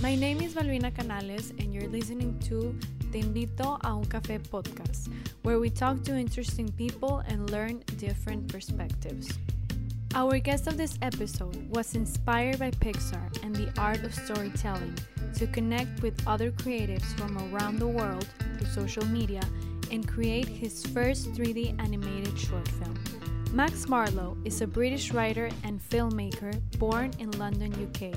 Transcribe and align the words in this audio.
My 0.00 0.14
name 0.14 0.40
is 0.42 0.54
Malvina 0.54 0.94
Canales, 0.94 1.50
and 1.58 1.74
you're 1.74 1.88
listening 1.88 2.38
to 2.46 2.72
Te 3.10 3.20
Invito 3.20 3.80
a 3.82 3.88
un 3.88 4.04
Café 4.04 4.38
podcast, 4.38 5.08
where 5.42 5.58
we 5.58 5.70
talk 5.70 6.04
to 6.04 6.14
interesting 6.14 6.70
people 6.78 7.24
and 7.26 7.50
learn 7.50 7.82
different 7.96 8.46
perspectives. 8.46 9.28
Our 10.14 10.38
guest 10.38 10.68
of 10.68 10.76
this 10.76 10.96
episode 11.02 11.68
was 11.74 11.96
inspired 11.96 12.60
by 12.60 12.70
Pixar 12.70 13.26
and 13.42 13.56
the 13.56 13.72
art 13.76 14.04
of 14.04 14.14
storytelling 14.14 14.94
to 15.34 15.48
connect 15.48 16.00
with 16.00 16.14
other 16.28 16.52
creatives 16.52 17.10
from 17.18 17.36
around 17.52 17.80
the 17.80 17.88
world 17.88 18.28
through 18.56 18.68
social 18.68 19.04
media 19.06 19.42
and 19.90 20.06
create 20.06 20.46
his 20.46 20.86
first 20.86 21.32
3D 21.32 21.74
animated 21.82 22.38
short 22.38 22.68
film. 22.68 22.94
Max 23.52 23.88
Marlow 23.88 24.36
is 24.44 24.60
a 24.60 24.66
British 24.66 25.10
writer 25.10 25.50
and 25.64 25.80
filmmaker 25.80 26.54
born 26.78 27.10
in 27.18 27.32
London, 27.32 27.74
UK. 27.74 28.14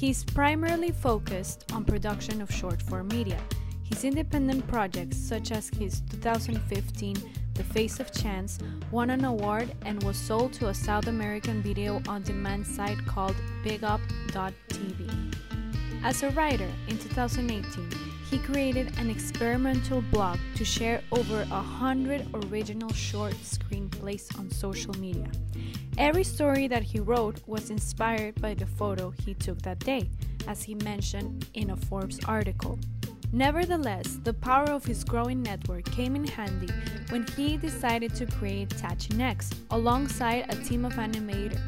He's 0.00 0.24
primarily 0.24 0.92
focused 0.92 1.70
on 1.74 1.84
production 1.84 2.40
of 2.40 2.50
short 2.50 2.80
form 2.80 3.08
media. 3.08 3.38
His 3.84 4.02
independent 4.02 4.66
projects, 4.66 5.18
such 5.18 5.52
as 5.52 5.68
his 5.68 6.00
2015 6.08 7.16
The 7.52 7.64
Face 7.64 8.00
of 8.00 8.10
Chance, 8.10 8.60
won 8.90 9.10
an 9.10 9.26
award 9.26 9.74
and 9.84 10.02
was 10.02 10.16
sold 10.16 10.54
to 10.54 10.68
a 10.68 10.74
South 10.74 11.06
American 11.06 11.60
video 11.60 12.00
on 12.08 12.22
demand 12.22 12.66
site 12.66 13.04
called 13.04 13.36
BigUp.tv. 13.62 15.34
As 16.02 16.22
a 16.22 16.30
writer, 16.30 16.70
in 16.88 16.96
2018, 16.96 17.90
he 18.30 18.38
created 18.38 18.98
an 18.98 19.10
experimental 19.10 20.00
blog 20.00 20.38
to 20.54 20.64
share 20.64 21.02
over 21.12 21.42
a 21.42 21.62
hundred 21.62 22.26
original 22.46 22.90
short 22.94 23.34
screenplays 23.42 24.34
on 24.38 24.50
social 24.50 24.94
media. 24.94 25.30
Every 26.00 26.24
story 26.24 26.66
that 26.66 26.82
he 26.82 26.98
wrote 26.98 27.46
was 27.46 27.68
inspired 27.68 28.40
by 28.40 28.54
the 28.54 28.64
photo 28.64 29.10
he 29.10 29.34
took 29.34 29.60
that 29.60 29.80
day, 29.80 30.08
as 30.48 30.62
he 30.62 30.74
mentioned 30.76 31.46
in 31.52 31.68
a 31.68 31.76
Forbes 31.76 32.18
article. 32.24 32.78
Nevertheless, 33.34 34.18
the 34.24 34.32
power 34.32 34.70
of 34.70 34.82
his 34.82 35.04
growing 35.04 35.42
network 35.42 35.84
came 35.84 36.16
in 36.16 36.26
handy 36.26 36.72
when 37.10 37.26
he 37.36 37.58
decided 37.58 38.14
to 38.14 38.24
create 38.24 38.72
Thatching 38.72 39.20
Eggs 39.20 39.50
alongside 39.72 40.46
a 40.48 40.56
team 40.64 40.86
of 40.86 40.94
animators. 40.94 41.60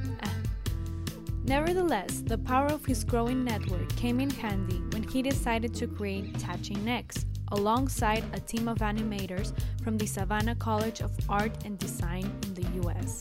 Nevertheless, 1.44 2.22
the 2.24 2.38
power 2.38 2.68
of 2.68 2.86
his 2.86 3.04
growing 3.04 3.44
network 3.44 3.94
came 3.96 4.18
in 4.18 4.30
handy 4.30 4.80
when 4.92 5.02
he 5.02 5.20
decided 5.20 5.74
to 5.74 5.86
create 5.86 6.34
Thatching 6.38 6.88
Eggs 6.88 7.26
alongside 7.48 8.24
a 8.32 8.40
team 8.40 8.66
of 8.66 8.78
animators 8.78 9.52
from 9.84 9.98
the 9.98 10.06
Savannah 10.06 10.54
College 10.54 11.02
of 11.02 11.12
Art 11.28 11.52
and 11.66 11.78
Design 11.78 12.24
in 12.44 12.54
the 12.54 12.88
US. 12.88 13.20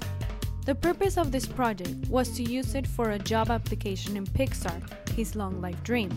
The 0.63 0.75
purpose 0.75 1.17
of 1.17 1.31
this 1.31 1.47
project 1.47 2.07
was 2.07 2.29
to 2.37 2.43
use 2.43 2.75
it 2.75 2.85
for 2.85 3.11
a 3.11 3.19
job 3.19 3.49
application 3.49 4.15
in 4.15 4.27
Pixar, 4.27 4.79
his 5.09 5.35
long 5.35 5.59
life 5.59 5.81
dream. 5.83 6.11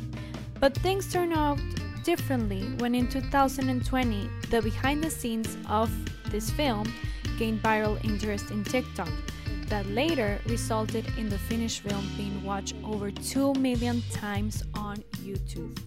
But 0.61 0.77
things 0.77 1.11
turned 1.11 1.33
out 1.33 1.59
differently 2.03 2.63
when 2.77 2.95
in 2.95 3.09
2020, 3.09 4.29
the 4.51 4.61
behind 4.61 5.03
the 5.03 5.11
scenes 5.11 5.57
of 5.67 5.91
this 6.31 6.51
film 6.51 6.93
gained 7.39 7.63
viral 7.63 8.03
interest 8.05 8.51
in 8.51 8.65
TikTok 8.65 9.09
that 9.69 9.87
later 9.87 10.39
resulted 10.47 11.07
in 11.17 11.31
the 11.31 11.39
finished 11.39 11.81
film 11.81 12.07
being 12.15 12.45
watched 12.45 12.75
over 12.85 13.11
2 13.11 13.55
million 13.55 14.03
times 14.13 14.63
on 14.75 14.99
YouTube. 15.23 15.81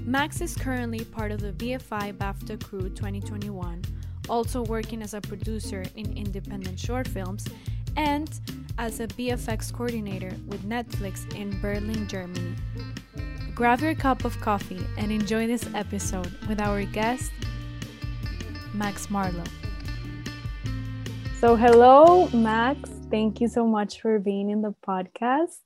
Max 0.00 0.42
is 0.42 0.54
currently 0.54 1.04
part 1.06 1.32
of 1.32 1.40
the 1.40 1.52
BFI 1.52 2.18
BAFTA 2.18 2.62
Crew 2.62 2.90
2021, 2.90 3.82
also 4.28 4.62
working 4.64 5.00
as 5.00 5.14
a 5.14 5.22
producer 5.22 5.82
in 5.96 6.14
independent 6.18 6.78
short 6.78 7.08
films 7.08 7.46
and 7.96 8.40
as 8.78 9.00
a 9.00 9.06
VFX 9.06 9.72
coordinator 9.72 10.32
with 10.46 10.62
Netflix 10.64 11.32
in 11.34 11.60
Berlin, 11.60 12.08
Germany. 12.08 12.54
Grab 13.54 13.80
your 13.80 13.94
cup 13.94 14.24
of 14.24 14.38
coffee 14.40 14.84
and 14.98 15.12
enjoy 15.12 15.46
this 15.46 15.68
episode 15.74 16.32
with 16.48 16.60
our 16.60 16.84
guest, 16.84 17.30
Max 18.72 19.08
Marlow. 19.10 19.44
So, 21.38 21.54
hello, 21.54 22.28
Max. 22.32 22.90
Thank 23.10 23.40
you 23.40 23.48
so 23.48 23.66
much 23.66 24.00
for 24.00 24.18
being 24.18 24.50
in 24.50 24.62
the 24.62 24.74
podcast. 24.86 25.60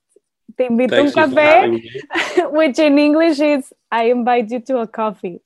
Te 0.57 0.67
invito 0.67 0.93
a 0.93 1.01
un 1.01 1.11
café, 1.11 2.51
which 2.51 2.77
in 2.79 2.99
English 2.99 3.39
is 3.39 3.73
I 3.91 4.11
invite 4.11 4.51
you 4.51 4.59
to 4.59 4.79
a 4.79 4.87
coffee. 4.87 5.41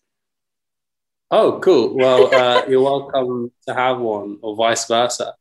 Oh, 1.32 1.60
cool. 1.60 1.96
Well, 1.96 2.34
uh, 2.34 2.66
you're 2.68 2.82
welcome 2.82 3.52
to 3.68 3.74
have 3.74 4.00
one, 4.00 4.38
or 4.42 4.56
vice 4.56 4.86
versa. 4.86 5.34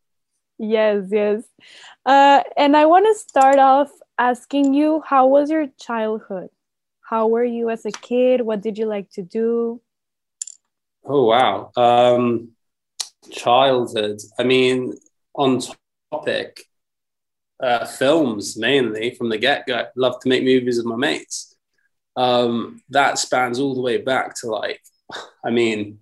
Yes, 0.62 1.06
yes. 1.10 1.42
Uh, 2.06 2.40
and 2.56 2.76
I 2.76 2.86
want 2.86 3.04
to 3.06 3.18
start 3.18 3.58
off 3.58 3.90
asking 4.16 4.74
you 4.74 5.02
how 5.04 5.26
was 5.26 5.50
your 5.50 5.66
childhood? 5.80 6.50
How 7.00 7.26
were 7.26 7.44
you 7.44 7.68
as 7.68 7.84
a 7.84 7.90
kid? 7.90 8.42
What 8.42 8.60
did 8.60 8.78
you 8.78 8.86
like 8.86 9.10
to 9.14 9.22
do? 9.22 9.80
Oh, 11.04 11.24
wow. 11.24 11.72
Um, 11.76 12.50
childhood. 13.32 14.20
I 14.38 14.44
mean, 14.44 14.94
on 15.34 15.60
topic, 16.12 16.62
uh, 17.60 17.84
films 17.84 18.56
mainly 18.56 19.16
from 19.16 19.30
the 19.30 19.38
get 19.38 19.66
go. 19.66 19.86
Love 19.96 20.20
to 20.20 20.28
make 20.28 20.44
movies 20.44 20.76
with 20.76 20.86
my 20.86 20.94
mates. 20.94 21.56
Um, 22.14 22.82
that 22.90 23.18
spans 23.18 23.58
all 23.58 23.74
the 23.74 23.82
way 23.82 23.98
back 23.98 24.36
to 24.42 24.46
like, 24.46 24.80
I 25.44 25.50
mean, 25.50 25.98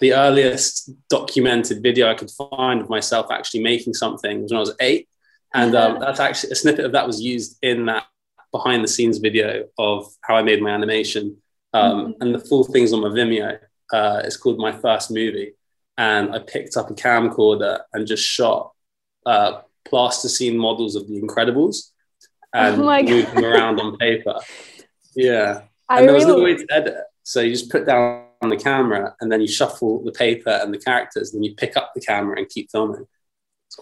the 0.00 0.14
earliest 0.14 0.90
documented 1.08 1.82
video 1.82 2.10
I 2.10 2.14
could 2.14 2.30
find 2.30 2.80
of 2.80 2.88
myself 2.88 3.26
actually 3.30 3.62
making 3.62 3.94
something 3.94 4.42
was 4.42 4.52
when 4.52 4.58
I 4.58 4.60
was 4.60 4.76
eight. 4.80 5.08
And 5.54 5.74
um, 5.74 5.98
that's 6.00 6.20
actually 6.20 6.52
a 6.52 6.56
snippet 6.56 6.84
of 6.84 6.92
that 6.92 7.06
was 7.06 7.20
used 7.20 7.58
in 7.62 7.86
that 7.86 8.04
behind 8.52 8.84
the 8.84 8.88
scenes 8.88 9.18
video 9.18 9.64
of 9.78 10.06
how 10.22 10.36
I 10.36 10.42
made 10.42 10.62
my 10.62 10.70
animation. 10.70 11.38
Um, 11.74 11.82
mm-hmm. 11.82 12.22
And 12.22 12.34
the 12.34 12.38
full 12.38 12.64
thing's 12.64 12.92
on 12.92 13.00
my 13.00 13.08
Vimeo. 13.08 13.58
Uh, 13.92 14.22
it's 14.24 14.36
called 14.36 14.58
My 14.58 14.72
First 14.72 15.10
Movie. 15.10 15.52
And 15.96 16.34
I 16.34 16.38
picked 16.38 16.76
up 16.76 16.90
a 16.90 16.94
camcorder 16.94 17.80
and 17.92 18.06
just 18.06 18.22
shot 18.22 18.72
uh, 19.26 19.62
plasticine 19.84 20.56
models 20.56 20.94
of 20.94 21.08
the 21.08 21.20
Incredibles 21.20 21.90
and 22.54 22.80
oh 22.80 23.02
moved 23.02 23.34
them 23.34 23.44
around 23.44 23.80
on 23.80 23.96
paper. 23.96 24.38
Yeah. 25.14 25.62
I 25.88 26.00
and 26.00 26.08
there 26.08 26.14
was 26.14 26.24
really... 26.24 26.36
no 26.36 26.44
way 26.44 26.56
to 26.56 26.66
edit. 26.70 27.04
So 27.22 27.40
you 27.40 27.52
just 27.52 27.70
put 27.70 27.86
down 27.86 28.27
the 28.40 28.56
camera 28.56 29.14
and 29.20 29.32
then 29.32 29.40
you 29.40 29.48
shuffle 29.48 30.04
the 30.04 30.12
paper 30.12 30.50
and 30.50 30.72
the 30.72 30.78
characters, 30.78 31.32
and 31.32 31.38
then 31.38 31.44
you 31.50 31.54
pick 31.56 31.76
up 31.76 31.92
the 31.94 32.00
camera 32.00 32.38
and 32.38 32.48
keep 32.48 32.70
filming. 32.70 33.06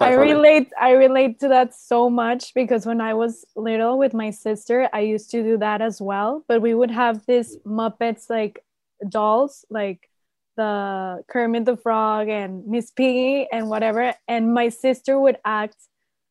I 0.01 0.15
funny. 0.15 0.33
relate 0.33 0.73
I 0.81 0.93
relate 0.93 1.39
to 1.41 1.49
that 1.49 1.75
so 1.75 2.11
much 2.11 2.55
because 2.55 2.87
when 2.87 3.01
I 3.01 3.15
was 3.15 3.45
little 3.55 3.99
with 3.99 4.15
my 4.15 4.31
sister, 4.31 4.89
I 4.93 5.01
used 5.01 5.31
to 5.31 5.43
do 5.43 5.59
that 5.59 5.81
as 5.81 6.01
well. 6.01 6.45
But 6.49 6.61
we 6.61 6.75
would 6.75 6.91
have 6.91 7.25
these 7.27 7.57
Muppets 7.65 8.29
like 8.29 8.65
dolls, 9.09 9.65
like 9.71 10.09
the 10.57 11.23
Kermit 11.29 11.67
the 11.67 11.77
Frog 11.77 12.29
and 12.29 12.67
Miss 12.67 12.91
Piggy 12.91 13.47
and 13.53 13.69
whatever. 13.69 14.15
And 14.27 14.53
my 14.53 14.71
sister 14.71 15.21
would 15.21 15.39
act, 15.45 15.77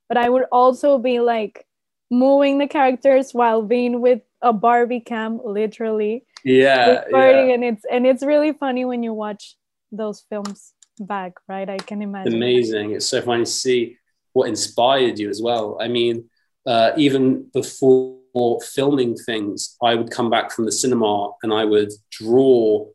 but 0.09 0.17
I 0.17 0.29
would 0.29 0.45
also 0.51 0.97
be 0.97 1.19
like 1.19 1.65
moving 2.11 2.57
the 2.57 2.67
characters 2.67 3.33
while 3.33 3.61
being 3.61 4.01
with 4.01 4.21
a 4.45 4.53
Barbie 4.53 5.01
cam, 5.01 5.41
literally. 5.43 6.23
Yeah, 6.45 7.01
recording, 7.03 7.49
yeah. 7.49 7.53
and 7.55 7.63
it's 7.63 7.85
and 7.91 8.07
it's 8.07 8.23
really 8.23 8.53
funny 8.53 8.85
when 8.85 9.03
you 9.03 9.11
watch 9.11 9.57
those 9.91 10.23
films 10.29 10.71
back, 10.99 11.33
right? 11.49 11.67
I 11.69 11.77
can 11.77 12.01
imagine. 12.01 12.35
Amazing! 12.35 12.91
It's 12.91 13.07
so 13.07 13.21
funny 13.21 13.43
to 13.43 13.51
see 13.51 13.97
what 14.33 14.47
inspired 14.47 15.17
you 15.17 15.29
as 15.29 15.41
well. 15.41 15.77
I 15.81 15.87
mean, 15.87 16.29
uh, 16.65 16.91
even 16.95 17.49
before 17.53 18.61
filming 18.61 19.15
things, 19.15 19.75
I 19.81 19.95
would 19.95 20.11
come 20.11 20.29
back 20.29 20.51
from 20.51 20.65
the 20.65 20.71
cinema 20.71 21.31
and 21.41 21.51
I 21.51 21.65
would 21.65 21.91
draw 22.11 22.85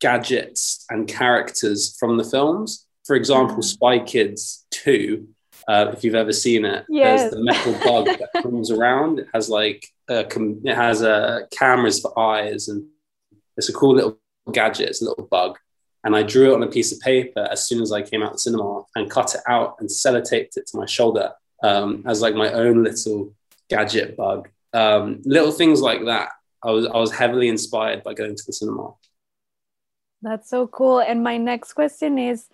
gadgets 0.00 0.86
and 0.88 1.06
characters 1.06 1.96
from 1.98 2.16
the 2.16 2.24
films. 2.24 2.86
For 3.04 3.16
example, 3.16 3.58
mm. 3.58 3.64
Spy 3.64 3.98
Kids 3.98 4.66
2 4.70 5.28
uh, 5.68 5.92
if 5.92 6.02
you've 6.02 6.14
ever 6.14 6.32
seen 6.32 6.64
it. 6.64 6.86
Yes. 6.88 7.20
There's 7.20 7.34
the 7.34 7.44
metal 7.44 7.72
bug 7.84 8.06
that 8.18 8.30
comes 8.42 8.70
around. 8.70 9.20
It 9.20 9.28
has 9.34 9.48
like 9.50 9.86
com- 10.08 10.62
it 10.64 10.74
has 10.74 11.02
uh, 11.02 11.40
cameras 11.50 12.00
for 12.00 12.18
eyes, 12.18 12.68
and 12.68 12.86
it's 13.56 13.68
a 13.68 13.72
cool 13.72 13.94
little 13.94 14.18
gadget. 14.50 14.88
It's 14.88 15.02
a 15.02 15.04
little 15.04 15.26
bug, 15.26 15.58
and 16.04 16.16
I 16.16 16.22
drew 16.22 16.52
it 16.52 16.54
on 16.54 16.62
a 16.62 16.68
piece 16.68 16.90
of 16.90 17.00
paper 17.00 17.46
as 17.50 17.66
soon 17.66 17.82
as 17.82 17.92
I 17.92 18.02
came 18.02 18.22
out 18.22 18.28
of 18.28 18.34
the 18.34 18.40
cinema 18.40 18.82
and 18.96 19.10
cut 19.10 19.34
it 19.34 19.42
out 19.46 19.76
and 19.78 19.88
sellotaped 19.88 20.56
it 20.56 20.66
to 20.68 20.78
my 20.78 20.86
shoulder 20.86 21.32
um, 21.62 22.02
as 22.06 22.22
like 22.22 22.34
my 22.34 22.50
own 22.52 22.82
little 22.82 23.34
gadget 23.68 24.16
bug. 24.16 24.48
Um, 24.72 25.20
little 25.24 25.52
things 25.52 25.80
like 25.82 26.06
that. 26.06 26.30
I 26.62 26.70
was 26.70 26.86
I 26.86 26.96
was 26.96 27.12
heavily 27.12 27.48
inspired 27.48 28.02
by 28.02 28.14
going 28.14 28.36
to 28.36 28.42
the 28.46 28.52
cinema. 28.52 28.94
That's 30.22 30.50
so 30.50 30.66
cool. 30.66 31.00
And 31.00 31.22
my 31.22 31.36
next 31.36 31.74
question 31.74 32.18
is 32.18 32.48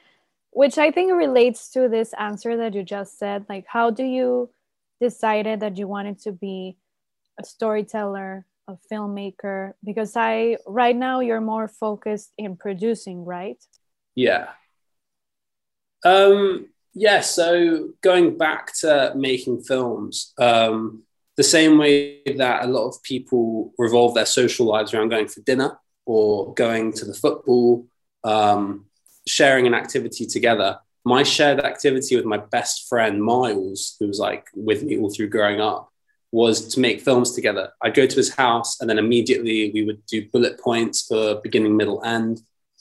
which 0.55 0.79
I 0.79 0.93
think 0.93 1.13
relates 1.13 1.69
to 1.71 1.89
this 1.89 2.15
answer 2.17 2.57
that 2.57 2.75
you 2.75 2.85
just 2.85 3.19
said. 3.19 3.45
Like, 3.49 3.67
how 3.69 3.91
do 3.91 4.05
you 4.05 4.51
decided 5.01 5.61
that 5.61 5.77
you 5.77 5.89
wanted 5.89 6.21
to 6.21 6.33
be 6.33 6.77
a 7.39 7.45
storyteller, 7.45 8.47
a 8.69 8.77
filmmaker? 8.91 9.73
Because 9.85 10.17
I 10.17 10.59
right 10.67 10.95
now 10.95 11.19
you're 11.21 11.41
more 11.41 11.67
focused 11.67 12.33
in 12.39 12.57
producing, 12.57 13.25
right? 13.25 13.63
Yeah. 14.15 14.51
Um, 16.05 16.69
yeah. 16.95 17.21
So 17.21 17.89
going 18.01 18.39
back 18.39 18.75
to 18.77 19.13
making 19.17 19.63
films, 19.63 20.35
um, 20.39 21.03
the 21.37 21.43
same 21.43 21.79
way 21.79 22.21
that 22.37 22.65
a 22.65 22.69
lot 22.69 22.87
of 22.87 23.03
people 23.03 23.73
revolve 23.77 24.15
their 24.15 24.27
social 24.27 24.67
lives 24.67 24.95
around 24.95 25.09
going 25.09 25.27
for 25.27 25.41
dinner 25.41 25.81
or 26.07 26.55
going 26.55 26.93
to 26.93 27.05
the 27.05 27.15
football, 27.15 27.89
um, 28.23 28.87
sharing 29.27 29.67
an 29.67 29.75
activity 29.75 30.27
together. 30.27 30.79
My 31.05 31.23
shared 31.23 31.61
activity 31.61 32.17
with 32.17 32.25
my 32.25 32.39
best 32.39 32.89
friend 32.89 33.23
Miles, 33.23 33.97
who 33.99 34.07
was 34.07 34.19
like 34.19 34.47
with 34.55 34.83
me 34.83 34.99
all 34.99 35.13
through 35.13 35.29
growing 35.29 35.61
up, 35.61 35.91
was 36.33 36.67
to 36.75 36.81
make 36.81 37.01
films 37.01 37.33
together. 37.33 37.71
I'd 37.83 37.95
go 37.95 38.07
to 38.07 38.17
his 38.17 38.35
house 38.35 38.81
and 38.81 38.91
then 38.91 38.99
immediately 38.99 39.71
we 39.73 39.85
would 39.85 40.05
do 40.07 40.29
bullet 40.31 40.59
points 40.61 41.07
for 41.07 41.41
beginning, 41.43 41.77
middle, 41.77 42.03
end. 42.05 42.41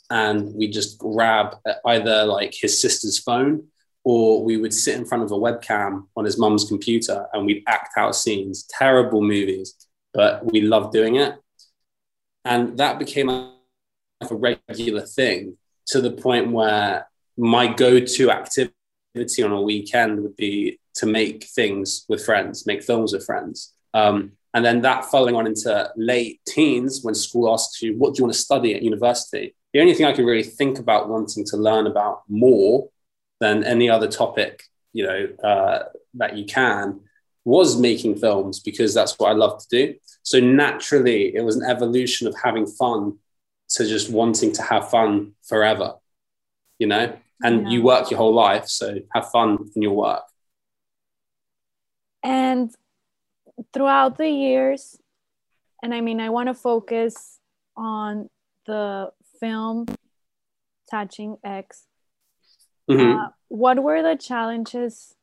And 0.09 0.53
we 0.55 0.67
just 0.67 0.97
grab 0.97 1.57
uh, 1.65 1.73
either 1.85 2.25
like 2.25 2.53
his 2.53 2.81
sister's 2.81 3.19
phone 3.19 3.67
or 4.03 4.43
we 4.43 4.57
would 4.57 4.73
sit 4.73 4.97
in 4.97 5.05
front 5.05 5.23
of 5.23 5.31
a 5.31 5.35
webcam 5.35 6.07
on 6.15 6.25
his 6.25 6.37
mum's 6.37 6.65
computer 6.65 7.27
and 7.31 7.45
we'd 7.45 7.63
act 7.67 7.97
out 7.97 8.15
scenes, 8.15 8.63
terrible 8.63 9.21
movies, 9.21 9.75
but 10.13 10.45
we 10.51 10.61
loved 10.61 10.91
doing 10.91 11.15
it. 11.15 11.35
And 12.43 12.77
that 12.79 12.99
became 12.99 13.29
a, 13.29 13.53
a 14.21 14.35
regular 14.35 15.01
thing 15.01 15.57
to 15.87 16.01
the 16.01 16.11
point 16.11 16.51
where 16.51 17.07
my 17.37 17.67
go 17.67 17.99
to 17.99 18.31
activity 18.31 19.43
on 19.43 19.51
a 19.51 19.61
weekend 19.61 20.21
would 20.21 20.35
be 20.35 20.79
to 20.95 21.05
make 21.05 21.45
things 21.45 22.05
with 22.07 22.23
friends, 22.23 22.65
make 22.65 22.83
films 22.83 23.13
with 23.13 23.25
friends. 23.25 23.73
Um, 23.93 24.33
and 24.53 24.63
then 24.63 24.81
that 24.81 25.05
following 25.05 25.35
on 25.35 25.47
into 25.47 25.91
late 25.95 26.39
teens, 26.47 27.03
when 27.03 27.15
school 27.15 27.51
asks 27.51 27.81
you, 27.81 27.97
what 27.97 28.13
do 28.13 28.19
you 28.19 28.23
want 28.25 28.33
to 28.33 28.39
study 28.39 28.75
at 28.75 28.83
university? 28.83 29.55
The 29.73 29.81
only 29.81 29.95
thing 29.95 30.05
I 30.05 30.13
could 30.13 30.25
really 30.25 30.43
think 30.43 30.77
about 30.77 31.09
wanting 31.09 31.43
to 31.45 31.57
learn 31.57 31.87
about 31.87 32.21
more 32.29 32.89
than 33.39 33.63
any 33.63 33.89
other 33.89 34.07
topic, 34.07 34.63
you 34.93 35.05
know, 35.05 35.27
uh, 35.43 35.85
that 36.15 36.37
you 36.37 36.45
can 36.45 36.99
was 37.45 37.79
making 37.79 38.15
films 38.17 38.59
because 38.59 38.93
that's 38.93 39.17
what 39.19 39.29
I 39.29 39.33
love 39.33 39.59
to 39.59 39.67
do. 39.69 39.95
So 40.21 40.39
naturally, 40.39 41.35
it 41.35 41.43
was 41.43 41.57
an 41.57 41.69
evolution 41.69 42.27
of 42.27 42.35
having 42.41 42.65
fun 42.65 43.17
to 43.73 43.87
just 43.87 44.09
wanting 44.09 44.51
to 44.53 44.61
have 44.61 44.89
fun 44.89 45.33
forever, 45.43 45.95
you 46.79 46.87
know, 46.87 47.15
and 47.43 47.63
yeah. 47.63 47.69
you 47.69 47.83
work 47.83 48.09
your 48.09 48.17
whole 48.17 48.33
life. 48.33 48.67
So 48.67 48.99
have 49.13 49.29
fun 49.29 49.69
in 49.75 49.81
your 49.81 49.93
work. 49.93 50.23
And 52.23 52.73
throughout 53.73 54.17
the 54.17 54.29
years, 54.29 54.97
and 55.81 55.93
I 55.93 56.01
mean, 56.01 56.21
I 56.21 56.29
want 56.29 56.47
to 56.47 56.53
focus 56.53 57.39
on 57.75 58.29
the 58.65 59.11
film 59.39 59.87
Thatching 60.89 61.37
Eggs. 61.43 61.83
Mm-hmm. 62.89 63.19
Uh, 63.19 63.29
what 63.49 63.81
were 63.81 64.01
the 64.01 64.15
challenges 64.15 65.15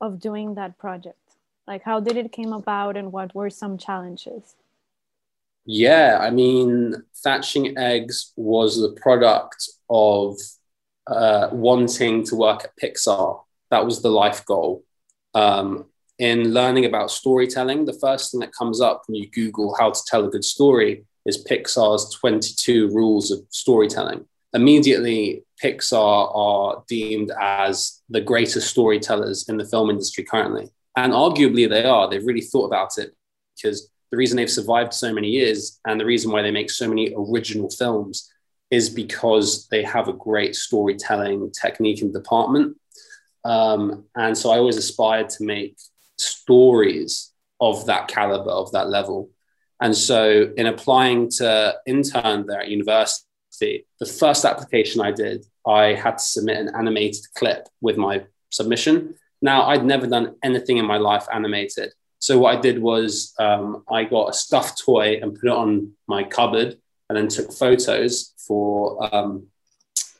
of 0.00 0.18
doing 0.18 0.54
that 0.54 0.78
project? 0.78 1.18
Like, 1.66 1.82
how 1.84 2.00
did 2.00 2.16
it 2.16 2.32
came 2.32 2.52
about, 2.52 2.96
and 2.96 3.12
what 3.12 3.34
were 3.34 3.50
some 3.50 3.78
challenges? 3.78 4.56
Yeah, 5.70 6.16
I 6.18 6.30
mean, 6.30 6.94
Thatching 7.22 7.76
Eggs 7.76 8.32
was 8.36 8.80
the 8.80 8.98
product 8.98 9.68
of 9.90 10.38
uh, 11.06 11.50
wanting 11.52 12.24
to 12.24 12.36
work 12.36 12.64
at 12.64 12.76
Pixar. 12.82 13.42
That 13.70 13.84
was 13.84 14.00
the 14.00 14.08
life 14.08 14.46
goal. 14.46 14.82
Um, 15.34 15.84
in 16.18 16.54
learning 16.54 16.86
about 16.86 17.10
storytelling, 17.10 17.84
the 17.84 17.98
first 18.00 18.30
thing 18.30 18.40
that 18.40 18.54
comes 18.58 18.80
up 18.80 19.02
when 19.06 19.16
you 19.16 19.28
Google 19.30 19.76
how 19.78 19.90
to 19.90 20.00
tell 20.06 20.24
a 20.24 20.30
good 20.30 20.42
story 20.42 21.04
is 21.26 21.44
Pixar's 21.44 22.14
22 22.14 22.88
rules 22.88 23.30
of 23.30 23.40
storytelling. 23.50 24.24
Immediately, 24.54 25.44
Pixar 25.62 26.34
are 26.34 26.82
deemed 26.88 27.30
as 27.38 28.00
the 28.08 28.22
greatest 28.22 28.70
storytellers 28.70 29.50
in 29.50 29.58
the 29.58 29.66
film 29.66 29.90
industry 29.90 30.24
currently. 30.24 30.70
And 30.96 31.12
arguably, 31.12 31.68
they 31.68 31.84
are. 31.84 32.08
They've 32.08 32.24
really 32.24 32.40
thought 32.40 32.68
about 32.68 32.96
it 32.96 33.14
because 33.54 33.90
the 34.10 34.16
reason 34.16 34.36
they've 34.36 34.50
survived 34.50 34.94
so 34.94 35.12
many 35.12 35.28
years 35.28 35.80
and 35.86 36.00
the 36.00 36.06
reason 36.06 36.30
why 36.30 36.42
they 36.42 36.50
make 36.50 36.70
so 36.70 36.88
many 36.88 37.14
original 37.16 37.70
films 37.70 38.30
is 38.70 38.90
because 38.90 39.66
they 39.68 39.82
have 39.82 40.08
a 40.08 40.12
great 40.12 40.54
storytelling 40.54 41.50
technique 41.52 42.02
and 42.02 42.12
department. 42.12 42.76
Um, 43.44 44.04
and 44.14 44.36
so 44.36 44.50
I 44.50 44.58
always 44.58 44.76
aspired 44.76 45.30
to 45.30 45.44
make 45.44 45.76
stories 46.18 47.32
of 47.60 47.86
that 47.86 48.08
caliber, 48.08 48.50
of 48.50 48.72
that 48.72 48.88
level. 48.88 49.30
And 49.80 49.96
so, 49.96 50.52
in 50.56 50.66
applying 50.66 51.30
to 51.38 51.76
intern 51.86 52.46
there 52.46 52.62
at 52.62 52.68
university, 52.68 53.86
the 54.00 54.06
first 54.06 54.44
application 54.44 55.00
I 55.00 55.12
did, 55.12 55.46
I 55.66 55.94
had 55.94 56.18
to 56.18 56.24
submit 56.24 56.58
an 56.58 56.72
animated 56.76 57.24
clip 57.36 57.68
with 57.80 57.96
my 57.96 58.24
submission. 58.50 59.14
Now, 59.40 59.66
I'd 59.66 59.84
never 59.84 60.06
done 60.06 60.34
anything 60.42 60.78
in 60.78 60.86
my 60.86 60.96
life 60.96 61.26
animated. 61.32 61.92
So, 62.20 62.38
what 62.38 62.56
I 62.56 62.60
did 62.60 62.80
was 62.80 63.34
um, 63.38 63.84
I 63.90 64.04
got 64.04 64.30
a 64.30 64.32
stuffed 64.32 64.82
toy 64.84 65.18
and 65.22 65.34
put 65.34 65.48
it 65.48 65.56
on 65.56 65.92
my 66.06 66.24
cupboard 66.24 66.78
and 67.08 67.16
then 67.16 67.28
took 67.28 67.52
photos 67.52 68.34
for 68.36 69.14
um, 69.14 69.46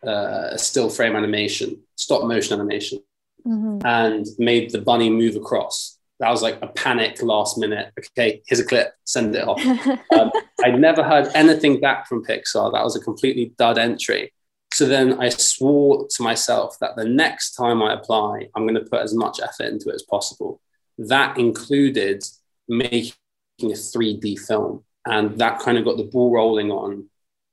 uh, 0.06 0.50
a 0.52 0.58
still 0.58 0.88
frame 0.88 1.16
animation, 1.16 1.80
stop 1.96 2.24
motion 2.24 2.58
animation 2.58 3.00
mm-hmm. 3.46 3.84
and 3.86 4.26
made 4.38 4.70
the 4.70 4.80
bunny 4.80 5.10
move 5.10 5.36
across. 5.36 5.98
That 6.20 6.30
was 6.30 6.42
like 6.42 6.58
a 6.62 6.68
panic 6.68 7.22
last 7.22 7.58
minute. 7.58 7.92
Okay, 7.98 8.42
here's 8.46 8.60
a 8.60 8.64
clip, 8.64 8.92
send 9.04 9.36
it 9.36 9.46
off. 9.46 9.64
um, 10.18 10.32
I'd 10.64 10.80
never 10.80 11.04
heard 11.04 11.28
anything 11.34 11.80
back 11.80 12.08
from 12.08 12.24
Pixar. 12.24 12.72
That 12.72 12.84
was 12.84 12.96
a 12.96 13.00
completely 13.00 13.52
dud 13.56 13.78
entry. 13.78 14.32
So 14.72 14.86
then 14.86 15.20
I 15.20 15.28
swore 15.28 16.06
to 16.08 16.22
myself 16.22 16.76
that 16.80 16.96
the 16.96 17.04
next 17.04 17.52
time 17.52 17.82
I 17.82 17.94
apply, 17.94 18.48
I'm 18.54 18.64
going 18.64 18.74
to 18.74 18.88
put 18.88 19.00
as 19.00 19.14
much 19.14 19.40
effort 19.40 19.72
into 19.72 19.90
it 19.90 19.94
as 19.94 20.02
possible. 20.02 20.60
That 20.98 21.38
included 21.38 22.24
making 22.68 23.14
a 23.62 23.66
3D 23.66 24.38
film. 24.38 24.84
And 25.06 25.38
that 25.38 25.60
kind 25.60 25.78
of 25.78 25.84
got 25.84 25.96
the 25.96 26.04
ball 26.04 26.32
rolling 26.32 26.70
on 26.70 27.08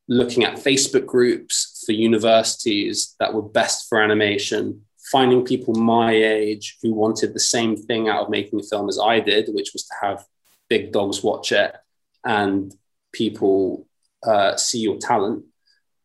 looking 0.08 0.44
at 0.44 0.58
Facebook 0.58 1.06
groups 1.06 1.84
for 1.86 1.94
universities 1.94 3.16
that 3.20 3.34
were 3.34 3.42
best 3.42 3.88
for 3.90 4.02
animation, 4.02 4.82
finding 5.12 5.44
people 5.44 5.74
my 5.76 6.12
age 6.12 6.78
who 6.82 6.94
wanted 6.94 7.34
the 7.34 7.40
same 7.40 7.76
thing 7.76 8.08
out 8.08 8.24
of 8.24 8.30
making 8.30 8.60
a 8.60 8.64
film 8.64 8.90
as 8.90 9.00
I 9.00 9.20
did, 9.20 9.50
which 9.50 9.72
was 9.74 9.84
to 9.86 9.94
have 10.02 10.26
big 10.70 10.92
dogs 10.92 11.24
watch 11.24 11.52
it 11.52 11.76
and 12.24 12.74
people 13.12 13.88
uh, 14.24 14.56
see 14.58 14.80
your 14.80 14.98
talent. 14.98 15.46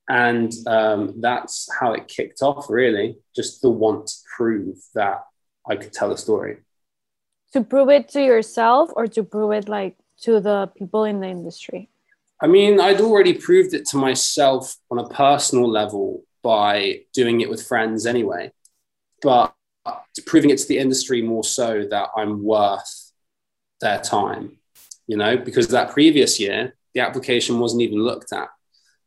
And 0.08 0.52
um, 0.66 1.20
that's 1.20 1.68
how 1.78 1.92
it 1.92 2.08
kicked 2.08 2.42
off, 2.42 2.66
really, 2.68 3.16
just 3.34 3.62
the 3.62 3.70
want 3.70 4.08
to 4.08 4.14
prove 4.36 4.76
that 4.94 5.24
I 5.68 5.76
could 5.76 5.92
tell 5.92 6.12
a 6.12 6.18
story. 6.18 6.58
To 7.52 7.62
prove 7.62 7.88
it 7.88 8.08
to 8.10 8.22
yourself 8.22 8.90
or 8.94 9.06
to 9.08 9.24
prove 9.24 9.52
it 9.52 9.68
like 9.68 9.96
to 10.22 10.40
the 10.40 10.70
people 10.76 11.04
in 11.04 11.20
the 11.20 11.28
industry? 11.28 11.88
I 12.40 12.46
mean, 12.46 12.80
I'd 12.80 13.00
already 13.00 13.34
proved 13.34 13.74
it 13.74 13.86
to 13.88 13.96
myself 13.96 14.76
on 14.90 14.98
a 14.98 15.08
personal 15.08 15.68
level 15.68 16.22
by 16.42 17.00
doing 17.12 17.40
it 17.40 17.50
with 17.50 17.66
friends 17.66 18.06
anyway 18.06 18.52
but 19.22 19.54
proving 20.26 20.50
it 20.50 20.58
to 20.58 20.68
the 20.68 20.78
industry 20.78 21.22
more 21.22 21.44
so 21.44 21.86
that 21.90 22.10
I'm 22.16 22.42
worth 22.42 23.12
their 23.80 24.00
time, 24.00 24.58
you 25.06 25.16
know, 25.16 25.36
because 25.36 25.68
that 25.68 25.90
previous 25.90 26.38
year, 26.38 26.74
the 26.94 27.00
application 27.00 27.58
wasn't 27.58 27.82
even 27.82 27.98
looked 27.98 28.32
at. 28.32 28.48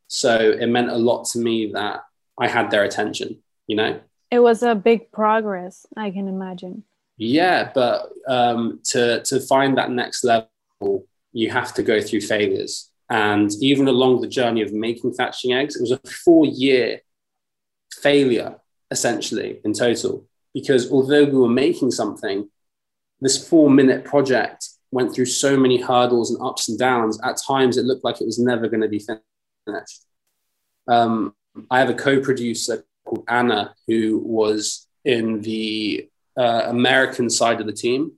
So 0.07 0.51
it 0.51 0.67
meant 0.67 0.89
a 0.89 0.97
lot 0.97 1.25
to 1.29 1.39
me 1.39 1.71
that 1.73 2.01
I 2.38 2.47
had 2.47 2.71
their 2.71 2.83
attention, 2.83 3.41
you 3.67 3.75
know. 3.75 4.00
It 4.31 4.39
was 4.39 4.63
a 4.63 4.75
big 4.75 5.12
progress, 5.12 5.85
I 5.95 6.12
can 6.12 6.27
imagine. 6.27 6.83
Yeah, 7.24 7.72
but 7.74 8.12
um, 8.27 8.82
to 8.86 9.22
to 9.24 9.39
find 9.39 9.77
that 9.77 9.92
next 9.92 10.24
level, 10.24 11.08
you 11.32 11.50
have 11.51 11.74
to 11.75 11.84
go 11.84 12.01
through 12.01 12.22
failures. 12.22 12.89
And 13.10 13.51
even 13.62 13.88
along 13.88 14.22
the 14.22 14.27
journey 14.27 14.62
of 14.62 14.74
making 14.74 15.13
thatching 15.13 15.53
eggs, 15.53 15.75
it 15.75 15.82
was 15.82 15.92
a 15.92 16.00
four 16.10 16.46
year 16.46 17.01
failure 18.01 18.56
essentially 18.92 19.60
in 19.63 19.74
total. 19.74 20.25
Because 20.53 20.92
although 20.92 21.25
we 21.25 21.38
were 21.38 21.50
making 21.50 21.92
something, 21.92 22.50
this 23.22 23.48
four 23.48 23.70
minute 23.70 24.03
project 24.03 24.68
went 24.92 25.13
through 25.13 25.25
so 25.25 25.58
many 25.58 25.82
hurdles 25.82 26.30
and 26.32 26.42
ups 26.42 26.70
and 26.70 26.77
downs. 26.77 27.20
At 27.24 27.38
times, 27.38 27.77
it 27.77 27.86
looked 27.86 28.03
like 28.03 28.22
it 28.22 28.25
was 28.25 28.38
never 28.38 28.68
going 28.68 28.82
to 28.82 28.88
be 28.88 29.00
finished. 29.65 30.01
Um, 30.88 31.34
I 31.72 31.80
have 31.80 31.89
a 31.89 31.96
co 31.96 32.20
producer 32.20 32.84
called 33.06 33.24
Anna 33.27 33.75
who 33.88 34.20
was 34.20 34.88
in 35.06 35.42
the 35.42 36.10
uh, 36.37 36.63
American 36.67 37.29
side 37.29 37.61
of 37.61 37.67
the 37.67 37.73
team. 37.73 38.13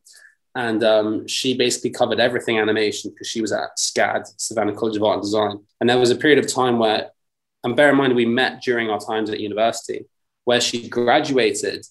And 0.55 0.83
um, 0.83 1.27
she 1.27 1.57
basically 1.57 1.89
covered 1.89 2.19
everything 2.19 2.57
animation 2.57 3.11
because 3.11 3.27
she 3.27 3.41
was 3.41 3.51
at 3.51 3.77
SCAD, 3.77 4.25
Savannah 4.37 4.73
College 4.73 4.95
of 4.95 5.03
Art 5.03 5.15
and 5.15 5.23
Design. 5.23 5.59
And 5.81 5.89
there 5.89 5.99
was 5.99 6.11
a 6.11 6.15
period 6.15 6.39
of 6.39 6.51
time 6.51 6.79
where, 6.79 7.09
and 7.63 7.75
bear 7.75 7.89
in 7.89 7.97
mind, 7.97 8.15
we 8.15 8.25
met 8.25 8.61
during 8.61 8.89
our 8.89 8.99
times 8.99 9.29
at 9.29 9.39
university 9.39 10.05
where 10.45 10.61
she 10.61 10.87
graduated 10.87 11.85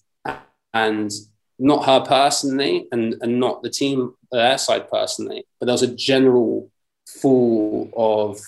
and 0.72 1.12
not 1.58 1.84
her 1.84 2.00
personally 2.00 2.88
and, 2.90 3.16
and 3.20 3.38
not 3.38 3.62
the 3.62 3.70
team 3.70 4.14
their 4.32 4.58
side 4.58 4.90
personally, 4.90 5.44
but 5.60 5.66
there 5.66 5.74
was 5.74 5.82
a 5.82 5.94
general 5.94 6.70
full 7.06 7.90
of 7.96 8.40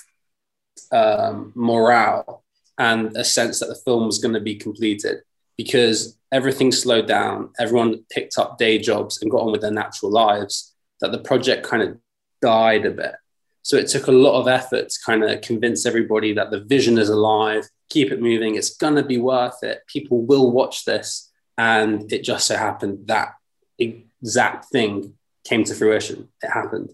um, 0.92 1.52
morale 1.54 2.42
and 2.78 3.16
a 3.16 3.24
sense 3.24 3.60
that 3.60 3.68
the 3.68 3.74
film 3.74 4.06
was 4.06 4.18
going 4.18 4.34
to 4.34 4.40
be 4.40 4.56
completed 4.56 5.18
because 5.56 6.18
everything 6.36 6.70
slowed 6.70 7.06
down. 7.08 7.50
Everyone 7.58 8.04
picked 8.10 8.36
up 8.38 8.58
day 8.58 8.78
jobs 8.78 9.20
and 9.20 9.30
got 9.30 9.40
on 9.40 9.52
with 9.52 9.62
their 9.62 9.70
natural 9.70 10.12
lives. 10.12 10.72
that 11.00 11.12
the 11.12 11.18
project 11.18 11.66
kind 11.66 11.82
of 11.82 11.98
died 12.40 12.86
a 12.86 12.90
bit. 12.90 13.16
So 13.60 13.76
it 13.76 13.88
took 13.88 14.06
a 14.06 14.12
lot 14.12 14.40
of 14.40 14.48
effort 14.48 14.88
to 14.88 14.98
kind 15.04 15.22
of 15.22 15.42
convince 15.42 15.84
everybody 15.84 16.32
that 16.32 16.50
the 16.50 16.60
vision 16.60 16.96
is 16.96 17.10
alive, 17.10 17.64
keep 17.90 18.10
it 18.10 18.22
moving, 18.22 18.54
it's 18.54 18.74
going 18.76 18.94
to 18.94 19.02
be 19.02 19.18
worth 19.18 19.62
it. 19.62 19.82
People 19.88 20.24
will 20.24 20.50
watch 20.50 20.86
this. 20.86 21.30
And 21.58 22.10
it 22.10 22.22
just 22.24 22.46
so 22.46 22.56
happened 22.56 23.08
that 23.08 23.34
exact 23.78 24.66
thing 24.66 25.14
came 25.44 25.64
to 25.64 25.74
fruition. 25.74 26.28
It 26.42 26.50
happened. 26.50 26.90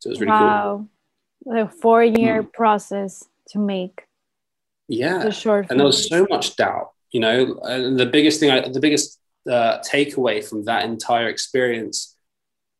So 0.00 0.08
it 0.08 0.12
was 0.12 0.20
really 0.20 0.32
wow. 0.32 0.88
cool. 1.44 1.54
Wow. 1.54 1.64
The 1.64 1.70
four 1.70 2.02
year 2.02 2.42
mm. 2.42 2.52
process 2.52 3.24
to 3.50 3.58
make. 3.58 4.02
Yeah. 4.88 5.18
The 5.18 5.30
short 5.30 5.66
and 5.70 5.78
there 5.78 5.86
was 5.86 6.08
so 6.08 6.26
much 6.28 6.56
doubt, 6.56 6.90
you 7.12 7.20
know, 7.20 7.58
and 7.62 7.98
the 7.98 8.06
biggest 8.06 8.40
thing, 8.40 8.50
I, 8.50 8.68
the 8.68 8.80
biggest 8.80 9.18
uh, 9.48 9.78
takeaway 9.78 10.46
from 10.46 10.64
that 10.64 10.84
entire 10.84 11.28
experience 11.28 12.16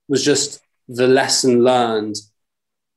was 0.09 0.25
just 0.25 0.61
the 0.89 1.07
lesson 1.07 1.65
learned. 1.65 2.17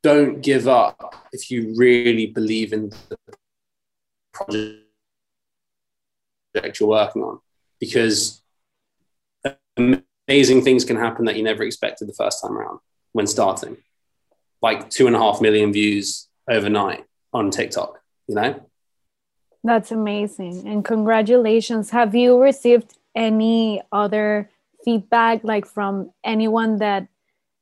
Don't 0.04 0.42
give 0.42 0.68
up 0.68 1.16
if 1.32 1.52
you 1.52 1.74
really 1.78 2.26
believe 2.28 2.74
in 2.74 2.92
the 3.10 3.18
project 4.34 4.80
you're 6.80 6.90
working 6.90 7.22
on 7.22 7.40
because 7.80 8.42
amazing 9.78 10.64
things 10.64 10.84
can 10.84 10.98
happen 10.98 11.26
that 11.26 11.36
you 11.36 11.44
never 11.44 11.64
expected 11.64 12.08
the 12.08 12.14
first 12.14 12.42
time 12.42 12.58
around 12.58 12.80
when 13.12 13.28
starting. 13.28 13.78
Like 14.62 14.90
two 14.90 15.08
and 15.08 15.16
a 15.16 15.20
half 15.20 15.40
million 15.40 15.72
views 15.72 16.28
overnight 16.50 17.06
on 17.34 17.50
tiktok 17.50 18.02
you 18.28 18.36
know 18.36 18.71
that's 19.64 19.92
amazing. 19.92 20.68
And 20.68 20.84
congratulations. 20.84 21.90
Have 21.92 22.16
you 22.16 22.42
received 22.42 22.98
any 23.16 23.82
other 23.92 24.50
feedback 24.84 25.44
like 25.44 25.66
from 25.66 26.12
anyone 26.24 26.80
that 26.80 27.08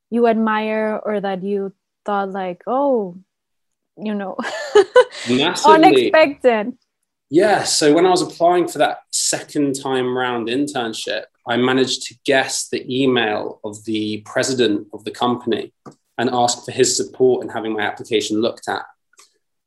you 0.09 0.27
admire 0.27 0.99
or 1.03 1.19
that 1.19 1.43
you 1.43 1.73
thought 2.05 2.31
like 2.31 2.63
oh 2.65 3.17
you 3.97 4.13
know 4.13 4.37
unexpected? 5.65 6.77
Yeah 7.29 7.63
so 7.63 7.93
when 7.93 8.05
i 8.05 8.09
was 8.09 8.21
applying 8.21 8.67
for 8.67 8.79
that 8.79 9.01
second 9.11 9.73
time 9.73 10.17
round 10.17 10.47
internship 10.47 11.25
i 11.47 11.57
managed 11.57 12.03
to 12.07 12.15
guess 12.25 12.69
the 12.69 12.83
email 12.89 13.59
of 13.63 13.83
the 13.85 14.21
president 14.25 14.87
of 14.93 15.03
the 15.03 15.11
company 15.11 15.73
and 16.17 16.29
ask 16.31 16.65
for 16.65 16.71
his 16.71 16.95
support 16.95 17.43
in 17.43 17.49
having 17.49 17.73
my 17.73 17.81
application 17.81 18.41
looked 18.41 18.67
at 18.67 18.83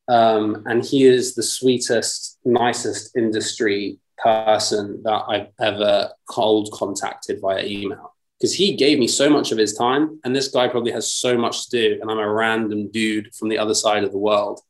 um, 0.09 0.65
and 0.67 0.85
he 0.85 1.05
is 1.05 1.35
the 1.35 1.43
sweetest 1.43 2.39
nicest 2.45 3.17
industry 3.17 3.99
person 4.19 5.03
that 5.05 5.25
I've 5.29 5.49
ever 5.61 6.11
cold 6.29 6.71
contacted 6.73 7.41
via 7.41 7.65
email 7.65 8.15
because 8.39 8.55
he 8.55 8.75
gave 8.75 8.99
me 8.99 9.07
so 9.07 9.31
much 9.31 9.53
of 9.53 9.59
his 9.59 9.75
time. 9.75 10.19
And 10.25 10.35
this 10.35 10.49
guy 10.49 10.67
probably 10.67 10.91
has 10.91 11.13
so 11.13 11.39
much 11.39 11.69
to 11.69 11.71
do. 11.71 11.99
And 12.01 12.11
I'm 12.11 12.19
a 12.19 12.29
random 12.29 12.91
dude 12.91 13.33
from 13.37 13.49
the 13.49 13.59
other 13.59 13.75
side 13.75 14.03
of 14.03 14.11
the 14.11 14.19
world 14.19 14.61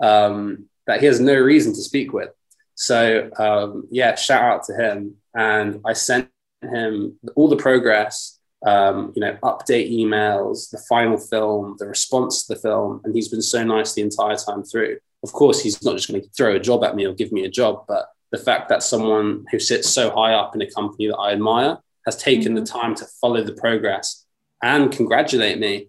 um, 0.00 0.66
that 0.86 1.00
he 1.00 1.06
has 1.06 1.18
no 1.18 1.34
reason 1.34 1.72
to 1.74 1.82
speak 1.82 2.12
with. 2.12 2.30
So, 2.76 3.28
um, 3.36 3.88
yeah, 3.90 4.14
shout 4.14 4.44
out 4.44 4.64
to 4.64 4.74
him. 4.74 5.16
And 5.34 5.80
I 5.84 5.94
sent 5.94 6.28
him 6.62 7.18
all 7.34 7.48
the 7.48 7.56
progress, 7.56 8.35
um, 8.64 9.12
you 9.14 9.20
know, 9.20 9.36
update 9.42 9.92
emails, 9.92 10.70
the 10.70 10.82
final 10.88 11.18
film, 11.18 11.76
the 11.78 11.86
response 11.86 12.46
to 12.46 12.54
the 12.54 12.60
film. 12.60 13.00
And 13.04 13.14
he's 13.14 13.28
been 13.28 13.42
so 13.42 13.62
nice 13.64 13.92
the 13.92 14.02
entire 14.02 14.36
time 14.36 14.62
through. 14.62 14.98
Of 15.22 15.32
course, 15.32 15.60
he's 15.60 15.82
not 15.84 15.96
just 15.96 16.08
going 16.08 16.22
to 16.22 16.28
throw 16.30 16.54
a 16.54 16.60
job 16.60 16.84
at 16.84 16.96
me 16.96 17.04
or 17.04 17.14
give 17.14 17.32
me 17.32 17.44
a 17.44 17.50
job, 17.50 17.84
but 17.88 18.06
the 18.32 18.38
fact 18.38 18.68
that 18.68 18.82
someone 18.82 19.44
who 19.50 19.58
sits 19.58 19.88
so 19.88 20.10
high 20.10 20.34
up 20.34 20.54
in 20.54 20.62
a 20.62 20.70
company 20.70 21.08
that 21.08 21.16
I 21.16 21.32
admire 21.32 21.78
has 22.04 22.16
taken 22.16 22.54
mm-hmm. 22.54 22.64
the 22.64 22.70
time 22.70 22.94
to 22.96 23.06
follow 23.20 23.42
the 23.42 23.52
progress 23.52 24.24
and 24.62 24.92
congratulate 24.92 25.58
me 25.58 25.88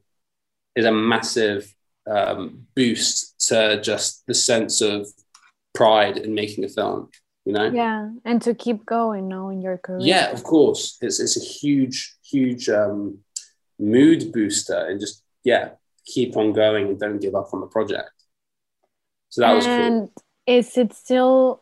is 0.76 0.86
a 0.86 0.92
massive 0.92 1.74
um, 2.08 2.68
boost 2.76 3.48
to 3.48 3.82
just 3.82 4.26
the 4.28 4.34
sense 4.34 4.82
of 4.82 5.08
pride 5.74 6.18
in 6.18 6.34
making 6.34 6.64
a 6.64 6.70
film 6.70 7.10
you 7.46 7.54
know 7.54 7.70
yeah 7.72 8.10
and 8.26 8.42
to 8.42 8.54
keep 8.54 8.86
going 8.86 9.28
now 9.28 9.50
in 9.50 9.62
your 9.62 9.78
career 9.78 10.00
yeah 10.02 10.32
of 10.32 10.44
course 10.44 10.98
it's, 11.02 11.20
it's 11.20 11.38
a 11.38 11.46
huge 11.46 12.17
huge 12.30 12.70
um, 12.70 13.20
mood 13.80 14.32
booster 14.32 14.88
and 14.88 15.00
just 15.00 15.24
yeah 15.44 15.70
keep 16.06 16.36
on 16.38 16.54
going 16.54 16.88
and 16.88 17.00
don't 17.00 17.20
give 17.20 17.36
up 17.36 17.54
on 17.54 17.62
the 17.62 17.68
project 17.68 18.12
so 19.30 19.42
that 19.42 19.50
and 19.50 19.56
was 19.56 19.66
cool 19.66 19.76
and 19.76 20.10
is 20.48 20.78
it 20.78 20.94
still 20.94 21.62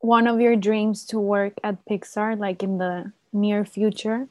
one 0.00 0.26
of 0.26 0.40
your 0.40 0.56
dreams 0.56 1.04
to 1.06 1.18
work 1.18 1.54
at 1.64 1.84
Pixar, 1.84 2.38
like 2.38 2.62
in 2.62 2.78
the 2.78 3.12
near 3.32 3.64
future? 3.64 4.28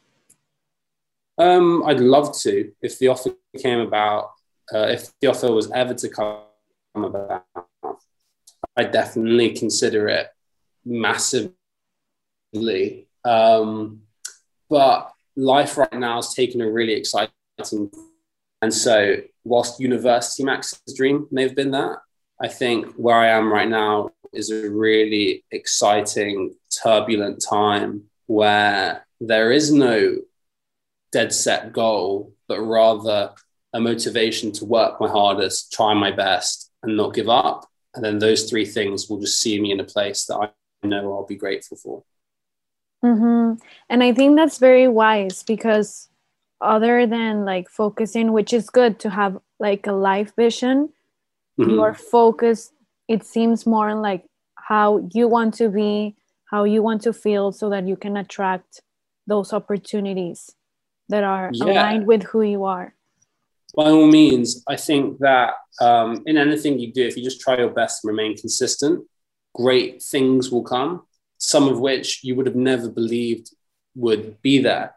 Um, 1.38 1.84
I'd 1.86 2.00
love 2.00 2.36
to. 2.40 2.72
If 2.82 2.98
the 2.98 3.10
offer 3.10 3.32
came 3.58 3.80
about, 3.80 4.32
uh, 4.74 4.88
if 4.88 5.12
the 5.20 5.28
offer 5.28 5.52
was 5.52 5.70
ever 5.72 5.94
to 5.94 6.10
come 6.10 6.46
about, 6.96 7.46
I 8.76 8.86
definitely 8.86 9.54
consider 9.54 10.08
it 10.08 10.28
massively. 10.86 11.54
Um, 13.24 14.02
but 14.70 15.12
life 15.38 15.78
right 15.78 15.94
now 15.94 16.18
is 16.18 16.34
taking 16.34 16.60
a 16.62 16.70
really 16.70 16.94
exciting, 16.94 17.32
and 18.62 18.74
so 18.74 19.18
whilst 19.44 19.80
University 19.80 20.44
Max's 20.44 20.94
dream 20.96 21.28
may 21.32 21.44
have 21.44 21.56
been 21.56 21.72
that, 21.72 22.00
I 22.42 22.50
think 22.50 22.94
where 22.96 23.16
I 23.16 23.30
am 23.30 23.54
right 23.54 23.70
now 23.70 24.10
is 24.34 24.50
a 24.50 24.70
really 24.70 25.46
exciting, 25.52 26.56
turbulent 26.84 27.42
time 27.48 28.04
where 28.26 29.06
there 29.22 29.52
is 29.52 29.72
no 29.72 30.18
dead 31.12 31.34
set 31.34 31.72
goal, 31.72 32.34
but 32.48 32.60
rather 32.60 33.32
a 33.74 33.80
motivation 33.80 34.52
to 34.54 34.66
work 34.66 35.00
my 35.00 35.08
hardest, 35.08 35.72
try 35.72 35.94
my 35.94 36.12
best, 36.12 36.72
and 36.84 36.98
not 36.98 37.14
give 37.14 37.30
up. 37.30 37.66
And 37.96 38.04
then 38.04 38.20
those 38.20 38.50
three 38.50 38.66
things 38.66 39.10
will 39.10 39.20
just 39.20 39.42
see 39.42 39.60
me 39.60 39.72
in 39.72 39.80
a 39.80 39.86
place 39.86 40.26
that 40.26 40.38
I 40.38 40.88
know 40.88 41.14
I'll 41.14 41.26
be 41.26 41.36
grateful 41.36 41.78
for. 41.78 42.04
Mm-hmm. 43.04 43.64
And 43.90 44.04
I 44.04 44.14
think 44.14 44.36
that's 44.36 44.58
very 44.58 44.88
wise 44.88 45.44
because 45.44 46.10
other 46.62 47.06
than 47.06 47.46
like 47.46 47.70
focusing, 47.70 48.34
which 48.34 48.54
is 48.54 48.70
good 48.70 49.00
to 49.00 49.10
have 49.10 49.40
like 49.60 49.86
a 49.88 49.92
life 49.92 50.34
vision, 50.36 50.90
mm-hmm. 51.60 51.70
you 51.70 51.82
are 51.82 51.94
focused 51.94 52.74
it 53.08 53.26
seems 53.26 53.66
more 53.66 53.96
like 53.96 54.26
how 54.56 55.10
you 55.14 55.28
want 55.28 55.54
to 55.56 55.70
be 55.70 56.16
how 56.46 56.64
you 56.64 56.82
want 56.82 57.02
to 57.02 57.14
feel 57.14 57.52
so 57.52 57.70
that 57.70 57.88
you 57.88 57.96
can 57.96 58.16
attract 58.16 58.82
those 59.26 59.52
opportunities 59.52 60.52
that 61.10 61.24
are 61.24 61.50
yeah. 61.54 61.66
aligned 61.66 62.08
with 62.08 62.24
who 62.24 62.42
you 62.42 62.64
are 62.64 62.94
by 63.76 63.86
all 63.86 64.08
means 64.08 64.64
i 64.68 64.76
think 64.76 65.20
that 65.20 65.54
um, 65.80 66.24
in 66.26 66.38
anything 66.38 66.80
you 66.80 66.92
do 66.92 67.06
if 67.06 67.16
you 67.16 67.24
just 67.24 67.40
try 67.40 67.58
your 67.58 67.70
best 67.70 68.04
and 68.04 68.10
remain 68.10 68.36
consistent 68.36 69.06
great 69.54 70.02
things 70.02 70.52
will 70.52 70.64
come 70.64 71.04
some 71.38 71.68
of 71.68 71.80
which 71.80 72.24
you 72.24 72.36
would 72.36 72.46
have 72.46 72.56
never 72.56 72.90
believed 72.90 73.54
would 73.96 74.42
be 74.42 74.60
there 74.60 74.94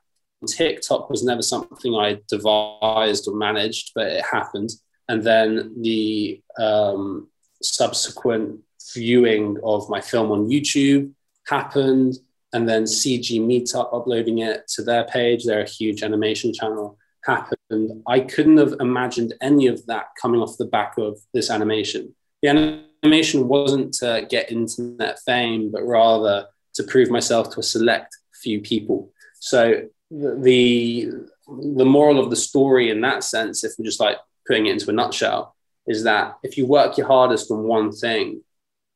tiktok 0.46 1.10
was 1.10 1.22
never 1.22 1.42
something 1.42 1.94
i 1.94 2.18
devised 2.28 3.28
or 3.28 3.34
managed 3.34 3.92
but 3.94 4.06
it 4.06 4.24
happened 4.24 4.70
and 5.10 5.24
then 5.24 5.74
the 5.82 6.40
um, 6.56 7.28
subsequent 7.60 8.60
viewing 8.94 9.58
of 9.64 9.88
my 9.88 10.00
film 10.00 10.30
on 10.30 10.48
YouTube 10.48 11.12
happened, 11.46 12.16
and 12.52 12.68
then 12.68 12.84
CG 12.84 13.40
Meetup 13.40 13.92
uploading 13.92 14.38
it 14.38 14.68
to 14.68 14.82
their 14.82 15.04
page, 15.04 15.44
they're 15.44 15.62
a 15.62 15.68
huge 15.68 16.02
animation 16.02 16.52
channel, 16.52 16.96
happened. 17.24 18.02
I 18.06 18.20
couldn't 18.20 18.58
have 18.58 18.74
imagined 18.80 19.34
any 19.40 19.66
of 19.66 19.84
that 19.86 20.06
coming 20.20 20.40
off 20.40 20.56
the 20.58 20.64
back 20.64 20.94
of 20.96 21.18
this 21.34 21.50
animation. 21.50 22.14
The 22.42 22.84
animation 23.02 23.48
wasn't 23.48 23.94
to 23.94 24.26
get 24.28 24.52
internet 24.52 25.18
fame, 25.20 25.70
but 25.70 25.82
rather 25.82 26.46
to 26.74 26.82
prove 26.84 27.10
myself 27.10 27.50
to 27.52 27.60
a 27.60 27.62
select 27.62 28.16
few 28.42 28.60
people. 28.60 29.12
So 29.40 29.88
the 30.10 31.10
the 31.46 31.84
moral 31.84 32.20
of 32.20 32.30
the 32.30 32.36
story 32.36 32.90
in 32.90 33.00
that 33.00 33.24
sense, 33.24 33.64
if 33.64 33.72
we're 33.78 33.84
just 33.84 34.00
like 34.00 34.18
putting 34.46 34.66
it 34.66 34.72
into 34.72 34.90
a 34.90 34.92
nutshell, 34.92 35.54
is 35.86 36.04
that 36.04 36.38
if 36.42 36.56
you 36.56 36.66
work 36.66 36.96
your 36.96 37.06
hardest 37.06 37.50
on 37.50 37.64
one 37.64 37.90
thing 37.90 38.42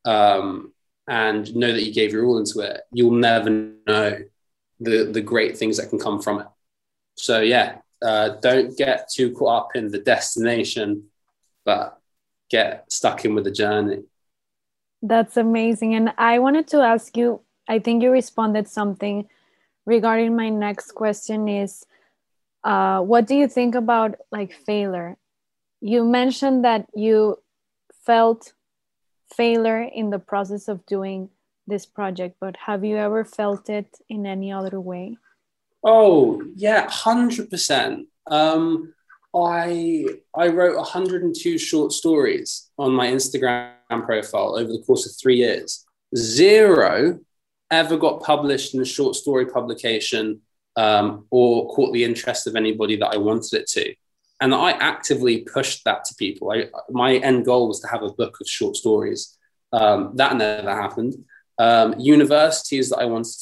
um, 0.05 0.73
and 1.07 1.53
know 1.55 1.71
that 1.71 1.83
you 1.83 1.93
gave 1.93 2.13
your 2.13 2.25
all 2.25 2.37
into 2.37 2.59
it, 2.59 2.81
you'll 2.91 3.11
never 3.11 3.49
know 3.49 4.19
the 4.79 5.05
the 5.11 5.21
great 5.21 5.57
things 5.57 5.77
that 5.77 5.89
can 5.89 5.99
come 5.99 6.21
from 6.21 6.41
it. 6.41 6.47
So 7.15 7.41
yeah, 7.41 7.77
uh, 8.01 8.29
don't 8.41 8.77
get 8.77 9.09
too 9.11 9.31
caught 9.31 9.65
up 9.65 9.75
in 9.75 9.89
the 9.89 9.99
destination, 9.99 11.05
but 11.63 11.99
get 12.49 12.91
stuck 12.91 13.25
in 13.25 13.35
with 13.35 13.43
the 13.43 13.51
journey. 13.51 14.03
That's 15.01 15.37
amazing. 15.37 15.95
And 15.95 16.13
I 16.17 16.39
wanted 16.39 16.67
to 16.69 16.81
ask 16.81 17.15
you, 17.17 17.41
I 17.67 17.79
think 17.79 18.03
you 18.03 18.11
responded 18.11 18.67
something 18.67 19.27
regarding 19.85 20.35
my 20.35 20.49
next 20.49 20.93
question 20.93 21.47
is 21.47 21.85
uh, 22.63 23.01
what 23.01 23.27
do 23.27 23.35
you 23.35 23.47
think 23.47 23.75
about 23.75 24.15
like 24.31 24.53
failure 24.53 25.17
you 25.85 26.03
mentioned 26.03 26.65
that 26.65 26.87
you 26.95 27.37
felt 28.05 28.53
failure 29.35 29.81
in 29.81 30.09
the 30.09 30.17
process 30.17 30.67
of 30.67 30.83
doing 30.87 31.29
this 31.67 31.85
project, 31.85 32.37
but 32.39 32.55
have 32.57 32.83
you 32.83 32.97
ever 32.97 33.23
felt 33.23 33.69
it 33.69 33.97
in 34.09 34.25
any 34.25 34.51
other 34.51 34.81
way? 34.81 35.15
Oh, 35.83 36.41
yeah, 36.55 36.87
100%. 36.87 38.05
Um, 38.25 38.95
I 39.35 40.05
I 40.35 40.47
wrote 40.47 40.77
102 40.77 41.57
short 41.57 41.91
stories 41.91 42.69
on 42.77 42.93
my 42.93 43.07
Instagram 43.07 43.73
profile 43.89 44.57
over 44.57 44.71
the 44.71 44.83
course 44.85 45.05
of 45.05 45.15
three 45.21 45.37
years. 45.37 45.85
Zero 46.15 47.19
ever 47.71 47.97
got 47.97 48.23
published 48.23 48.73
in 48.73 48.81
a 48.81 48.85
short 48.85 49.15
story 49.15 49.45
publication 49.45 50.41
um, 50.75 51.25
or 51.31 51.73
caught 51.73 51.93
the 51.93 52.03
interest 52.03 52.47
of 52.47 52.55
anybody 52.55 52.95
that 52.97 53.13
I 53.13 53.17
wanted 53.17 53.53
it 53.53 53.67
to. 53.67 53.93
And 54.41 54.53
I 54.53 54.71
actively 54.71 55.39
pushed 55.41 55.83
that 55.85 56.05
to 56.05 56.15
people. 56.15 56.51
I, 56.51 56.65
my 56.89 57.15
end 57.15 57.45
goal 57.45 57.67
was 57.67 57.79
to 57.81 57.87
have 57.87 58.03
a 58.03 58.11
book 58.11 58.37
of 58.41 58.47
short 58.47 58.75
stories. 58.75 59.37
Um, 59.71 60.11
that 60.15 60.35
never 60.35 60.69
happened. 60.69 61.15
Um, 61.57 61.95
universities 61.97 62.89
that 62.89 62.99
I 62.99 63.05
wanted 63.05 63.33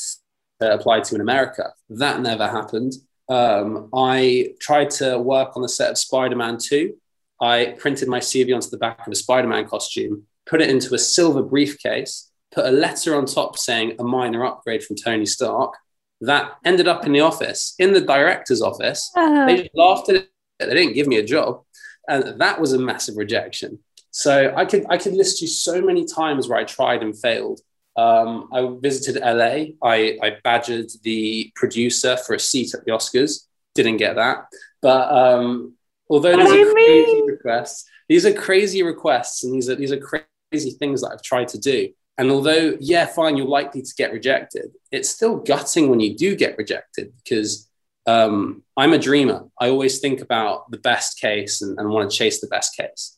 to 0.62 0.74
apply 0.74 1.02
to 1.02 1.16
in 1.16 1.22
America, 1.22 1.74
that 1.90 2.22
never 2.22 2.48
happened. 2.48 2.94
Um, 3.30 3.90
I 3.94 4.54
tried 4.60 4.90
to 4.92 5.18
work 5.18 5.56
on 5.56 5.62
the 5.62 5.70
set 5.70 5.92
of 5.92 5.98
Spider 5.98 6.36
Man 6.36 6.58
2. 6.58 6.94
I 7.42 7.76
printed 7.78 8.08
my 8.08 8.20
CV 8.20 8.54
onto 8.54 8.70
the 8.70 8.78
back 8.78 9.06
of 9.06 9.12
a 9.12 9.16
Spider 9.16 9.48
Man 9.48 9.68
costume, 9.68 10.24
put 10.46 10.62
it 10.62 10.70
into 10.70 10.94
a 10.94 11.00
silver 11.00 11.42
briefcase, 11.42 12.32
put 12.54 12.66
a 12.66 12.72
letter 12.72 13.16
on 13.16 13.26
top 13.26 13.58
saying 13.58 13.96
a 14.00 14.04
minor 14.04 14.46
upgrade 14.46 14.84
from 14.84 14.96
Tony 14.96 15.26
Stark. 15.26 15.76
That 16.22 16.54
ended 16.64 16.88
up 16.88 17.06
in 17.06 17.12
the 17.12 17.20
office, 17.20 17.76
in 17.80 17.92
the 17.92 18.02
director's 18.02 18.62
office. 18.62 19.12
Uh-huh. 19.16 19.46
They 19.46 19.64
just 19.64 19.76
laughed 19.76 20.10
at 20.10 20.16
it. 20.16 20.30
They 20.60 20.74
didn't 20.74 20.94
give 20.94 21.08
me 21.08 21.18
a 21.18 21.26
job. 21.26 21.64
And 22.08 22.40
that 22.40 22.62
was 22.62 22.74
a 22.74 22.80
massive 22.80 23.18
rejection. 23.18 23.80
So 24.12 24.54
I 24.56 24.66
could 24.66 24.86
I 24.90 24.98
could 24.98 25.14
list 25.14 25.42
you 25.42 25.48
so 25.48 25.82
many 25.82 26.06
times 26.06 26.48
where 26.48 26.60
I 26.60 26.64
tried 26.64 27.02
and 27.02 27.18
failed. 27.18 27.60
Um, 27.96 28.50
I 28.52 28.76
visited 28.82 29.22
LA. 29.22 29.76
I, 29.84 30.18
I 30.22 30.38
badgered 30.44 30.90
the 31.04 31.52
producer 31.56 32.18
for 32.18 32.34
a 32.34 32.40
seat 32.40 32.74
at 32.74 32.86
the 32.86 32.92
Oscars. 32.92 33.46
Didn't 33.76 33.98
get 33.98 34.16
that. 34.16 34.46
But 34.82 35.12
um, 35.12 35.76
although 36.10 36.36
these 36.36 36.52
are 36.52 36.72
crazy 36.72 37.24
requests, 37.26 37.86
these 38.10 38.26
are 38.26 38.34
crazy 38.34 38.84
requests, 38.84 39.44
and 39.44 39.54
these 39.54 39.70
are 39.70 39.76
these 39.76 39.92
are 39.92 40.00
crazy 40.00 40.72
things 40.72 41.02
that 41.02 41.12
I've 41.14 41.22
tried 41.22 41.48
to 41.50 41.60
do. 41.60 41.90
And 42.18 42.30
although, 42.30 42.78
yeah, 42.80 43.06
fine, 43.06 43.38
you're 43.38 43.48
likely 43.48 43.82
to 43.82 43.94
get 43.98 44.14
rejected, 44.14 44.72
it's 44.92 45.10
still 45.10 45.38
gutting 45.38 45.90
when 45.90 46.00
you 46.00 46.16
do 46.16 46.36
get 46.36 46.58
rejected 46.58 47.12
because 47.24 47.70
um, 48.06 48.64
I'm 48.78 48.94
a 48.94 49.00
dreamer. 49.00 49.46
I 49.60 49.70
always 49.70 50.00
think 50.00 50.22
about 50.22 50.70
the 50.70 50.78
best 50.78 51.20
case 51.20 51.62
and, 51.62 51.80
and 51.80 51.90
want 51.90 52.10
to 52.10 52.16
chase 52.16 52.40
the 52.40 52.48
best 52.48 52.76
case. 52.76 53.18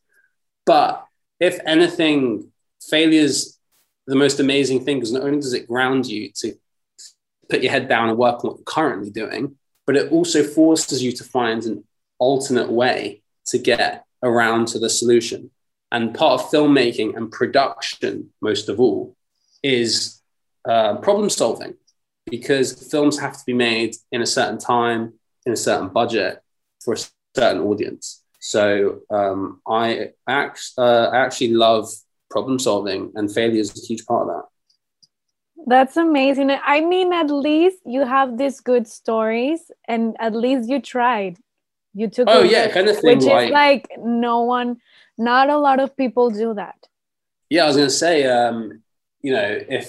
But 0.65 1.05
if 1.39 1.60
anything, 1.65 2.51
failure's 2.89 3.55
the 4.08 4.16
most 4.16 4.40
amazing 4.40 4.84
thing 4.84 4.98
because 4.98 5.12
not 5.12 5.24
only 5.24 5.40
does 5.40 5.54
it 5.54 5.68
ground 5.68 6.06
you 6.06 6.32
to 6.36 6.54
put 7.50 7.62
your 7.62 7.72
head 7.72 7.88
down 7.88 8.10
and 8.10 8.18
work 8.18 8.44
on 8.44 8.52
what 8.52 8.58
you're 8.58 8.66
currently 8.66 9.10
doing, 9.10 9.56
but 9.86 9.96
it 9.96 10.12
also 10.12 10.44
forces 10.44 11.04
you 11.04 11.12
to 11.12 11.24
find 11.24 11.64
an 11.64 11.84
alternate 12.20 12.72
way 12.72 13.22
to 13.48 13.58
get 13.58 14.06
around 14.24 14.68
to 14.70 14.80
the 14.80 14.90
solution. 14.90 15.52
And 15.92 16.16
part 16.16 16.42
of 16.42 16.50
filmmaking 16.50 17.16
and 17.16 17.32
production, 17.32 18.32
most 18.42 18.70
of 18.70 18.80
all, 18.80 19.16
is 19.64 20.22
uh, 20.68 20.98
problem 20.98 21.30
solving 21.30 21.76
because 22.30 22.90
films 22.90 23.20
have 23.20 23.38
to 23.38 23.44
be 23.46 23.54
made 23.54 23.96
in 24.12 24.22
a 24.22 24.26
certain 24.26 24.58
time, 24.58 25.14
in 25.46 25.54
a 25.54 25.58
certain 25.58 25.90
budget 25.90 26.42
for 26.84 26.96
a 26.96 26.98
certain 27.36 27.62
audience. 27.62 28.24
So 28.40 29.02
um, 29.10 29.62
I, 29.68 30.12
act, 30.28 30.72
uh, 30.78 31.10
I 31.14 31.18
actually 31.18 31.54
love 31.54 31.90
problem 32.36 32.60
solving, 32.60 33.01
and 33.15 33.34
failure 33.34 33.62
is 33.62 33.72
a 33.82 33.88
huge 33.88 34.06
part 34.06 34.24
of 34.24 34.27
that. 34.34 34.46
That's 35.74 35.96
amazing. 35.96 36.51
I 36.51 36.82
mean, 36.82 37.13
at 37.13 37.32
least 37.32 37.80
you 37.86 38.01
have 38.15 38.38
these 38.38 38.60
good 38.60 38.86
stories, 39.00 39.62
and 39.88 40.18
at 40.20 40.34
least 40.36 40.70
you 40.70 40.82
tried. 40.82 41.38
You 41.94 42.10
took. 42.10 42.27
Oh 42.30 42.44
yeah, 42.44 42.68
kind 42.68 42.89
of 42.89 42.98
thing. 43.00 43.20
Which 43.20 43.25
like, 43.25 43.46
is 43.46 43.51
like 43.51 43.88
no 44.25 44.42
one, 44.42 44.70
not 45.18 45.50
a 45.50 45.58
lot 45.58 45.80
of 45.80 45.96
people 45.96 46.30
do 46.30 46.53
that. 46.55 46.79
Yeah, 47.50 47.64
I 47.64 47.68
was 47.68 47.77
going 47.77 47.88
to 47.88 48.00
say, 48.05 48.25
um, 48.25 48.83
you 49.22 49.31
know, 49.31 49.50
if 49.79 49.88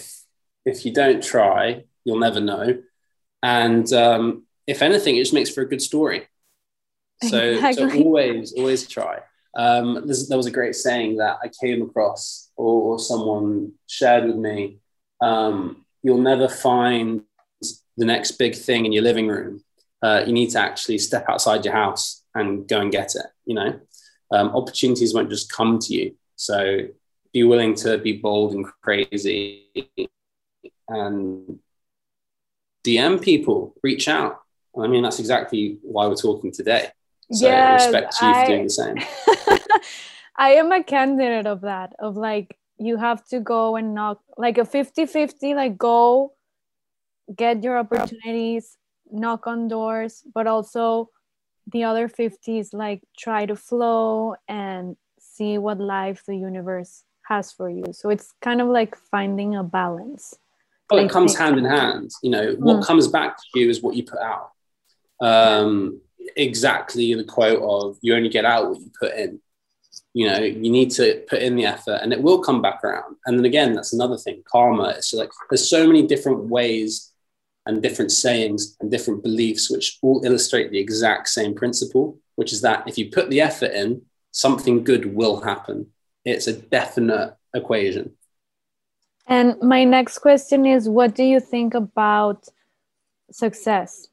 if 0.64 0.86
you 0.86 0.92
don't 0.92 1.22
try, 1.32 1.84
you'll 2.04 2.24
never 2.28 2.40
know, 2.40 2.66
and 3.42 3.92
um, 3.92 4.46
if 4.68 4.82
anything, 4.82 5.16
it 5.16 5.22
just 5.26 5.34
makes 5.34 5.50
for 5.50 5.62
a 5.62 5.68
good 5.68 5.82
story. 5.82 6.28
So, 7.22 7.40
exactly. 7.40 7.90
so 7.90 8.04
always, 8.04 8.52
always 8.52 8.86
try. 8.86 9.16
Um, 9.56 9.94
there 10.06 10.36
was 10.36 10.46
a 10.46 10.50
great 10.50 10.76
saying 10.76 11.16
that 11.16 11.38
I 11.42 11.48
came 11.48 11.82
across, 11.82 12.50
or, 12.56 12.92
or 12.92 12.98
someone 12.98 13.72
shared 13.86 14.26
with 14.26 14.36
me. 14.36 14.78
Um, 15.20 15.86
you'll 16.02 16.18
never 16.18 16.46
find 16.46 17.22
the 17.96 18.04
next 18.04 18.32
big 18.32 18.54
thing 18.54 18.84
in 18.84 18.92
your 18.92 19.02
living 19.02 19.28
room. 19.28 19.64
Uh, 20.02 20.22
you 20.26 20.32
need 20.34 20.50
to 20.50 20.60
actually 20.60 20.98
step 20.98 21.24
outside 21.28 21.64
your 21.64 21.72
house 21.72 22.22
and 22.34 22.68
go 22.68 22.80
and 22.80 22.92
get 22.92 23.14
it. 23.14 23.26
You 23.46 23.54
know, 23.54 23.80
um, 24.30 24.48
opportunities 24.50 25.14
won't 25.14 25.30
just 25.30 25.50
come 25.50 25.78
to 25.78 25.94
you. 25.94 26.14
So 26.36 26.88
be 27.32 27.42
willing 27.44 27.74
to 27.76 27.96
be 27.96 28.18
bold 28.18 28.52
and 28.52 28.66
crazy, 28.82 29.64
and 30.88 31.58
DM 32.86 33.22
people, 33.22 33.74
reach 33.82 34.06
out. 34.06 34.40
I 34.78 34.86
mean, 34.86 35.02
that's 35.02 35.18
exactly 35.18 35.78
why 35.80 36.06
we're 36.06 36.14
talking 36.14 36.52
today. 36.52 36.90
So 37.32 37.46
yes, 37.46 37.82
I 37.82 37.86
respect 37.86 38.14
you 38.22 38.28
I, 38.28 38.44
for 38.44 38.50
doing 38.50 38.64
the 38.64 38.70
same. 38.70 38.96
I 40.36 40.50
am 40.52 40.70
a 40.70 40.84
candidate 40.84 41.46
of 41.46 41.62
that, 41.62 41.92
of 41.98 42.16
like, 42.16 42.56
you 42.78 42.96
have 42.98 43.26
to 43.28 43.40
go 43.40 43.76
and 43.76 43.94
knock, 43.94 44.20
like 44.36 44.58
a 44.58 44.64
50 44.64 45.06
50, 45.06 45.54
like 45.54 45.78
go 45.78 46.34
get 47.34 47.64
your 47.64 47.78
opportunities, 47.78 48.76
knock 49.10 49.46
on 49.46 49.68
doors, 49.68 50.22
but 50.34 50.46
also 50.46 51.10
the 51.72 51.84
other 51.84 52.08
50 52.08 52.58
is 52.58 52.72
like 52.72 53.02
try 53.18 53.46
to 53.46 53.56
flow 53.56 54.36
and 54.46 54.96
see 55.18 55.58
what 55.58 55.78
life 55.78 56.22
the 56.26 56.36
universe 56.36 57.04
has 57.26 57.50
for 57.50 57.68
you. 57.68 57.84
So 57.92 58.10
it's 58.10 58.32
kind 58.40 58.60
of 58.60 58.68
like 58.68 58.96
finding 58.96 59.56
a 59.56 59.64
balance. 59.64 60.34
Well, 60.90 61.04
it 61.04 61.10
comes 61.10 61.36
hand 61.36 61.58
in 61.58 61.64
hand. 61.64 62.12
You 62.22 62.30
know, 62.30 62.56
what 62.58 62.76
mm. 62.76 62.86
comes 62.86 63.08
back 63.08 63.36
to 63.36 63.60
you 63.60 63.68
is 63.68 63.82
what 63.82 63.96
you 63.96 64.04
put 64.04 64.20
out. 64.20 64.52
Um, 65.20 66.00
exactly 66.36 67.14
the 67.14 67.24
quote 67.24 67.62
of 67.62 67.98
you 68.02 68.14
only 68.14 68.28
get 68.28 68.44
out 68.44 68.68
what 68.68 68.80
you 68.80 68.90
put 68.98 69.14
in. 69.14 69.40
You 70.14 70.28
know, 70.28 70.38
you 70.38 70.70
need 70.70 70.90
to 70.92 71.22
put 71.28 71.42
in 71.42 71.56
the 71.56 71.66
effort 71.66 72.00
and 72.02 72.12
it 72.12 72.22
will 72.22 72.42
come 72.42 72.62
back 72.62 72.82
around. 72.82 73.16
And 73.26 73.38
then 73.38 73.44
again, 73.44 73.74
that's 73.74 73.92
another 73.92 74.16
thing 74.16 74.42
karma. 74.50 74.94
It's 74.96 75.12
like 75.12 75.30
there's 75.50 75.68
so 75.68 75.86
many 75.86 76.06
different 76.06 76.44
ways 76.44 77.12
and 77.66 77.82
different 77.82 78.12
sayings 78.12 78.76
and 78.80 78.90
different 78.90 79.22
beliefs 79.22 79.70
which 79.70 79.98
all 80.02 80.24
illustrate 80.24 80.70
the 80.70 80.78
exact 80.78 81.28
same 81.28 81.54
principle, 81.54 82.18
which 82.36 82.52
is 82.52 82.60
that 82.62 82.88
if 82.88 82.96
you 82.96 83.10
put 83.10 83.28
the 83.28 83.40
effort 83.40 83.72
in, 83.72 84.02
something 84.30 84.84
good 84.84 85.14
will 85.14 85.40
happen. 85.40 85.86
It's 86.24 86.46
a 86.46 86.52
definite 86.54 87.36
equation. 87.54 88.12
And 89.26 89.60
my 89.60 89.84
next 89.84 90.18
question 90.18 90.66
is 90.66 90.88
what 90.88 91.14
do 91.14 91.24
you 91.24 91.40
think 91.40 91.74
about 91.74 92.48
success? 93.30 94.08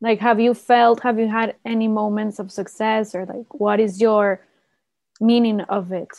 Like 0.00 0.20
have 0.20 0.40
you 0.40 0.54
felt 0.54 1.02
have 1.02 1.18
you 1.18 1.28
had 1.28 1.54
any 1.64 1.88
moments 1.88 2.38
of 2.38 2.52
success 2.52 3.14
or 3.14 3.24
like 3.26 3.52
what 3.54 3.80
is 3.80 4.00
your 4.00 4.40
meaning 5.20 5.60
of 5.62 5.92
it? 5.92 6.10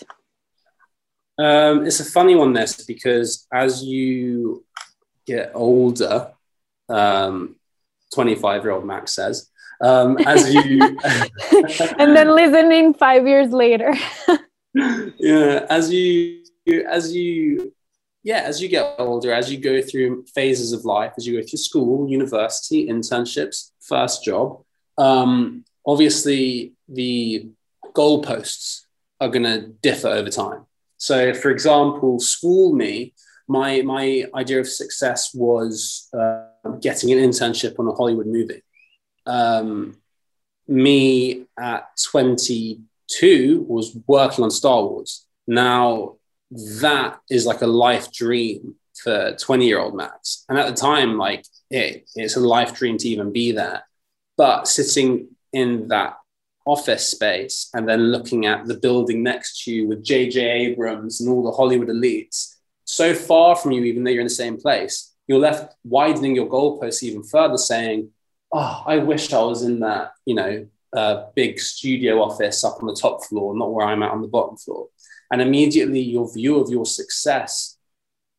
Um, 1.39 1.85
it's 1.85 1.99
a 1.99 2.05
funny 2.05 2.35
one 2.35 2.53
this 2.53 2.83
because 2.85 3.45
as 3.53 3.83
you 3.83 4.65
get 5.25 5.51
older 5.53 6.31
um, 6.89 7.55
25 8.13 8.63
year 8.63 8.71
old 8.71 8.85
max 8.85 9.13
says 9.13 9.49
um, 9.81 10.17
as 10.19 10.51
you 10.53 10.81
and 11.99 12.15
then 12.15 12.33
listening 12.33 12.93
five 12.93 13.27
years 13.27 13.51
later. 13.51 13.93
Yeah 15.17 15.65
as 15.71 15.91
you 15.91 16.43
as 16.87 17.11
you 17.15 17.73
yeah, 18.27 18.41
as 18.41 18.61
you 18.61 18.67
get 18.67 18.95
older, 18.99 19.31
as 19.31 19.49
you 19.49 19.57
go 19.57 19.81
through 19.81 20.25
phases 20.35 20.73
of 20.73 20.83
life, 20.83 21.13
as 21.15 21.25
you 21.25 21.39
go 21.39 21.47
through 21.47 21.59
school, 21.59 22.09
university, 22.09 22.85
internships, 22.89 23.71
first 23.79 24.25
job, 24.25 24.65
um, 24.97 25.63
obviously 25.85 26.73
the 26.89 27.47
goalposts 27.93 28.81
are 29.21 29.29
going 29.29 29.45
to 29.45 29.69
differ 29.81 30.09
over 30.09 30.29
time. 30.29 30.65
So, 30.97 31.33
for 31.33 31.51
example, 31.51 32.19
school 32.19 32.73
me, 32.75 33.13
my 33.47 33.81
my 33.83 34.25
idea 34.35 34.59
of 34.59 34.67
success 34.67 35.33
was 35.33 36.09
uh, 36.13 36.47
getting 36.81 37.13
an 37.13 37.19
internship 37.19 37.79
on 37.79 37.87
a 37.87 37.93
Hollywood 37.93 38.27
movie. 38.27 38.61
Um, 39.25 39.95
me 40.67 41.45
at 41.57 41.87
22 42.11 43.65
was 43.69 43.97
working 44.05 44.43
on 44.43 44.51
Star 44.51 44.83
Wars. 44.83 45.25
Now, 45.47 46.17
that 46.51 47.19
is 47.29 47.45
like 47.45 47.62
a 47.62 47.67
life 47.67 48.12
dream 48.12 48.75
for 49.03 49.36
20 49.39 49.65
year 49.65 49.79
old 49.79 49.95
Max. 49.95 50.45
And 50.49 50.57
at 50.57 50.67
the 50.67 50.73
time, 50.73 51.17
like 51.17 51.45
it, 51.69 52.07
it's 52.15 52.36
a 52.36 52.39
life 52.39 52.73
dream 52.73 52.97
to 52.97 53.10
even 53.10 53.31
be 53.31 53.51
there. 53.51 53.83
But 54.38 54.67
sitting 54.67 55.29
in 55.53 55.88
that 55.89 56.17
office 56.65 57.10
space 57.10 57.69
and 57.73 57.88
then 57.88 58.12
looking 58.12 58.45
at 58.45 58.65
the 58.65 58.75
building 58.75 59.23
next 59.23 59.63
to 59.63 59.71
you 59.71 59.88
with 59.88 60.03
JJ 60.03 60.38
Abrams 60.38 61.21
and 61.21 61.29
all 61.29 61.43
the 61.43 61.51
Hollywood 61.51 61.89
elites, 61.89 62.55
so 62.86 63.13
far 63.13 63.55
from 63.55 63.71
you, 63.71 63.83
even 63.83 64.03
though 64.03 64.12
you're 64.12 64.21
in 64.21 64.27
the 64.27 64.33
same 64.33 64.57
place, 64.57 65.13
you're 65.27 65.39
left 65.39 65.75
widening 65.83 66.36
your 66.36 66.47
goalposts 66.47 67.03
even 67.03 67.23
further, 67.23 67.57
saying, 67.57 68.10
oh, 68.53 68.83
I 68.86 68.97
wish 68.97 69.33
I 69.33 69.41
was 69.41 69.63
in 69.63 69.81
that, 69.81 70.13
you 70.25 70.36
know, 70.36 70.67
uh, 70.93 71.25
big 71.36 71.60
studio 71.60 72.21
office 72.21 72.63
up 72.63 72.81
on 72.81 72.88
the 72.88 72.95
top 72.95 73.25
floor, 73.25 73.55
not 73.55 73.73
where 73.73 73.86
I'm 73.86 74.03
at 74.03 74.12
on 74.12 74.21
the 74.21 74.27
bottom 74.27 74.55
floor. 74.55 74.88
And 75.31 75.41
immediately 75.41 75.99
your 75.99 76.31
view 76.33 76.59
of 76.59 76.69
your 76.69 76.85
success 76.85 77.77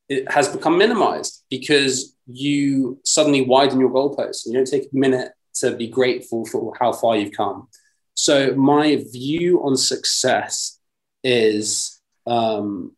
it 0.08 0.30
has 0.30 0.48
become 0.48 0.78
minimized 0.78 1.44
because 1.50 2.16
you 2.26 2.98
suddenly 3.04 3.42
widen 3.42 3.78
your 3.78 3.90
goalposts 3.90 4.44
and 4.44 4.54
you 4.54 4.58
don't 4.58 4.70
take 4.70 4.84
a 4.84 4.96
minute 4.96 5.32
to 5.54 5.76
be 5.76 5.88
grateful 5.88 6.46
for 6.46 6.72
how 6.80 6.92
far 6.92 7.16
you've 7.16 7.36
come. 7.36 7.68
So 8.14 8.54
my 8.54 9.04
view 9.12 9.62
on 9.62 9.76
success 9.76 10.80
is 11.22 12.00
um, 12.26 12.96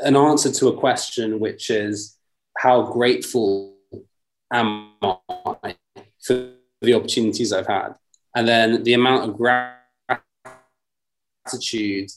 an 0.00 0.16
answer 0.16 0.50
to 0.52 0.68
a 0.68 0.76
question, 0.76 1.38
which 1.38 1.70
is 1.70 2.16
how 2.56 2.82
grateful 2.82 3.76
am 4.52 4.92
I 5.02 5.76
for 6.22 6.50
the 6.80 6.94
opportunities 6.94 7.52
I've 7.52 7.66
had? 7.66 7.94
And 8.34 8.48
then 8.48 8.84
the 8.84 8.94
amount 8.94 9.28
of 9.28 9.36
gratitude 9.36 9.77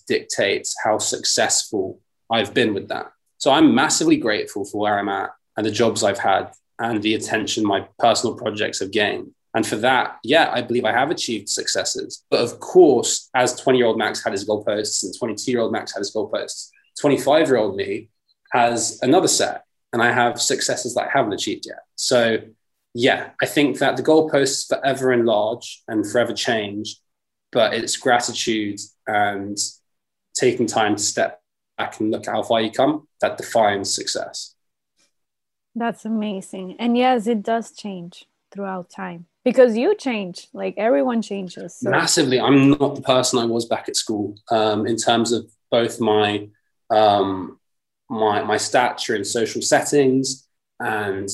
dictates 0.08 0.76
how 0.84 0.98
successful 0.98 2.00
I've 2.30 2.54
been 2.54 2.74
with 2.74 2.88
that. 2.90 3.12
So 3.38 3.52
I'm 3.52 3.74
massively 3.74 4.18
grateful 4.18 4.66
for 4.66 4.82
where 4.82 5.00
I'm 5.00 5.10
at 5.10 5.32
and 5.58 5.66
the 5.66 5.72
jobs 5.72 6.04
I've 6.04 6.20
had 6.20 6.52
and 6.80 7.02
the 7.02 7.16
attention 7.16 7.66
my 7.66 7.88
personal 8.00 8.36
projects 8.36 8.80
have 8.80 8.92
gained. 8.92 9.32
And 9.54 9.68
for 9.68 9.76
that, 9.78 10.18
yeah, 10.24 10.50
I 10.54 10.62
believe 10.62 10.86
I 10.86 10.94
have 10.94 11.12
achieved 11.12 11.50
successes. 11.50 12.24
But 12.30 12.40
of 12.40 12.60
course, 12.60 13.30
as 13.36 13.60
20 13.60 13.78
year 13.78 13.88
old 13.88 13.98
Max 13.98 14.24
had 14.24 14.34
his 14.34 14.48
goalposts 14.48 15.04
and 15.04 15.14
22 15.18 15.52
year 15.52 15.62
old 15.62 15.72
Max 15.72 15.94
had 15.94 16.00
his 16.00 16.14
goalposts, 16.14 16.70
25 17.00 17.48
year 17.48 17.58
old 17.58 17.76
me 17.76 18.10
has 18.54 19.00
another 19.02 19.28
set 19.28 19.66
and 19.94 20.02
I 20.02 20.12
have 20.12 20.42
successes 20.42 20.96
that 20.96 21.08
I 21.08 21.10
haven't 21.12 21.34
achieved 21.34 21.66
yet. 21.66 21.80
So, 21.96 22.38
yeah, 22.94 23.32
I 23.42 23.46
think 23.46 23.80
that 23.80 23.98
the 23.98 24.04
goalposts 24.04 24.68
forever 24.68 25.12
enlarge 25.12 25.84
and 25.88 26.10
forever 26.10 26.34
change, 26.34 26.98
but 27.52 27.74
it's 27.74 27.98
gratitude 27.98 28.80
and 29.08 29.58
taking 30.34 30.66
time 30.66 30.96
to 30.96 31.04
step 31.04 31.42
back 31.78 32.00
and 32.00 32.12
look 32.12 32.28
at 32.28 32.34
how 32.34 32.44
far 32.44 32.62
you 32.62 32.72
come 32.72 33.08
that 33.20 33.38
defines 33.38 33.94
success. 33.94 34.56
That's 35.76 36.06
amazing. 36.06 36.76
And 36.80 36.98
yes, 36.98 37.28
it 37.28 37.44
does 37.44 37.72
change 37.72 38.26
throughout 38.52 38.90
time 38.90 39.28
because 39.46 39.78
you 39.78 39.96
change, 39.96 40.48
like 40.54 40.76
everyone 40.78 41.22
changes. 41.22 41.78
So. 41.80 41.90
Massively. 41.90 42.40
I'm 42.40 42.72
not 42.72 42.96
the 42.96 43.02
person 43.02 43.40
I 43.40 43.46
was 43.46 43.66
back 43.66 43.88
at 43.88 43.96
school 43.96 44.36
um, 44.50 44.86
in 44.86 44.98
terms 44.98 45.32
of 45.32 45.50
both 45.70 46.00
my 46.02 46.50
um, 46.90 47.58
my, 48.10 48.44
my 48.44 48.58
stature 48.58 49.16
in 49.16 49.24
social 49.24 49.62
settings 49.62 50.46
and 50.82 51.30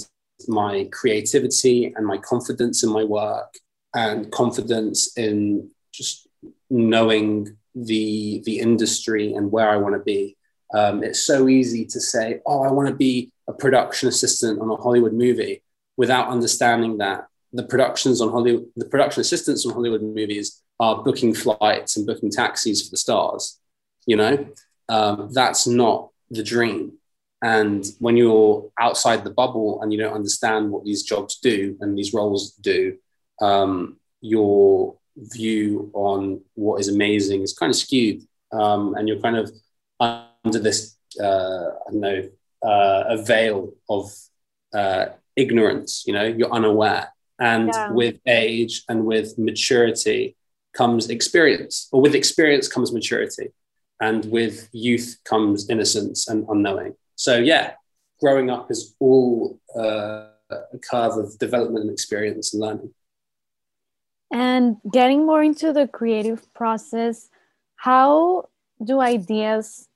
my 0.47 0.87
creativity 0.91 1.91
and 1.95 2.05
my 2.05 2.17
confidence 2.17 2.83
in 2.83 2.91
my 2.91 3.03
work 3.03 3.55
and 3.95 4.31
confidence 4.31 5.17
in 5.17 5.71
just 5.97 6.27
knowing 6.69 7.57
the 7.75 8.41
the 8.45 8.59
industry 8.59 9.33
and 9.33 9.51
where 9.51 9.69
I 9.69 9.77
want 9.77 9.95
to 9.95 9.99
be. 9.99 10.37
Um, 10.73 11.03
it's 11.03 11.21
so 11.21 11.47
easy 11.47 11.85
to 11.85 11.99
say, 11.99 12.41
"Oh, 12.45 12.61
I 12.61 12.71
want 12.71 12.89
to 12.89 12.95
be 12.95 13.31
a 13.47 13.53
production 13.53 14.09
assistant 14.09 14.59
on 14.59 14.69
a 14.69 14.75
Hollywood 14.75 15.13
movie," 15.13 15.63
without 15.95 16.29
understanding 16.29 16.97
that 16.97 17.27
the 17.53 17.63
productions 17.63 18.21
on 18.21 18.29
Hollywood, 18.29 18.67
the 18.75 18.85
production 18.85 19.21
assistants 19.21 19.65
on 19.65 19.73
Hollywood 19.73 20.01
movies 20.01 20.61
are 20.79 21.03
booking 21.03 21.33
flights 21.33 21.97
and 21.97 22.05
booking 22.05 22.31
taxis 22.31 22.83
for 22.83 22.91
the 22.91 22.97
stars. 22.97 23.59
You 24.05 24.17
know, 24.17 24.47
um, 24.89 25.29
that's 25.33 25.67
not 25.67 26.09
the 26.29 26.43
dream. 26.43 26.93
And 27.41 27.85
when 27.99 28.17
you're 28.17 28.69
outside 28.79 29.23
the 29.23 29.29
bubble 29.29 29.81
and 29.81 29.93
you 29.93 29.99
don't 29.99 30.13
understand 30.13 30.71
what 30.71 30.83
these 30.83 31.03
jobs 31.03 31.37
do 31.39 31.77
and 31.81 31.97
these 31.97 32.13
roles 32.13 32.51
do, 32.53 32.97
um, 33.41 33.97
your 34.21 34.95
view 35.17 35.89
on 35.93 36.41
what 36.55 36.79
is 36.79 36.87
amazing 36.87 37.41
is 37.41 37.53
kind 37.53 37.69
of 37.69 37.75
skewed. 37.75 38.23
Um, 38.51 38.95
and 38.95 39.07
you're 39.07 39.19
kind 39.19 39.37
of 39.37 39.51
under 39.99 40.59
this, 40.59 40.95
uh, 41.21 41.69
I 41.87 41.91
don't 41.91 41.99
know, 42.01 42.29
uh, 42.65 43.03
a 43.09 43.23
veil 43.23 43.73
of 43.89 44.11
uh, 44.73 45.07
ignorance, 45.35 46.03
you 46.07 46.13
know, 46.13 46.25
you're 46.25 46.51
unaware. 46.51 47.13
And 47.39 47.69
yeah. 47.73 47.91
with 47.91 48.17
age 48.25 48.83
and 48.89 49.05
with 49.05 49.37
maturity 49.37 50.35
comes 50.73 51.09
experience, 51.09 51.87
or 51.91 52.01
with 52.01 52.15
experience 52.15 52.67
comes 52.67 52.91
maturity 52.91 53.49
and 53.99 54.25
with 54.25 54.69
youth 54.71 55.17
comes 55.23 55.69
innocence 55.69 56.27
and 56.27 56.45
unknowing. 56.49 56.95
So 57.15 57.37
yeah, 57.37 57.73
growing 58.19 58.49
up 58.49 58.71
is 58.71 58.95
all 58.99 59.59
uh, 59.75 60.27
a 60.49 60.79
curve 60.89 61.17
of 61.17 61.37
development 61.39 61.83
and 61.83 61.91
experience 61.91 62.53
and 62.53 62.61
learning. 62.61 62.93
And 64.31 64.77
getting 64.91 65.25
more 65.25 65.41
into 65.41 65.71
the 65.71 65.87
creative 65.87 66.53
process, 66.53 67.29
how 67.75 68.49
do 68.83 68.99
ideas 68.99 69.87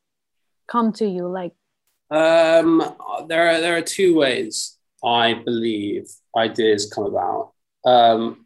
come 0.67 0.93
to 0.93 1.07
you? 1.07 1.27
Like, 1.27 1.53
um, 2.09 2.95
there 3.27 3.49
are 3.49 3.61
there 3.61 3.77
are 3.77 3.81
two 3.81 4.15
ways 4.15 4.77
I 5.03 5.33
believe 5.33 6.07
ideas 6.35 6.91
come 6.93 7.05
about. 7.05 7.51
Um, 7.85 8.45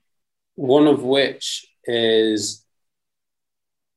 one 0.56 0.88
of 0.88 1.04
which 1.04 1.66
is 1.86 2.66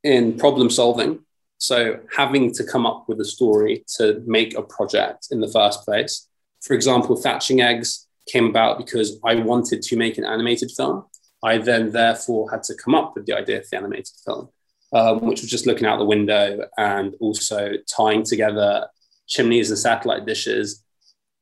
in 0.02 0.36
problem 0.38 0.70
solving. 0.70 1.20
So 1.58 2.00
having 2.16 2.52
to 2.54 2.64
come 2.64 2.86
up 2.86 3.08
with 3.08 3.20
a 3.20 3.24
story 3.24 3.84
to 3.96 4.22
make 4.26 4.56
a 4.56 4.62
project 4.62 5.28
in 5.30 5.40
the 5.40 5.48
first 5.48 5.84
place. 5.84 6.28
For 6.60 6.74
example, 6.74 7.16
Thatching 7.16 7.60
Eggs 7.60 8.06
came 8.30 8.46
about 8.46 8.78
because 8.78 9.18
I 9.24 9.36
wanted 9.36 9.82
to 9.82 9.96
make 9.96 10.18
an 10.18 10.24
animated 10.24 10.70
film. 10.76 11.04
I 11.42 11.58
then 11.58 11.92
therefore 11.92 12.50
had 12.50 12.62
to 12.64 12.74
come 12.74 12.94
up 12.94 13.14
with 13.14 13.26
the 13.26 13.36
idea 13.36 13.62
for 13.62 13.68
the 13.70 13.76
animated 13.76 14.14
film, 14.24 14.48
um, 14.92 15.20
which 15.20 15.40
was 15.40 15.50
just 15.50 15.66
looking 15.66 15.86
out 15.86 15.98
the 15.98 16.04
window 16.04 16.66
and 16.76 17.14
also 17.20 17.74
tying 17.86 18.24
together 18.24 18.88
chimneys 19.26 19.70
and 19.70 19.78
satellite 19.78 20.26
dishes 20.26 20.82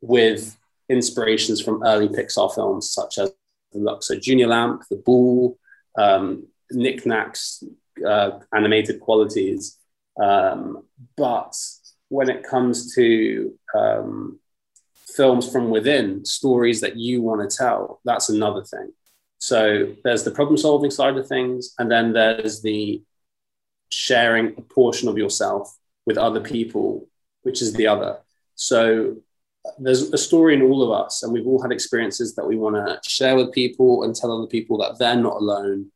with 0.00 0.56
inspirations 0.88 1.60
from 1.60 1.82
early 1.84 2.08
Pixar 2.08 2.54
films 2.54 2.90
such 2.90 3.18
as 3.18 3.32
the 3.72 3.78
Luxo 3.78 4.20
Junior 4.20 4.48
Lamp, 4.48 4.82
The 4.90 4.96
Bull, 4.96 5.58
um, 5.98 6.46
Knick 6.70 7.06
Knack's 7.06 7.64
uh, 8.06 8.38
animated 8.54 9.00
qualities, 9.00 9.78
um, 10.20 10.82
but 11.16 11.54
when 12.08 12.28
it 12.28 12.44
comes 12.44 12.94
to 12.94 13.58
um, 13.74 14.38
films 15.06 15.50
from 15.50 15.70
within, 15.70 16.24
stories 16.24 16.80
that 16.80 16.96
you 16.96 17.22
want 17.22 17.48
to 17.48 17.56
tell, 17.56 18.00
that's 18.04 18.28
another 18.28 18.62
thing. 18.62 18.92
So 19.38 19.94
there's 20.02 20.24
the 20.24 20.30
problem 20.30 20.56
solving 20.56 20.90
side 20.90 21.16
of 21.16 21.26
things, 21.26 21.74
and 21.78 21.90
then 21.90 22.12
there's 22.12 22.62
the 22.62 23.02
sharing 23.88 24.54
a 24.56 24.62
portion 24.62 25.08
of 25.08 25.18
yourself 25.18 25.76
with 26.06 26.18
other 26.18 26.40
people, 26.40 27.08
which 27.42 27.62
is 27.62 27.72
the 27.74 27.86
other. 27.86 28.18
So 28.54 29.16
there's 29.78 30.12
a 30.12 30.18
story 30.18 30.54
in 30.54 30.62
all 30.62 30.82
of 30.82 30.90
us, 31.04 31.22
and 31.22 31.32
we've 31.32 31.46
all 31.46 31.62
had 31.62 31.72
experiences 31.72 32.34
that 32.34 32.46
we 32.46 32.56
want 32.56 32.76
to 32.76 33.00
share 33.08 33.36
with 33.36 33.52
people 33.52 34.04
and 34.04 34.14
tell 34.14 34.32
other 34.32 34.46
people 34.46 34.78
that 34.78 34.98
they're 34.98 35.16
not 35.16 35.36
alone 35.36 35.90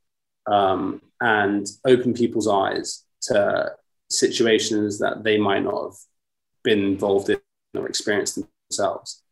um, 0.46 1.00
and 1.20 1.66
open 1.84 2.12
people's 2.12 2.48
eyes 2.48 3.04
to 3.22 3.72
situations 4.08 4.98
that 4.98 5.22
they 5.22 5.38
might 5.38 5.62
not 5.62 5.84
have 5.84 5.96
been 6.64 6.80
involved 6.80 7.30
in 7.30 7.38
or 7.74 7.86
experienced 7.86 8.38
themselves. 8.68 9.22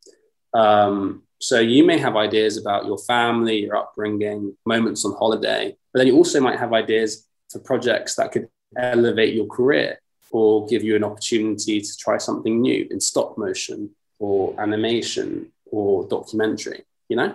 Um, 0.55 1.25
so 1.41 1.61
you 1.61 1.85
may 1.85 1.99
have 1.99 2.17
ideas 2.17 2.57
about 2.57 2.87
your 2.87 2.99
family, 2.99 3.63
your 3.63 3.77
upbringing, 3.77 4.57
moments 4.67 5.05
on 5.05 5.15
holiday, 5.15 5.77
but 5.93 5.99
then 5.99 6.07
you 6.07 6.17
also 6.17 6.41
might 6.41 6.59
have 6.59 6.73
ideas 6.73 7.27
for 7.51 7.61
projects 7.61 8.17
that 8.17 8.33
could 8.33 8.49
elevate 8.77 9.35
your 9.35 9.47
career 9.47 10.01
or 10.31 10.67
give 10.67 10.83
you 10.83 10.97
an 10.97 11.05
opportunity 11.05 11.81
to 11.81 11.97
try 11.97 12.19
something 12.19 12.61
new 12.61 12.87
in 12.91 13.01
stop 13.01 13.39
motion 13.39 13.91
or 14.19 14.55
animation 14.61 15.51
or 15.71 16.07
documentary, 16.09 16.85
you 17.09 17.17
know? 17.17 17.35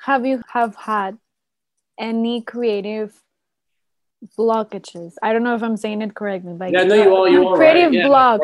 Have 0.00 0.24
you 0.24 0.42
have 0.52 0.74
had 0.76 1.18
any 1.98 2.42
creative 2.42 3.12
blockages. 4.38 5.14
I 5.22 5.32
don't 5.32 5.42
know 5.42 5.54
if 5.54 5.62
I'm 5.62 5.76
saying 5.76 6.02
it 6.02 6.14
correctly. 6.14 6.54
Like 6.54 6.72
yeah, 6.72 6.84
no, 6.84 6.94
you 6.94 7.16
are. 7.16 7.28
You 7.28 7.48
are 7.48 7.56
creative 7.56 7.90
right. 7.90 7.92
yeah. 7.92 8.06
block. 8.06 8.40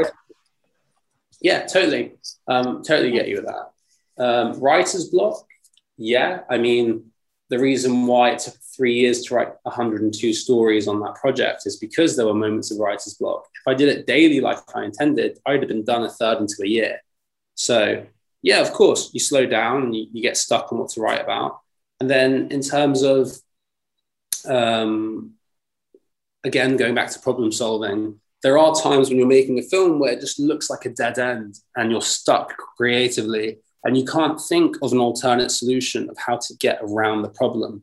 Yeah, 1.41 1.67
totally. 1.67 2.15
Um, 2.49 2.83
totally 2.83 3.13
get 3.13 3.29
you 3.29 3.37
with 3.37 3.47
that. 3.47 3.71
Um, 4.19 4.59
writer's 4.61 5.09
block. 5.09 5.47
Yeah, 5.97 6.41
I 6.49 6.59
mean, 6.59 7.11
the 7.51 7.59
reason 7.59 8.07
why 8.07 8.31
it 8.31 8.41
took 8.41 8.55
three 8.77 8.95
years 8.95 9.23
to 9.25 9.35
write 9.35 9.53
102 9.63 10.33
stories 10.33 10.87
on 10.87 11.01
that 11.01 11.17
project 11.17 11.63
is 11.67 11.77
because 11.77 12.17
there 12.17 12.27
were 12.27 12.35
moments 12.35 12.71
of 12.71 12.79
writer's 12.79 13.15
block. 13.15 13.47
If 13.55 13.69
I 13.71 13.75
did 13.75 13.89
it 13.89 14.07
daily 14.07 14.41
like 14.41 14.59
I 14.75 14.85
intended, 14.85 15.39
I 15.47 15.53
would 15.53 15.63
have 15.63 15.69
been 15.69 15.85
done 15.85 16.05
a 16.05 16.11
third 16.11 16.39
into 16.39 16.57
a 16.63 16.69
year. 16.69 17.01
So, 17.55 18.05
yeah, 18.43 18.61
of 18.61 18.73
course, 18.73 19.11
you 19.13 19.21
slow 19.21 19.47
down 19.47 19.83
and 19.85 19.97
you, 19.97 20.07
you 20.13 20.23
get 20.23 20.37
stuck 20.37 20.73
on 20.73 20.79
what 20.79 20.91
to 20.91 21.01
write 21.01 21.23
about. 21.23 21.61
And 22.01 22.09
then 22.09 22.49
in 22.53 22.61
terms 22.61 23.03
of 23.03 23.33
um, 24.47 25.35
again, 26.45 26.77
going 26.77 26.95
back 26.95 27.11
to 27.11 27.19
problem 27.21 27.53
solving, 27.53 28.21
there 28.43 28.59
are 28.59 28.75
times 28.75 29.09
when 29.09 29.19
you're 29.19 29.27
making 29.27 29.59
a 29.59 29.63
film 29.63 29.99
where 29.99 30.13
it 30.13 30.21
just 30.21 30.39
looks 30.39 30.71
like 30.71 30.85
a 30.85 30.91
dead 30.91 31.19
end 31.19 31.59
and 31.77 31.91
you're 31.91 32.01
stuck 32.01 32.57
creatively 32.77 33.59
and 33.85 33.97
you 33.97 34.05
can't 34.05 34.41
think 34.41 34.77
of 34.83 34.93
an 34.93 34.99
alternate 34.99 35.51
solution 35.51 36.09
of 36.11 36.17
how 36.19 36.37
to 36.37 36.55
get 36.59 36.79
around 36.83 37.23
the 37.23 37.29
problem. 37.29 37.83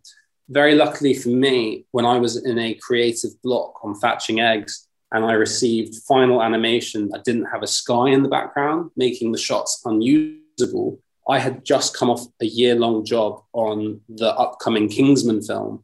Very 0.50 0.76
luckily 0.76 1.14
for 1.14 1.30
me, 1.30 1.86
when 1.92 2.06
I 2.06 2.18
was 2.20 2.46
in 2.46 2.60
a 2.60 2.76
creative 2.76 3.32
block 3.42 3.84
on 3.84 3.96
thatching 3.96 4.40
eggs 4.40 4.88
and 5.12 5.26
I 5.26 5.34
received 5.34 6.04
final 6.08 6.44
animation 6.44 7.10
that 7.10 7.24
didn't 7.24 7.46
have 7.46 7.64
a 7.64 7.68
sky 7.68 8.10
in 8.10 8.24
the 8.24 8.30
background, 8.30 8.92
making 8.96 9.32
the 9.32 9.38
shots 9.38 9.82
unusable, 9.86 11.00
I 11.28 11.40
had 11.40 11.66
just 11.66 11.98
come 11.98 12.10
off 12.10 12.26
a 12.42 12.46
year 12.46 12.76
long 12.76 13.04
job 13.04 13.42
on 13.54 14.02
the 14.08 14.36
upcoming 14.36 14.88
Kingsman 14.88 15.42
film 15.42 15.84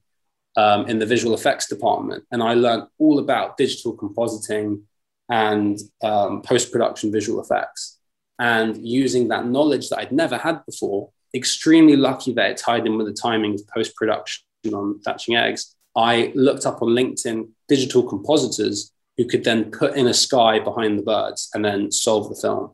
um, 0.56 0.88
in 0.88 1.00
the 1.00 1.06
visual 1.06 1.34
effects 1.34 1.68
department. 1.68 2.26
And 2.32 2.44
I 2.44 2.54
learned 2.54 2.88
all 3.00 3.18
about 3.18 3.58
digital 3.58 3.96
compositing 3.96 4.84
and 5.30 5.80
um, 6.04 6.42
post 6.42 6.72
production 6.72 7.12
visual 7.12 7.42
effects. 7.42 7.98
And 8.42 8.76
using 8.86 9.28
that 9.28 9.46
knowledge 9.46 9.90
that 9.90 10.00
I'd 10.00 10.12
never 10.12 10.36
had 10.36 10.66
before, 10.66 11.12
extremely 11.36 11.96
lucky 11.96 12.34
that 12.34 12.50
it 12.50 12.58
tied 12.58 12.88
in 12.88 12.98
with 12.98 13.06
the 13.06 13.14
timing 13.14 13.54
of 13.54 13.68
post 13.68 13.96
production 13.96 14.44
on 14.74 15.00
Thatching 15.02 15.36
Eggs. 15.36 15.76
I 15.96 16.32
looked 16.34 16.66
up 16.66 16.82
on 16.82 16.90
LinkedIn 16.90 17.50
digital 17.68 18.02
compositors 18.02 18.92
who 19.16 19.26
could 19.26 19.44
then 19.44 19.70
put 19.70 19.96
in 19.96 20.08
a 20.08 20.14
sky 20.14 20.58
behind 20.58 20.98
the 20.98 21.04
birds 21.04 21.52
and 21.54 21.64
then 21.64 21.92
solve 21.92 22.30
the 22.30 22.42
film. 22.42 22.72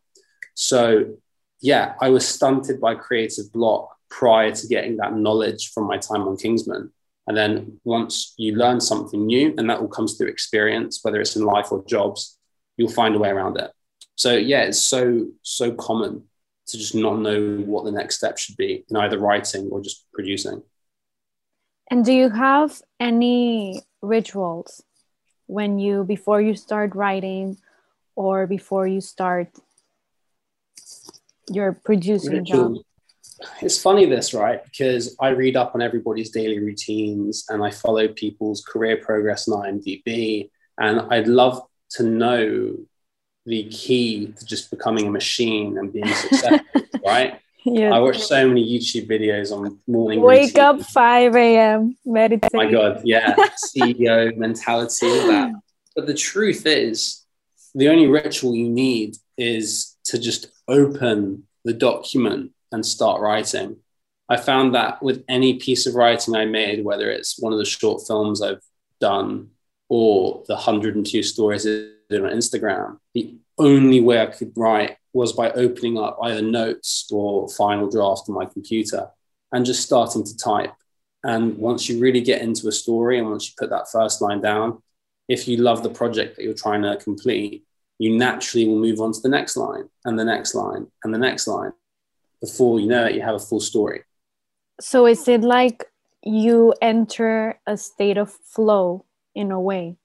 So 0.54 1.18
yeah, 1.60 1.96
I 2.00 2.10
was 2.10 2.26
stunted 2.26 2.80
by 2.80 2.96
creative 2.96 3.52
block 3.52 3.94
prior 4.10 4.52
to 4.52 4.68
getting 4.68 4.96
that 4.98 5.16
knowledge 5.16 5.72
from 5.74 5.84
my 5.86 5.98
time 5.98 6.28
on 6.30 6.38
Kingsman. 6.38 6.94
And 7.28 7.36
then 7.36 7.82
once 7.84 8.34
you 8.38 8.56
learn 8.56 8.80
something 8.80 9.26
new, 9.26 9.54
and 9.58 9.70
that 9.70 9.80
all 9.80 9.90
comes 9.90 10.16
through 10.16 10.30
experience, 10.30 11.00
whether 11.02 11.20
it's 11.20 11.36
in 11.36 11.44
life 11.44 11.74
or 11.74 11.84
jobs, 11.86 12.38
you'll 12.78 12.90
find 12.90 13.16
a 13.16 13.20
way 13.20 13.30
around 13.30 13.58
it. 13.58 13.70
So 14.18 14.36
yeah, 14.36 14.64
it's 14.64 14.82
so 14.82 15.28
so 15.44 15.72
common 15.72 16.24
to 16.68 16.78
just 16.78 16.96
not 16.96 17.20
know 17.20 17.58
what 17.66 17.86
the 17.86 17.92
next 17.92 18.18
step 18.18 18.38
should 18.38 18.58
be 18.58 18.84
in 18.90 18.98
either 18.98 19.18
writing 19.18 19.70
or 19.72 19.80
just 19.80 20.06
producing. 20.12 20.64
And 21.90 22.04
do 22.04 22.12
you 22.12 22.30
have 22.30 22.82
any 23.00 23.82
rituals 24.02 24.84
when 25.46 25.80
you 25.80 26.04
before 26.04 26.42
you 26.42 26.56
start 26.56 26.96
writing 26.96 27.58
or 28.16 28.48
before 28.48 28.88
you 28.88 29.02
start 29.02 29.50
your 31.50 31.74
producing 31.74 32.44
job? 32.44 32.76
It's 33.62 33.80
funny 33.80 34.06
this, 34.06 34.34
right? 34.34 34.64
Because 34.66 35.16
I 35.20 35.30
read 35.30 35.56
up 35.56 35.76
on 35.76 35.82
everybody's 35.84 36.32
daily 36.32 36.60
routines 36.60 37.46
and 37.50 37.64
I 37.64 37.70
follow 37.70 38.08
people's 38.08 38.66
career 38.66 38.98
progress 38.98 39.48
on 39.48 39.64
IMDb. 39.64 40.50
And 40.80 41.02
I'd 41.14 41.28
love 41.28 41.62
to 41.92 42.04
know 42.04 42.76
the 43.48 43.64
key 43.70 44.34
to 44.38 44.46
just 44.46 44.70
becoming 44.70 45.08
a 45.08 45.12
machine 45.12 45.78
and 45.78 45.92
being 45.92 46.08
successful, 46.14 46.84
right? 47.06 47.40
Yeah. 47.66 47.94
I 47.94 48.00
watch 48.00 48.20
so 48.20 48.48
many 48.48 48.64
YouTube 48.64 49.10
videos 49.10 49.52
on 49.52 49.80
morning. 49.88 50.22
Wake 50.22 50.56
routine. 50.56 50.64
up 50.64 50.82
5 50.82 51.36
a.m. 51.36 51.98
Meditate. 52.06 52.52
Oh 52.54 52.58
my 52.58 52.72
God, 52.72 53.02
yeah. 53.04 53.36
CEO 53.76 54.36
mentality, 54.38 55.08
all 55.08 55.28
that. 55.28 55.54
But 55.96 56.08
the 56.08 56.14
truth 56.14 56.66
is, 56.66 57.26
the 57.74 57.90
only 57.90 58.08
ritual 58.08 58.56
you 58.56 58.70
need 58.70 59.18
is 59.38 59.96
to 60.06 60.20
just 60.20 60.48
open 60.68 61.44
the 61.64 61.74
document 61.74 62.52
and 62.72 62.86
start 62.86 63.22
writing. 63.22 63.78
I 64.30 64.38
found 64.38 64.76
that 64.76 65.02
with 65.02 65.24
any 65.30 65.56
piece 65.56 65.86
of 65.86 65.96
writing 65.96 66.36
I 66.36 66.46
made, 66.46 66.84
whether 66.84 67.10
it's 67.10 67.40
one 67.40 67.54
of 67.54 67.60
the 67.60 67.66
short 67.66 68.06
films 68.06 68.42
I've 68.42 68.64
done 69.00 69.52
or 69.90 70.44
the 70.48 70.56
102 70.56 71.24
stories 71.24 71.66
on 72.12 72.32
Instagram, 72.32 73.00
the 73.14 73.36
only 73.58 74.02
way 74.02 74.22
I 74.22 74.28
could 74.28 74.54
write 74.56 74.98
was 75.14 75.34
by 75.34 75.52
opening 75.52 75.98
up 75.98 76.18
either 76.24 76.42
notes 76.42 77.10
or 77.12 77.50
final 77.50 77.90
draft 77.90 78.30
on 78.30 78.36
my 78.36 78.46
computer 78.46 79.10
and 79.52 79.66
just 79.66 79.84
starting 79.84 80.24
to 80.24 80.38
type. 80.38 80.74
And 81.24 81.58
once 81.58 81.90
you 81.90 82.00
really 82.00 82.22
get 82.22 82.42
into 82.42 82.68
a 82.68 82.72
story 82.72 83.18
and 83.18 83.30
once 83.30 83.48
you 83.48 83.56
put 83.58 83.70
that 83.72 83.90
first 83.92 84.22
line 84.22 84.42
down, 84.42 84.82
if 85.28 85.48
you 85.48 85.58
love 85.58 85.84
the 85.84 85.90
project 85.90 86.36
that 86.36 86.44
you're 86.44 86.54
trying 86.54 86.84
to 86.84 86.96
complete, 86.98 87.66
you 88.00 88.16
naturally 88.16 88.68
will 88.68 88.80
move 88.80 89.02
on 89.02 89.12
to 89.12 89.20
the 89.22 89.30
next 89.30 89.58
line 89.58 89.90
and 90.06 90.18
the 90.18 90.24
next 90.24 90.54
line 90.56 90.88
and 91.04 91.14
the 91.14 91.18
next 91.18 91.48
line 91.48 91.74
before 92.40 92.80
you 92.80 92.88
know 92.88 93.06
it, 93.06 93.16
you 93.16 93.22
have 93.22 93.36
a 93.36 93.40
full 93.40 93.60
story. 93.60 94.04
So 94.80 95.08
is 95.08 95.28
it 95.28 95.42
like 95.42 95.86
you 96.24 96.74
enter 96.82 97.60
a 97.66 97.78
state 97.78 98.18
of 98.18 98.32
flow 98.32 99.06
in 99.34 99.52
a 99.52 99.60
way? 99.60 99.98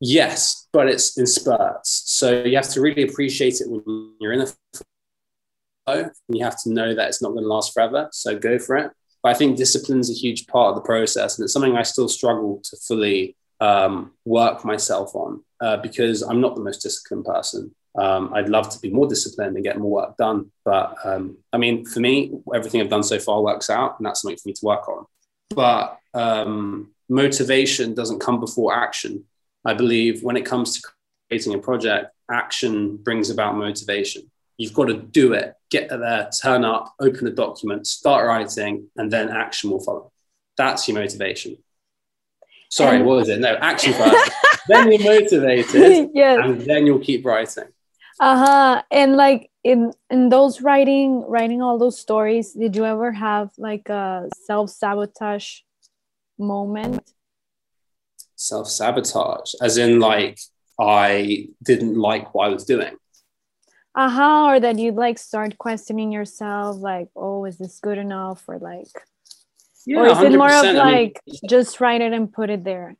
Yes, 0.00 0.66
but 0.72 0.88
it's 0.88 1.18
in 1.18 1.26
spurts. 1.26 2.02
So 2.06 2.42
you 2.42 2.56
have 2.56 2.70
to 2.70 2.80
really 2.80 3.02
appreciate 3.02 3.60
it 3.60 3.68
when 3.68 4.14
you're 4.18 4.32
in 4.32 4.40
a 4.40 4.46
flow. 5.86 6.04
And 6.04 6.12
you 6.28 6.42
have 6.44 6.60
to 6.62 6.72
know 6.72 6.94
that 6.94 7.08
it's 7.08 7.22
not 7.22 7.30
going 7.30 7.44
to 7.44 7.48
last 7.48 7.74
forever. 7.74 8.08
So 8.12 8.38
go 8.38 8.58
for 8.58 8.76
it. 8.76 8.90
But 9.22 9.30
I 9.30 9.34
think 9.34 9.56
discipline 9.56 10.00
is 10.00 10.10
a 10.10 10.14
huge 10.14 10.46
part 10.46 10.70
of 10.70 10.76
the 10.76 10.86
process. 10.86 11.38
And 11.38 11.44
it's 11.44 11.52
something 11.52 11.76
I 11.76 11.82
still 11.82 12.08
struggle 12.08 12.62
to 12.64 12.76
fully 12.76 13.36
um, 13.60 14.12
work 14.24 14.64
myself 14.64 15.14
on 15.14 15.44
uh, 15.60 15.76
because 15.78 16.22
I'm 16.22 16.40
not 16.40 16.54
the 16.54 16.62
most 16.62 16.78
disciplined 16.78 17.26
person. 17.26 17.74
Um, 17.98 18.32
I'd 18.32 18.48
love 18.48 18.70
to 18.70 18.78
be 18.78 18.90
more 18.90 19.06
disciplined 19.06 19.56
and 19.56 19.64
get 19.64 19.78
more 19.78 19.90
work 19.90 20.16
done. 20.16 20.50
But 20.64 20.94
um, 21.04 21.38
I 21.52 21.58
mean, 21.58 21.84
for 21.84 22.00
me, 22.00 22.32
everything 22.54 22.80
I've 22.80 22.88
done 22.88 23.02
so 23.02 23.18
far 23.18 23.42
works 23.42 23.68
out, 23.68 23.98
and 23.98 24.06
that's 24.06 24.22
something 24.22 24.38
for 24.38 24.48
me 24.48 24.54
to 24.54 24.64
work 24.64 24.88
on. 24.88 25.06
But 25.50 25.98
um, 26.14 26.92
motivation 27.08 27.94
doesn't 27.94 28.20
come 28.20 28.40
before 28.40 28.74
action. 28.74 29.24
I 29.64 29.74
believe 29.74 30.22
when 30.22 30.36
it 30.36 30.46
comes 30.46 30.74
to 30.74 30.88
creating 31.28 31.54
a 31.54 31.58
project, 31.58 32.12
action 32.30 32.96
brings 32.96 33.30
about 33.30 33.56
motivation. 33.56 34.30
You've 34.56 34.74
got 34.74 34.86
to 34.86 34.94
do 34.94 35.32
it, 35.32 35.54
get 35.70 35.88
there, 35.88 36.28
turn 36.42 36.64
up, 36.64 36.94
open 37.00 37.24
the 37.24 37.30
document, 37.30 37.86
start 37.86 38.26
writing, 38.26 38.88
and 38.96 39.10
then 39.10 39.30
action 39.30 39.70
will 39.70 39.80
follow. 39.80 40.12
That's 40.56 40.86
your 40.86 40.98
motivation. 40.98 41.56
Sorry, 42.70 43.02
what 43.02 43.16
was 43.16 43.28
it? 43.28 43.40
No, 43.40 43.54
action 43.54 43.92
first. 43.94 44.32
then 44.68 44.92
you're 44.92 45.02
motivated, 45.02 46.10
yes. 46.14 46.38
and 46.42 46.60
then 46.60 46.86
you'll 46.86 47.00
keep 47.00 47.24
writing 47.24 47.64
uh-huh 48.20 48.82
and 48.90 49.16
like 49.16 49.50
in 49.64 49.92
in 50.10 50.28
those 50.28 50.60
writing 50.60 51.24
writing 51.26 51.62
all 51.62 51.78
those 51.78 51.98
stories 51.98 52.52
did 52.52 52.76
you 52.76 52.84
ever 52.84 53.10
have 53.10 53.50
like 53.56 53.88
a 53.88 54.28
self-sabotage 54.46 55.60
moment 56.38 57.12
self-sabotage 58.40 59.54
as 59.60 59.76
in 59.76 60.00
like 60.00 60.38
i 60.78 61.46
didn't 61.62 61.94
like 61.94 62.34
what 62.34 62.46
i 62.46 62.48
was 62.48 62.64
doing 62.64 62.96
uh-huh 63.94 64.46
or 64.46 64.60
that 64.60 64.78
you'd 64.78 64.94
like 64.94 65.18
start 65.18 65.58
questioning 65.58 66.10
yourself 66.10 66.76
like 66.78 67.08
oh 67.16 67.44
is 67.44 67.58
this 67.58 67.80
good 67.80 67.98
enough 67.98 68.42
or 68.48 68.58
like 68.58 68.86
yeah, 69.86 69.98
or 69.98 70.06
is 70.06 70.18
it 70.20 70.36
more 70.36 70.52
of 70.52 70.74
like 70.74 71.20
I 71.26 71.30
mean, 71.30 71.40
just 71.48 71.80
write 71.80 72.00
it 72.00 72.12
and 72.12 72.32
put 72.32 72.50
it 72.50 72.64
there 72.64 72.96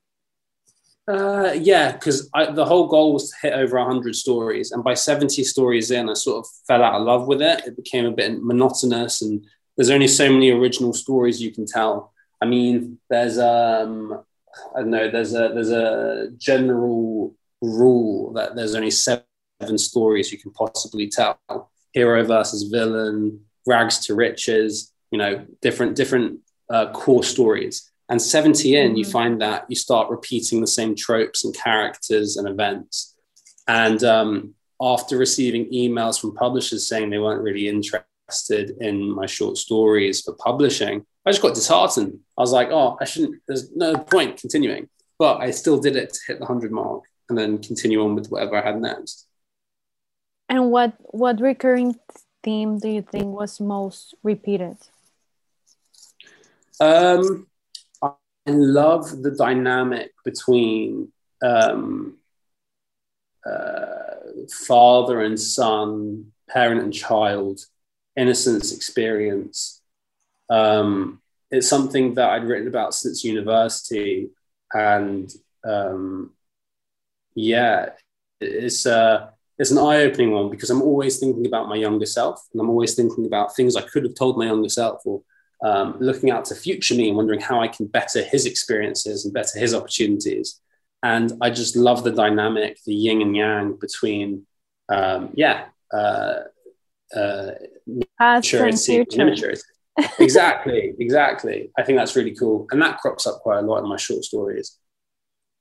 uh, 1.08 1.52
yeah, 1.54 1.92
because 1.92 2.30
the 2.30 2.64
whole 2.64 2.86
goal 2.86 3.12
was 3.14 3.30
to 3.30 3.36
hit 3.42 3.52
over 3.54 3.78
100 3.78 4.14
stories. 4.14 4.70
And 4.70 4.84
by 4.84 4.94
70 4.94 5.42
stories 5.42 5.90
in, 5.90 6.08
I 6.08 6.14
sort 6.14 6.44
of 6.44 6.50
fell 6.68 6.84
out 6.84 7.00
of 7.00 7.02
love 7.02 7.26
with 7.26 7.42
it. 7.42 7.66
It 7.66 7.74
became 7.74 8.06
a 8.06 8.12
bit 8.12 8.40
monotonous, 8.40 9.20
and 9.20 9.44
there's 9.76 9.90
only 9.90 10.06
so 10.06 10.30
many 10.30 10.50
original 10.50 10.92
stories 10.92 11.42
you 11.42 11.52
can 11.52 11.66
tell. 11.66 12.12
I 12.40 12.46
mean, 12.46 12.98
there's 13.08 13.38
um, 13.38 14.22
I 14.74 14.80
don't 14.80 14.90
know, 14.90 15.10
there's 15.10 15.34
a 15.34 15.50
there's 15.54 15.70
a 15.70 16.28
general 16.36 17.34
rule 17.62 18.32
that 18.34 18.56
there's 18.56 18.74
only 18.74 18.90
seven 18.90 19.24
stories 19.76 20.32
you 20.32 20.38
can 20.38 20.52
possibly 20.52 21.08
tell: 21.08 21.38
hero 21.92 22.24
versus 22.24 22.64
villain, 22.64 23.40
rags 23.66 23.98
to 24.06 24.14
riches. 24.14 24.92
You 25.10 25.18
know, 25.18 25.46
different 25.60 25.96
different 25.96 26.40
uh, 26.68 26.92
core 26.92 27.24
stories. 27.24 27.90
And 28.08 28.20
70 28.20 28.74
in, 28.74 28.88
mm-hmm. 28.88 28.96
you 28.96 29.04
find 29.04 29.40
that 29.40 29.66
you 29.68 29.76
start 29.76 30.10
repeating 30.10 30.60
the 30.60 30.66
same 30.66 30.96
tropes 30.96 31.44
and 31.44 31.54
characters 31.54 32.36
and 32.36 32.48
events. 32.48 33.14
And 33.68 34.02
um, 34.02 34.54
after 34.80 35.16
receiving 35.16 35.70
emails 35.70 36.20
from 36.20 36.34
publishers 36.34 36.88
saying 36.88 37.10
they 37.10 37.18
weren't 37.18 37.42
really 37.42 37.68
interested 37.68 38.70
in 38.80 39.14
my 39.14 39.26
short 39.26 39.58
stories 39.58 40.22
for 40.22 40.34
publishing, 40.34 41.06
I 41.26 41.30
just 41.30 41.42
got 41.42 41.54
disheartened. 41.54 42.20
I 42.36 42.40
was 42.40 42.52
like, 42.52 42.68
oh, 42.70 42.96
I 43.00 43.04
shouldn't, 43.04 43.42
there's 43.46 43.70
no 43.74 43.96
point 43.96 44.38
continuing. 44.38 44.88
But 45.18 45.38
I 45.38 45.50
still 45.50 45.78
did 45.78 45.96
it 45.96 46.14
to 46.14 46.20
hit 46.26 46.38
the 46.38 46.46
100 46.46 46.72
mark 46.72 47.04
and 47.28 47.36
then 47.36 47.58
continue 47.58 48.02
on 48.02 48.14
with 48.14 48.28
whatever 48.28 48.56
I 48.56 48.64
had 48.64 48.80
next. 48.80 49.26
And 50.48 50.70
what, 50.70 50.94
what 50.98 51.40
recurring 51.40 51.96
theme 52.42 52.78
do 52.78 52.88
you 52.88 53.02
think 53.02 53.26
was 53.26 53.60
most 53.60 54.14
repeated? 54.22 54.78
Um, 56.80 57.46
I 58.02 58.12
love 58.46 59.22
the 59.22 59.30
dynamic 59.30 60.12
between 60.24 61.12
um, 61.42 62.16
uh, 63.44 63.90
father 64.66 65.20
and 65.20 65.38
son, 65.38 66.32
parent 66.48 66.82
and 66.82 66.92
child, 66.92 67.60
innocence 68.16 68.72
experience. 68.74 69.79
Um, 70.50 71.22
it's 71.50 71.68
something 71.68 72.14
that 72.14 72.30
I'd 72.30 72.44
written 72.44 72.68
about 72.68 72.94
since 72.94 73.24
university, 73.24 74.30
and 74.72 75.32
um, 75.64 76.32
yeah, 77.34 77.90
it's 78.40 78.86
uh, 78.86 79.30
it's 79.58 79.70
an 79.70 79.78
eye-opening 79.78 80.32
one 80.32 80.50
because 80.50 80.70
I'm 80.70 80.82
always 80.82 81.18
thinking 81.18 81.46
about 81.46 81.68
my 81.68 81.76
younger 81.76 82.06
self, 82.06 82.46
and 82.52 82.60
I'm 82.60 82.70
always 82.70 82.94
thinking 82.94 83.26
about 83.26 83.54
things 83.54 83.76
I 83.76 83.82
could 83.82 84.04
have 84.04 84.14
told 84.14 84.38
my 84.38 84.46
younger 84.46 84.68
self, 84.68 85.02
or 85.04 85.22
um, 85.64 85.96
looking 86.00 86.30
out 86.30 86.44
to 86.46 86.54
future 86.54 86.94
me 86.94 87.08
and 87.08 87.16
wondering 87.16 87.40
how 87.40 87.60
I 87.60 87.68
can 87.68 87.86
better 87.86 88.22
his 88.22 88.46
experiences 88.46 89.24
and 89.24 89.34
better 89.34 89.58
his 89.58 89.74
opportunities. 89.74 90.60
And 91.02 91.32
I 91.40 91.50
just 91.50 91.76
love 91.76 92.04
the 92.04 92.12
dynamic, 92.12 92.78
the 92.84 92.94
yin 92.94 93.22
and 93.22 93.36
yang 93.36 93.78
between, 93.80 94.46
um, 94.88 95.30
yeah, 95.34 95.66
uh, 95.92 96.40
uh, 97.14 97.50
maturity 98.18 98.98
and 98.98 99.12
immaturity. 99.12 99.62
Exactly, 100.18 100.94
exactly. 100.98 101.70
I 101.76 101.82
think 101.82 101.98
that's 101.98 102.16
really 102.16 102.34
cool, 102.34 102.66
and 102.70 102.80
that 102.82 102.98
crops 102.98 103.26
up 103.26 103.40
quite 103.40 103.58
a 103.58 103.62
lot 103.62 103.82
in 103.82 103.88
my 103.88 103.96
short 103.96 104.24
stories. 104.24 104.76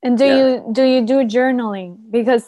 And 0.04 0.18
do 0.18 0.26
yeah. 0.26 0.38
you 0.38 0.66
do 0.72 0.84
you 0.84 1.06
do 1.06 1.16
journaling? 1.26 1.98
Because 2.10 2.46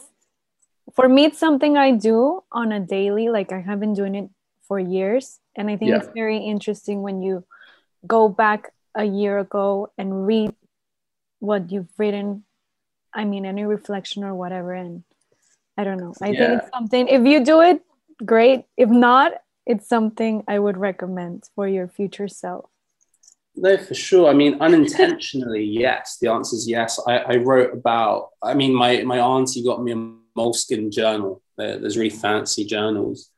for 0.94 1.08
me, 1.08 1.26
it's 1.26 1.40
something 1.40 1.78
I 1.78 1.92
do 1.92 2.44
on 2.52 2.72
a 2.72 2.80
daily. 2.80 3.30
Like 3.30 3.52
I 3.52 3.60
have 3.60 3.80
been 3.80 3.94
doing 3.94 4.16
it 4.16 4.30
for 4.68 4.80
years, 4.80 5.40
and 5.56 5.70
I 5.70 5.78
think 5.78 5.90
yeah. 5.90 5.98
it's 5.98 6.10
very 6.14 6.38
interesting 6.38 7.02
when 7.02 7.22
you 7.22 7.44
go 8.08 8.30
back 8.30 8.72
a 8.96 9.04
year 9.04 9.40
ago 9.40 9.92
and 9.98 10.26
read 10.26 10.54
what 11.40 11.72
you've 11.72 11.92
written. 11.98 12.44
I 13.14 13.26
mean, 13.26 13.46
any 13.46 13.66
reflection 13.66 14.24
or 14.24 14.34
whatever, 14.34 14.74
and 14.74 15.04
I 15.78 15.84
don't 15.84 15.98
know. 15.98 16.14
I 16.22 16.30
yeah. 16.30 16.40
think 16.40 16.62
it's 16.62 16.72
something. 16.72 17.08
If 17.08 17.26
you 17.26 17.44
do 17.44 17.62
it, 17.62 17.82
great. 18.24 18.66
If 18.78 18.90
not, 18.90 19.34
it's 19.66 19.88
something 19.88 20.44
I 20.48 20.60
would 20.60 20.78
recommend 20.78 21.50
for 21.56 21.68
your 21.68 21.88
future 21.88 22.28
self. 22.28 22.70
No, 23.56 23.78
for 23.78 23.94
sure. 23.94 24.30
I 24.30 24.34
mean, 24.34 24.58
unintentionally, 24.62 25.64
yes. 25.84 26.18
The 26.20 26.30
answer 26.30 26.56
is 26.56 26.68
yes. 26.68 27.00
I, 27.08 27.18
I, 27.18 27.36
wrote 27.38 27.74
about. 27.74 28.30
I 28.42 28.54
mean, 28.54 28.74
my 28.74 29.04
my 29.04 29.20
auntie 29.20 29.64
got 29.64 29.84
me 29.84 29.92
a 29.92 30.12
moleskin 30.36 30.92
journal. 30.92 31.42
There's 31.58 31.98
really 31.98 32.10
fancy 32.10 32.66
journals, 32.66 33.30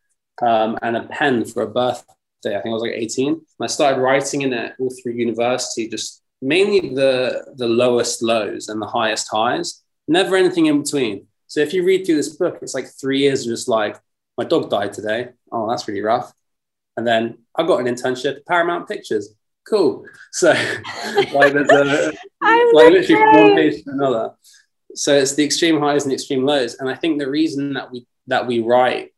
um, 0.41 0.77
and 0.81 0.95
a 0.95 1.03
pen 1.03 1.45
for 1.45 1.63
a 1.63 1.67
birthday. 1.67 2.55
I 2.55 2.62
think 2.62 2.67
I 2.67 2.69
was 2.69 2.83
like 2.83 2.93
18. 2.93 3.33
And 3.33 3.43
I 3.62 3.67
started 3.67 4.01
writing 4.01 4.43
in 4.43 4.53
it 4.53 4.75
all 4.79 4.91
through 5.01 5.13
university, 5.13 5.89
just 5.89 6.21
mainly 6.41 6.93
the 6.93 7.53
the 7.55 7.67
lowest 7.67 8.21
lows 8.21 8.69
and 8.69 8.81
the 8.81 8.88
highest 8.88 9.27
highs. 9.31 9.81
Never 10.07 10.36
anything 10.36 10.67
in 10.67 10.83
between. 10.83 11.27
So 11.47 11.59
if 11.59 11.73
you 11.73 11.83
read 11.83 12.05
through 12.05 12.15
this 12.15 12.36
book, 12.36 12.59
it's 12.62 12.73
like 12.73 12.88
three 12.88 13.19
years 13.19 13.41
of 13.41 13.53
just 13.53 13.67
like 13.67 13.97
my 14.38 14.43
dog 14.43 14.69
died 14.69 14.93
today. 14.93 15.30
Oh, 15.52 15.69
that's 15.69 15.88
really 15.88 16.02
rough. 16.02 16.34
And 16.98 17.06
then 17.06 17.39
I 17.56 17.63
got 17.63 17.80
an 17.80 17.88
internship 17.88 18.38
at 18.38 18.46
Paramount 18.46 18.88
Pictures 18.88 19.36
cool. 19.69 20.06
So 20.32 20.50
like 21.34 21.54
there's 21.54 21.69
a 21.69 22.12
like 22.41 22.91
literally 22.91 23.06
from 23.06 23.34
one 23.34 23.56
page 23.56 23.84
to 23.84 23.91
another. 23.91 24.34
So 24.96 25.15
it's 25.15 25.36
the 25.36 25.43
extreme 25.43 25.80
highs 25.80 26.04
and 26.04 26.12
the 26.12 26.15
extreme 26.15 26.43
lows. 26.43 26.76
And 26.76 26.89
I 26.89 26.96
think 26.96 27.19
the 27.19 27.30
reason 27.30 27.74
that 27.74 27.91
we 27.91 28.08
that 28.28 28.48
we 28.48 28.60
write 28.60 29.13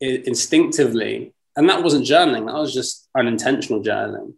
instinctively, 0.00 1.32
and 1.54 1.68
that 1.68 1.82
wasn't 1.82 2.06
journaling, 2.06 2.46
that 2.46 2.54
was 2.54 2.74
just 2.74 3.08
unintentional 3.16 3.82
journaling, 3.82 4.34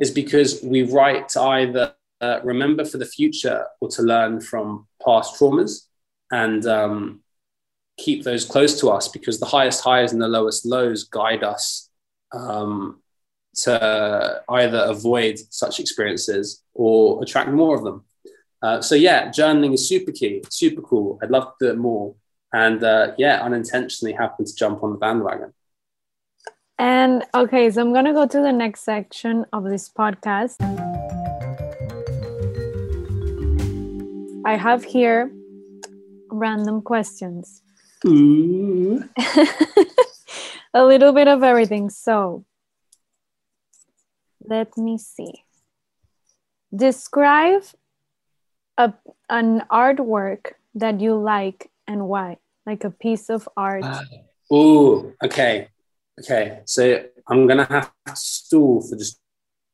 is 0.00 0.10
because 0.10 0.60
we 0.62 0.82
write 0.82 1.28
to 1.30 1.40
either 1.40 1.94
uh, 2.20 2.40
remember 2.42 2.84
for 2.84 2.98
the 2.98 3.06
future 3.06 3.66
or 3.80 3.88
to 3.90 4.02
learn 4.02 4.40
from 4.40 4.88
past 5.04 5.38
traumas 5.38 5.86
and 6.32 6.66
um, 6.66 7.22
keep 7.96 8.24
those 8.24 8.44
close 8.44 8.80
to 8.80 8.90
us 8.90 9.08
because 9.08 9.38
the 9.38 9.46
highest 9.46 9.82
highs 9.82 10.12
and 10.12 10.20
the 10.20 10.28
lowest 10.28 10.66
lows 10.66 11.04
guide 11.04 11.44
us 11.44 11.88
um, 12.32 13.00
to 13.54 14.42
either 14.48 14.78
avoid 14.78 15.38
such 15.50 15.78
experiences 15.78 16.62
or 16.74 17.22
attract 17.22 17.50
more 17.50 17.76
of 17.76 17.84
them. 17.84 18.04
Uh, 18.62 18.80
so 18.80 18.94
yeah, 18.94 19.28
journaling 19.28 19.74
is 19.74 19.88
super 19.88 20.10
key, 20.10 20.42
super 20.48 20.80
cool. 20.82 21.18
I'd 21.22 21.30
love 21.30 21.44
to 21.44 21.66
do 21.66 21.70
it 21.70 21.78
more. 21.78 22.14
And 22.52 22.82
uh, 22.82 23.12
yeah, 23.18 23.42
unintentionally 23.42 24.12
happened 24.12 24.48
to 24.48 24.54
jump 24.54 24.82
on 24.82 24.92
the 24.92 24.98
bandwagon. 24.98 25.52
And 26.78 27.24
okay, 27.34 27.70
so 27.70 27.82
I'm 27.82 27.92
gonna 27.92 28.12
go 28.12 28.26
to 28.26 28.40
the 28.40 28.52
next 28.52 28.82
section 28.82 29.44
of 29.52 29.64
this 29.64 29.88
podcast. 29.88 30.56
I 34.46 34.56
have 34.56 34.82
here 34.84 35.30
random 36.30 36.82
questions. 36.82 37.63
a 40.74 40.84
little 40.84 41.12
bit 41.12 41.28
of 41.28 41.42
everything. 41.42 41.90
So, 41.90 42.44
let 44.44 44.76
me 44.76 44.98
see. 44.98 45.44
Describe 46.74 47.62
a, 48.76 48.92
an 49.28 49.62
artwork 49.70 50.52
that 50.74 51.00
you 51.00 51.14
like 51.14 51.70
and 51.86 52.08
why, 52.08 52.38
like 52.66 52.84
a 52.84 52.90
piece 52.90 53.30
of 53.30 53.48
art. 53.56 53.84
Uh, 53.84 54.02
oh, 54.50 55.12
okay. 55.22 55.68
Okay. 56.20 56.60
So 56.66 57.04
I'm 57.28 57.46
going 57.46 57.58
to 57.58 57.72
have 57.72 57.92
to 58.06 58.16
stall 58.16 58.82
for 58.82 58.96
just 58.96 59.20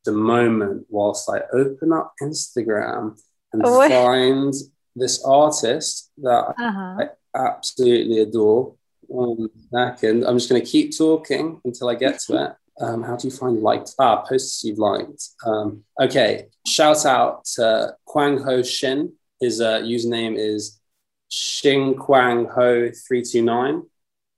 a 0.07 0.13
moment 0.13 0.87
whilst 0.89 1.29
I 1.29 1.41
open 1.53 1.93
up 1.93 2.15
Instagram 2.23 3.21
and 3.53 3.63
oh, 3.65 3.89
find 3.89 4.55
this 4.97 5.23
artist 5.25 6.11
that 6.19 6.55
uh-huh. 6.59 6.97
I 6.99 7.09
absolutely 7.35 8.21
adore. 8.21 8.75
One 9.03 9.49
second. 9.73 10.25
I'm 10.25 10.39
just 10.39 10.49
going 10.49 10.63
to 10.63 10.69
keep 10.69 10.97
talking 10.97 11.61
until 11.65 11.89
I 11.89 11.95
get 11.95 12.21
to 12.21 12.45
it. 12.45 12.53
Um, 12.81 13.03
how 13.03 13.17
do 13.17 13.29
you 13.29 13.35
find 13.35 13.61
liked? 13.61 13.95
Ah, 13.99 14.23
posts 14.23 14.65
you've 14.65 14.79
liked. 14.79 15.29
Um, 15.45 15.85
okay, 16.01 16.47
shout 16.67 17.05
out 17.05 17.45
to 17.57 17.95
Kwang 18.07 18.39
Ho 18.39 18.63
Shin. 18.63 19.13
His 19.41 19.61
uh, 19.61 19.81
username 19.81 20.37
is 20.37 20.81
Shin 21.29 21.95
Kwang 21.95 22.47
Ho 22.47 22.91
three 23.07 23.23
two 23.23 23.43
nine. 23.43 23.83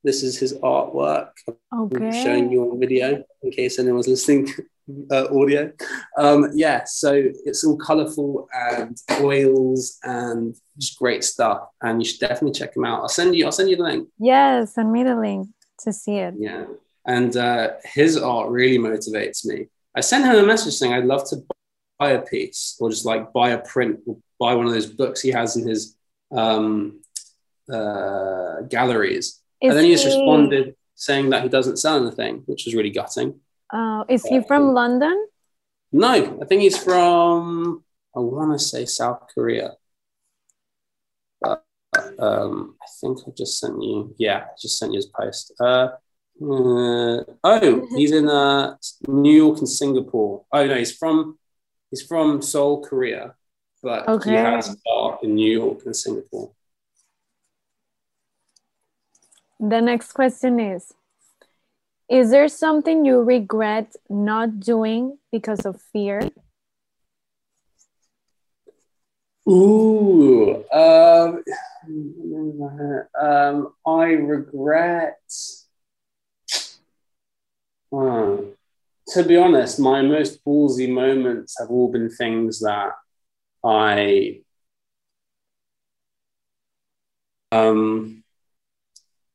This 0.03 0.23
is 0.25 0.39
his 0.39 0.55
artwork. 0.55 1.31
Okay. 1.73 2.07
I'm 2.07 2.13
showing 2.13 2.51
you 2.51 2.71
on 2.71 2.81
video 2.81 3.23
in 3.43 3.51
case 3.53 3.79
anyone's 3.79 4.09
listening 4.09 4.53
uh, 5.11 5.27
audio. 5.35 5.73
Um, 6.16 6.51
yeah, 6.55 6.85
so 6.85 7.12
it's 7.45 7.64
all 7.64 7.77
colorful 7.77 8.49
and 8.53 8.97
oils 9.21 9.99
and 10.03 10.57
just 10.79 10.99
great 10.99 11.25
stuff. 11.25 11.68
And 11.81 12.01
you 12.01 12.09
should 12.09 12.21
definitely 12.21 12.53
check 12.53 12.77
him 12.77 12.85
out. 12.85 13.03
I'll 13.03 13.09
send 13.09 13.35
you. 13.35 13.45
I'll 13.47 13.53
send 13.53 13.71
you 13.71 13.77
the 13.77 13.83
link. 13.83 14.09
Yes, 14.18 14.75
send 14.75 14.92
me 14.92 15.03
the 15.03 15.16
link 15.16 15.49
to 15.81 15.92
see 15.92 16.16
it. 16.16 16.35
Yeah. 16.38 16.64
And 17.07 17.37
uh, 17.37 17.73
his 17.85 18.16
art 18.16 18.51
really 18.51 18.79
motivates 18.79 19.45
me. 19.45 19.66
I 19.95 20.01
sent 20.01 20.25
him 20.25 20.37
a 20.37 20.47
message 20.47 20.75
saying 20.75 20.92
I'd 20.92 21.05
love 21.05 21.29
to 21.31 21.37
buy 21.99 22.11
a 22.11 22.23
piece 22.23 22.77
or 22.81 22.90
just 22.90 23.05
like 23.05 23.33
buy 23.33 23.51
a 23.51 23.59
print 23.59 24.01
or 24.07 24.16
buy 24.38 24.55
one 24.55 24.66
of 24.66 24.73
those 24.73 24.87
books 24.87 25.21
he 25.21 25.31
has 25.31 25.57
in 25.57 25.66
his 25.66 25.97
um, 26.31 27.01
uh, 27.71 28.62
galleries. 28.62 29.40
Is 29.61 29.68
and 29.68 29.73
then 29.73 29.85
he 29.85 29.92
just 29.92 30.07
responded 30.07 30.75
saying 30.95 31.31
that 31.31 31.42
he 31.42 31.49
doesn't 31.49 31.79
sell 31.79 31.97
anything, 31.97 32.42
which 32.47 32.64
was 32.64 32.75
really 32.75 32.90
gutting. 32.90 33.40
Uh, 33.73 34.05
is 34.09 34.25
he 34.27 34.43
from 34.43 34.75
London? 34.75 35.27
No, 35.93 36.39
I 36.41 36.45
think 36.45 36.63
he's 36.63 36.77
from, 36.77 37.83
I 38.15 38.21
want 38.21 38.53
to 38.53 38.59
say 38.59 38.85
South 38.85 39.27
Korea. 39.35 39.73
Um, 42.19 42.77
I 42.81 42.87
think 43.01 43.19
I 43.27 43.31
just 43.37 43.59
sent 43.59 43.83
you, 43.83 44.15
yeah, 44.19 44.45
I 44.45 44.55
just 44.61 44.79
sent 44.79 44.93
you 44.93 44.99
his 44.99 45.07
post. 45.07 45.53
Uh, 45.61 45.89
uh, 46.41 47.23
oh, 47.45 47.87
he's 47.97 48.13
in 48.13 48.29
uh, 48.29 48.77
New 49.07 49.35
York 49.35 49.59
and 49.59 49.69
Singapore. 49.69 50.45
Oh 50.53 50.67
no, 50.67 50.77
he's 50.77 50.97
from 50.97 51.39
he's 51.91 52.03
from 52.03 52.41
Seoul, 52.41 52.83
Korea, 52.83 53.35
but 53.83 54.09
okay. 54.09 54.31
he 54.31 54.37
has 54.37 54.75
art 54.91 55.23
in 55.23 55.35
New 55.35 55.53
York 55.53 55.83
and 55.85 55.95
Singapore. 55.95 56.53
The 59.61 59.81
next 59.81 60.13
question 60.13 60.59
is 60.59 60.93
Is 62.12 62.31
there 62.31 62.46
something 62.46 63.07
you 63.07 63.22
regret 63.22 63.96
not 64.11 64.61
doing 64.61 65.16
because 65.33 65.64
of 65.64 65.81
fear? 65.81 66.20
Ooh, 69.48 70.62
um, 70.70 71.42
um, 73.18 73.72
I 73.87 74.05
regret 74.12 75.18
to 79.13 79.25
be 79.27 79.37
honest, 79.37 79.81
my 79.81 80.02
most 80.02 80.44
ballsy 80.44 80.92
moments 80.92 81.58
have 81.58 81.71
all 81.71 81.90
been 81.90 82.10
things 82.10 82.60
that 82.60 82.92
I 83.65 84.40
um 87.52 88.21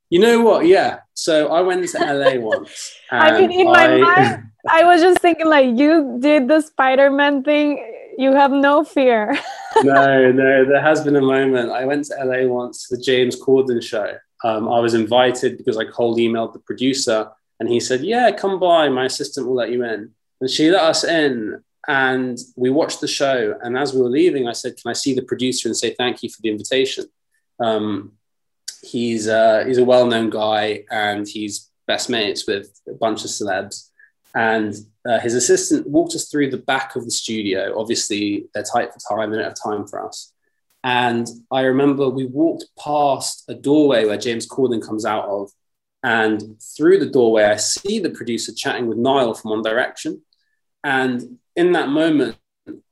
you 0.09 0.19
know 0.19 0.41
what? 0.41 0.65
Yeah. 0.65 0.99
So 1.13 1.49
I 1.49 1.61
went 1.61 1.87
to 1.89 1.97
LA 1.99 2.39
once. 2.39 2.95
I 3.11 3.39
mean, 3.39 3.51
in 3.51 3.67
my 3.67 3.97
mind, 3.97 4.43
I 4.69 4.83
was 4.83 5.01
just 5.01 5.19
thinking 5.19 5.47
like 5.47 5.77
you 5.77 6.17
did 6.19 6.47
the 6.47 6.61
Spider-Man 6.61 7.43
thing. 7.43 8.13
You 8.17 8.33
have 8.33 8.51
no 8.51 8.83
fear. 8.83 9.37
no, 9.83 10.31
no. 10.31 10.65
There 10.65 10.81
has 10.81 11.03
been 11.03 11.15
a 11.15 11.21
moment. 11.21 11.71
I 11.71 11.85
went 11.85 12.05
to 12.05 12.15
LA 12.23 12.47
once 12.47 12.87
the 12.87 12.97
James 12.97 13.39
Corden 13.39 13.83
show. 13.83 14.17
Um, 14.43 14.69
I 14.69 14.79
was 14.79 14.93
invited 14.93 15.57
because 15.57 15.77
I 15.77 15.85
cold 15.85 16.17
emailed 16.17 16.53
the 16.53 16.59
producer 16.59 17.29
and 17.59 17.69
he 17.69 17.79
said, 17.79 18.01
Yeah, 18.01 18.31
come 18.31 18.59
by. 18.59 18.89
My 18.89 19.05
assistant 19.05 19.47
will 19.47 19.55
let 19.55 19.71
you 19.71 19.83
in. 19.83 20.11
And 20.41 20.49
she 20.49 20.69
let 20.69 20.83
us 20.83 21.03
in. 21.03 21.63
And 21.87 22.37
we 22.55 22.69
watched 22.69 23.01
the 23.01 23.07
show. 23.07 23.57
And 23.61 23.77
as 23.77 23.93
we 23.93 24.01
were 24.01 24.09
leaving, 24.09 24.47
I 24.47 24.51
said, 24.53 24.77
Can 24.77 24.89
I 24.89 24.93
see 24.93 25.13
the 25.13 25.21
producer 25.21 25.67
and 25.67 25.77
say 25.77 25.93
thank 25.93 26.23
you 26.23 26.29
for 26.29 26.41
the 26.41 26.49
invitation? 26.49 27.05
Um, 27.59 28.16
he's 28.87 29.27
uh, 29.27 29.63
he's 29.67 29.77
a 29.77 29.85
well-known 29.85 30.29
guy 30.29 30.83
and 30.89 31.27
he's 31.27 31.69
best 31.87 32.09
mates 32.09 32.47
with 32.47 32.79
a 32.87 32.93
bunch 32.93 33.23
of 33.23 33.29
celebs. 33.29 33.89
And 34.35 34.75
uh, 35.07 35.19
his 35.19 35.33
assistant 35.33 35.87
walked 35.87 36.13
us 36.13 36.29
through 36.29 36.51
the 36.51 36.57
back 36.57 36.95
of 36.95 37.05
the 37.05 37.11
studio. 37.11 37.79
Obviously, 37.79 38.45
they're 38.53 38.63
tight 38.63 38.91
for 38.93 38.99
time; 38.99 39.31
they 39.31 39.37
don't 39.37 39.45
have 39.45 39.55
time 39.61 39.87
for 39.87 40.05
us. 40.05 40.33
And 40.83 41.27
I 41.51 41.61
remember 41.61 42.07
we 42.07 42.25
walked 42.25 42.65
past 42.79 43.45
a 43.47 43.55
doorway 43.55 44.05
where 44.05 44.17
James 44.17 44.47
Corden 44.47 44.85
comes 44.85 45.05
out 45.05 45.25
of, 45.25 45.49
and 46.03 46.41
through 46.61 46.99
the 46.99 47.09
doorway, 47.09 47.45
I 47.45 47.55
see 47.55 47.99
the 47.99 48.11
producer 48.11 48.53
chatting 48.53 48.87
with 48.87 48.97
Niall 48.97 49.33
from 49.33 49.51
One 49.51 49.63
Direction. 49.63 50.21
And 50.83 51.39
in 51.55 51.71
that 51.71 51.89
moment, 51.89 52.37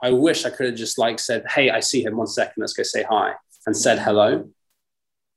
I 0.02 0.12
wish 0.12 0.46
I 0.46 0.50
could 0.50 0.66
have 0.68 0.76
just 0.76 0.98
like 0.98 1.20
said, 1.20 1.46
"Hey, 1.48 1.70
I 1.70 1.82
see 1.82 2.04
him. 2.04 2.18
One 2.18 2.28
second, 2.28 2.62
let's 2.62 2.74
go 2.74 2.84
say 2.84 3.04
hi," 3.04 3.34
and 3.68 3.78
said 3.78 4.00
hello. 4.00 4.50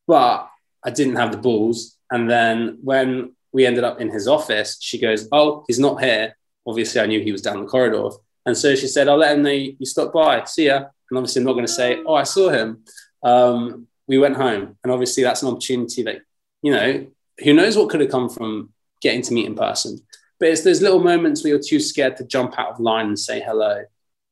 But 0.08 0.48
I 0.84 0.90
didn't 0.90 1.16
have 1.16 1.30
the 1.30 1.38
balls. 1.38 1.96
And 2.10 2.28
then 2.28 2.78
when 2.82 3.36
we 3.52 3.66
ended 3.66 3.84
up 3.84 4.00
in 4.00 4.10
his 4.10 4.26
office, 4.26 4.76
she 4.80 4.98
goes, 4.98 5.28
"Oh, 5.30 5.64
he's 5.68 5.78
not 5.78 6.02
here." 6.02 6.36
Obviously, 6.66 7.00
I 7.00 7.06
knew 7.06 7.20
he 7.20 7.32
was 7.32 7.42
down 7.42 7.60
the 7.60 7.66
corridor, 7.66 8.08
and 8.44 8.56
so 8.56 8.74
she 8.74 8.88
said, 8.88 9.08
"I'll 9.08 9.16
let 9.16 9.36
him 9.36 9.42
know 9.42 9.50
you 9.50 9.86
stopped 9.86 10.14
by. 10.14 10.44
See 10.44 10.66
ya." 10.66 10.86
And 11.10 11.18
obviously, 11.18 11.40
I'm 11.40 11.46
not 11.46 11.52
going 11.52 11.66
to 11.66 11.72
say, 11.72 12.02
"Oh, 12.04 12.14
I 12.14 12.24
saw 12.24 12.50
him." 12.50 12.84
Um, 13.22 13.86
we 14.06 14.18
went 14.18 14.36
home, 14.36 14.76
and 14.82 14.92
obviously, 14.92 15.22
that's 15.22 15.42
an 15.42 15.48
opportunity 15.48 16.02
that 16.02 16.22
you 16.62 16.72
know 16.72 17.06
who 17.44 17.52
knows 17.52 17.76
what 17.76 17.90
could 17.90 18.00
have 18.00 18.10
come 18.10 18.28
from 18.28 18.72
getting 19.00 19.22
to 19.22 19.34
meet 19.34 19.46
in 19.46 19.54
person. 19.54 20.00
But 20.40 20.48
it's 20.48 20.62
those 20.62 20.82
little 20.82 21.00
moments 21.00 21.42
where 21.42 21.50
you're 21.50 21.62
too 21.62 21.80
scared 21.80 22.16
to 22.16 22.24
jump 22.24 22.58
out 22.58 22.70
of 22.70 22.80
line 22.80 23.06
and 23.06 23.18
say 23.18 23.40
hello 23.40 23.84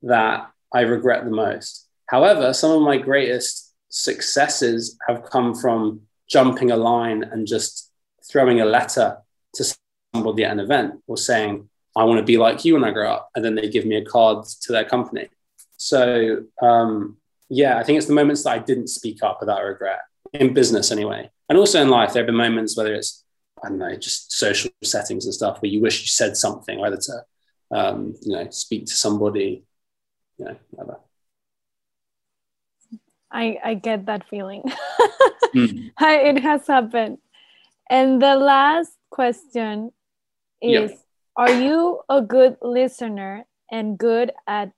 that 0.03 0.51
I 0.73 0.81
regret 0.83 1.25
the 1.25 1.31
most. 1.31 1.87
However, 2.07 2.53
some 2.53 2.71
of 2.71 2.83
my 2.83 2.97
greatest 2.97 3.66
successes 3.89 4.99
have 5.07 5.25
come 5.25 5.55
from 5.55 6.03
jumping 6.29 6.71
a 6.71 6.77
line 6.77 7.23
and 7.23 7.47
just 7.47 7.91
throwing 8.31 8.61
a 8.61 8.65
letter 8.65 9.19
to 9.55 9.77
somebody 10.15 10.45
at 10.45 10.53
an 10.53 10.61
event 10.61 10.95
or 11.07 11.17
saying, 11.17 11.69
I 11.97 12.05
want 12.05 12.19
to 12.19 12.25
be 12.25 12.37
like 12.37 12.65
you 12.65 12.75
when 12.75 12.85
I 12.85 12.91
grow 12.91 13.11
up. 13.11 13.31
And 13.35 13.45
then 13.45 13.55
they 13.55 13.69
give 13.69 13.87
me 13.87 13.97
a 13.97 14.05
card 14.05 14.45
to 14.63 14.73
their 14.73 14.85
company. 14.85 15.29
So, 15.77 16.45
um, 16.61 17.17
yeah, 17.49 17.79
I 17.79 17.85
think 17.85 17.99
it's 17.99 18.07
the 18.07 18.13
moments 18.13 18.43
that 18.45 18.51
I 18.51 18.59
didn't 18.59 18.89
speak 18.89 19.23
up 19.23 19.39
without 19.41 19.63
regret 19.63 20.01
in 20.33 20.53
business 20.53 20.91
anyway. 20.91 21.31
And 21.49 21.57
also 21.57 21.81
in 21.81 21.89
life, 21.89 22.13
there 22.13 22.23
have 22.23 22.27
been 22.27 22.35
moments, 22.35 22.77
whether 22.77 22.95
it's, 22.95 23.25
I 23.65 23.69
don't 23.69 23.79
know, 23.79 23.95
just 23.97 24.33
social 24.33 24.71
settings 24.83 25.25
and 25.25 25.35
stuff 25.35 25.63
where 25.63 25.71
you 25.71 25.81
wish 25.81 26.01
you 26.03 26.09
said 26.09 26.37
something, 26.37 26.79
whether 26.79 26.97
to, 26.97 27.25
um, 27.71 28.15
you 28.23 28.33
know, 28.33 28.49
speak 28.51 28.87
to 28.87 28.95
somebody, 28.95 29.65
you 30.39 30.45
know, 30.45 30.57
whatever. 30.71 30.99
I, 33.37 33.59
I 33.63 33.75
get 33.75 34.07
that 34.07 34.27
feeling. 34.31 34.63
mm. 35.55 35.93
I, 35.99 36.17
it 36.17 36.41
has 36.41 36.67
happened. 36.67 37.19
And 37.91 38.21
the 38.21 38.35
last 38.35 38.93
question 39.11 39.93
is 40.63 40.91
yep. 40.91 41.01
Are 41.37 41.53
you 41.53 42.01
a 42.09 42.23
good 42.23 42.57
listener 42.63 43.45
and 43.71 43.99
good 43.99 44.33
at 44.47 44.73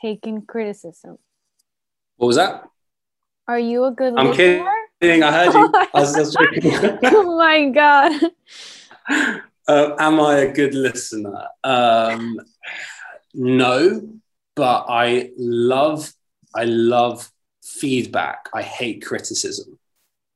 taking 0.00 0.42
criticism? 0.42 1.18
What 2.16 2.28
was 2.28 2.36
that? 2.36 2.68
Are 3.48 3.58
you 3.58 3.84
a 3.86 3.90
good 3.90 4.14
I'm 4.16 4.28
listener? 4.28 4.70
kidding. 5.00 5.24
I 5.24 5.32
heard 5.32 5.52
you. 5.52 5.72
I 5.74 5.88
was 6.00 6.14
just 6.14 6.36
oh 6.38 7.36
my 7.36 7.68
God. 7.70 8.12
Uh, 9.66 9.96
am 9.98 10.20
I 10.20 10.34
a 10.46 10.52
good 10.52 10.74
listener? 10.74 11.48
Um, 11.64 12.38
no, 13.34 14.08
but 14.54 14.86
I 14.88 15.30
love, 15.36 16.12
I 16.54 16.64
love 16.66 17.32
feedback. 17.80 18.48
I 18.54 18.62
hate 18.62 19.04
criticism. 19.04 19.78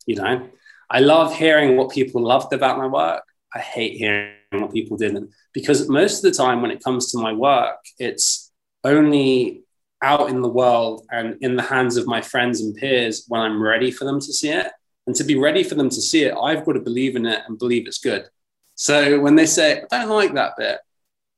You 0.06 0.16
know, 0.16 0.48
I 0.90 1.00
love 1.00 1.36
hearing 1.36 1.76
what 1.76 1.90
people 1.90 2.22
loved 2.22 2.52
about 2.52 2.78
my 2.78 2.86
work. 2.86 3.22
I 3.54 3.58
hate 3.60 3.96
hearing 3.96 4.34
what 4.52 4.72
people 4.72 4.96
didn't 4.96 5.30
because 5.52 5.88
most 5.88 6.24
of 6.24 6.30
the 6.30 6.36
time 6.36 6.62
when 6.62 6.70
it 6.70 6.82
comes 6.82 7.10
to 7.12 7.18
my 7.18 7.32
work, 7.32 7.78
it's 7.98 8.50
only 8.84 9.62
out 10.02 10.30
in 10.30 10.40
the 10.40 10.48
world 10.48 11.06
and 11.10 11.36
in 11.40 11.56
the 11.56 11.62
hands 11.62 11.96
of 11.96 12.06
my 12.06 12.22
friends 12.22 12.60
and 12.60 12.74
peers 12.74 13.24
when 13.28 13.40
I'm 13.40 13.62
ready 13.62 13.90
for 13.90 14.04
them 14.04 14.20
to 14.20 14.32
see 14.32 14.50
it. 14.50 14.68
And 15.06 15.16
to 15.16 15.24
be 15.24 15.36
ready 15.36 15.64
for 15.64 15.74
them 15.74 15.88
to 15.88 16.00
see 16.00 16.24
it, 16.24 16.34
I've 16.40 16.64
got 16.64 16.72
to 16.72 16.80
believe 16.80 17.16
in 17.16 17.26
it 17.26 17.42
and 17.46 17.58
believe 17.58 17.86
it's 17.86 17.98
good. 17.98 18.28
So 18.74 19.20
when 19.20 19.34
they 19.34 19.46
say, 19.46 19.82
I 19.90 19.98
don't 20.04 20.08
like 20.08 20.34
that 20.34 20.56
bit, 20.56 20.78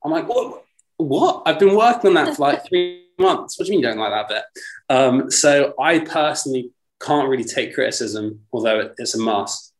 I'm 0.03 0.11
like, 0.11 0.27
what? 0.27 0.63
What? 0.97 1.43
I've 1.45 1.59
been 1.59 1.75
working 1.75 2.09
on 2.09 2.13
that 2.25 2.35
for 2.35 2.43
like 2.43 2.67
three 2.67 2.99
months. 3.23 3.57
What 3.57 3.65
do 3.65 3.71
you 3.71 3.77
mean 3.79 3.83
you 3.83 3.89
don't 3.89 3.99
like 3.99 4.11
that 4.11 4.29
bit? 4.29 4.95
Um, 4.95 5.31
so 5.31 5.73
I 5.79 5.99
personally 5.99 6.71
can't 7.01 7.27
really 7.27 7.43
take 7.43 7.73
criticism, 7.73 8.41
although 8.51 8.93
it's 8.97 9.15
a 9.15 9.19
must. 9.19 9.73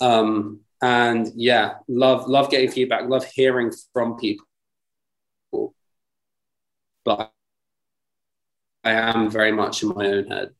Um, 0.00 0.60
and 0.82 1.30
yeah, 1.34 1.74
love 1.88 2.28
love 2.28 2.50
getting 2.50 2.70
feedback, 2.70 3.08
love 3.08 3.24
hearing 3.24 3.72
from 3.92 4.16
people. 4.16 4.44
But 7.04 7.32
I 8.84 8.92
am 8.92 9.30
very 9.30 9.52
much 9.52 9.82
in 9.82 9.90
my 9.90 10.06
own 10.06 10.26
head. 10.26 10.50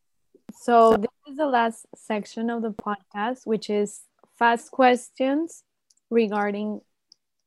So 0.54 0.96
this 0.96 1.10
is 1.28 1.36
the 1.36 1.46
last 1.46 1.86
section 1.94 2.50
of 2.50 2.62
the 2.62 2.70
podcast, 2.70 3.46
which 3.46 3.68
is 3.68 4.00
fast 4.38 4.70
questions 4.70 5.62
regarding 6.10 6.80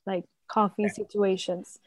like 0.05 0.25
coffee 0.47 0.88
situations. 0.89 1.80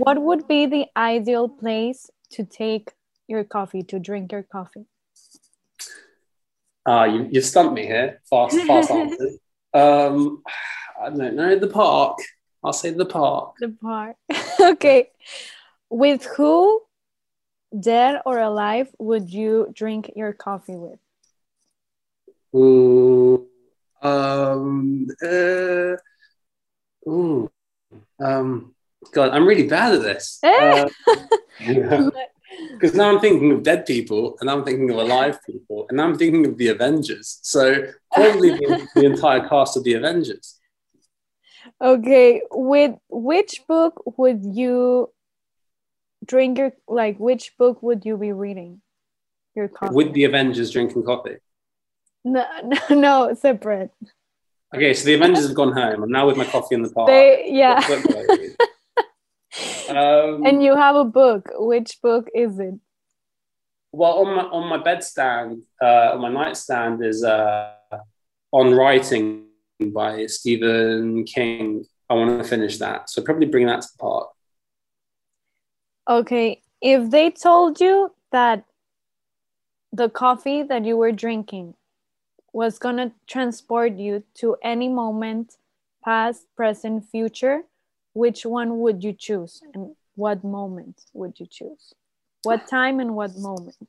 What 0.00 0.22
would 0.22 0.48
be 0.48 0.64
the 0.64 0.86
ideal 0.96 1.46
place 1.46 2.10
to 2.30 2.42
take 2.42 2.92
your 3.28 3.44
coffee, 3.44 3.82
to 3.82 3.98
drink 3.98 4.32
your 4.32 4.42
coffee? 4.42 4.86
Uh, 6.88 7.04
you, 7.04 7.28
you've 7.30 7.44
stumped 7.44 7.74
me 7.74 7.84
here. 7.84 8.22
Fast, 8.30 8.58
fast 8.62 8.90
answers. 9.02 9.36
Um, 9.74 10.42
I 10.98 11.10
don't 11.10 11.36
know. 11.36 11.54
The 11.58 11.66
park. 11.66 12.16
I'll 12.64 12.72
say 12.72 12.92
the 12.92 13.04
park. 13.04 13.56
The 13.60 13.76
park. 13.78 14.16
okay. 14.60 15.10
With 15.90 16.24
who, 16.24 16.80
dead 17.78 18.22
or 18.24 18.38
alive, 18.38 18.88
would 18.98 19.28
you 19.30 19.70
drink 19.74 20.12
your 20.16 20.32
coffee 20.32 20.76
with? 20.76 20.98
Ooh. 22.56 23.46
Um. 24.00 25.08
Uh, 25.22 25.96
ooh. 27.06 27.50
Um. 28.18 28.74
God, 29.12 29.30
I'm 29.30 29.46
really 29.46 29.66
bad 29.66 29.94
at 29.94 30.02
this. 30.02 30.38
Because 30.42 30.92
uh, 32.94 32.94
now 32.94 33.10
I'm 33.10 33.20
thinking 33.20 33.52
of 33.52 33.62
dead 33.62 33.86
people, 33.86 34.36
and 34.40 34.50
I'm 34.50 34.64
thinking 34.64 34.90
of 34.90 34.96
alive 34.96 35.38
people, 35.44 35.86
and 35.88 36.00
I'm 36.00 36.16
thinking 36.16 36.46
of 36.46 36.58
the 36.58 36.68
Avengers. 36.68 37.38
So 37.42 37.86
probably 38.12 38.50
the, 38.50 38.88
the 38.94 39.04
entire 39.04 39.48
cast 39.48 39.76
of 39.76 39.84
the 39.84 39.94
Avengers. 39.94 40.58
Okay, 41.80 42.42
with 42.50 42.96
which 43.08 43.62
book 43.66 44.02
would 44.18 44.44
you 44.44 45.10
drink 46.24 46.58
your 46.58 46.72
like? 46.88 47.18
Which 47.18 47.56
book 47.58 47.82
would 47.82 48.04
you 48.04 48.16
be 48.16 48.32
reading? 48.32 48.82
Your 49.54 49.68
coffee 49.68 49.94
with 49.94 50.12
the 50.12 50.24
Avengers 50.24 50.70
drinking 50.70 51.04
coffee. 51.04 51.36
No, 52.24 52.44
no, 52.64 52.78
no, 52.90 53.34
separate. 53.34 53.90
Okay, 54.74 54.94
so 54.94 55.04
the 55.06 55.14
Avengers 55.14 55.46
have 55.48 55.56
gone 55.56 55.72
home. 55.72 56.04
I'm 56.04 56.10
now 56.10 56.26
with 56.26 56.36
my 56.36 56.44
coffee 56.44 56.76
in 56.76 56.82
the 56.82 56.90
park. 56.90 57.08
They, 57.08 57.48
yeah. 57.50 57.80
Um, 59.90 60.44
and 60.46 60.62
you 60.62 60.76
have 60.76 60.96
a 60.96 61.04
book. 61.04 61.48
Which 61.54 62.00
book 62.02 62.28
is 62.34 62.58
it? 62.58 62.74
Well, 63.92 64.24
on 64.24 64.36
my 64.36 64.42
on 64.42 64.68
my 64.68 64.78
bedstand, 64.78 65.62
uh, 65.82 66.12
on 66.12 66.20
my 66.20 66.28
nightstand 66.28 67.04
is 67.04 67.24
uh, 67.24 67.72
on 68.52 68.74
writing 68.74 69.46
by 69.92 70.26
Stephen 70.26 71.24
King. 71.24 71.84
I 72.08 72.14
want 72.14 72.42
to 72.42 72.48
finish 72.48 72.78
that, 72.78 73.10
so 73.10 73.22
probably 73.22 73.46
bring 73.46 73.66
that 73.66 73.82
to 73.82 73.88
the 73.92 73.98
park. 73.98 74.28
Okay, 76.08 76.62
if 76.80 77.10
they 77.10 77.30
told 77.30 77.80
you 77.80 78.12
that 78.32 78.64
the 79.92 80.08
coffee 80.08 80.62
that 80.62 80.84
you 80.84 80.96
were 80.96 81.12
drinking 81.12 81.74
was 82.52 82.78
gonna 82.78 83.12
transport 83.26 83.96
you 83.96 84.22
to 84.34 84.56
any 84.62 84.88
moment, 84.88 85.56
past, 86.04 86.46
present, 86.56 87.04
future, 87.10 87.62
which 88.20 88.44
one 88.44 88.80
would 88.80 89.02
you 89.02 89.14
choose? 89.26 89.62
And 89.72 89.96
what 90.14 90.44
moment 90.44 90.96
would 91.14 91.40
you 91.40 91.46
choose? 91.58 91.94
What 92.42 92.68
time 92.68 93.00
and 93.00 93.16
what 93.16 93.32
moment? 93.36 93.88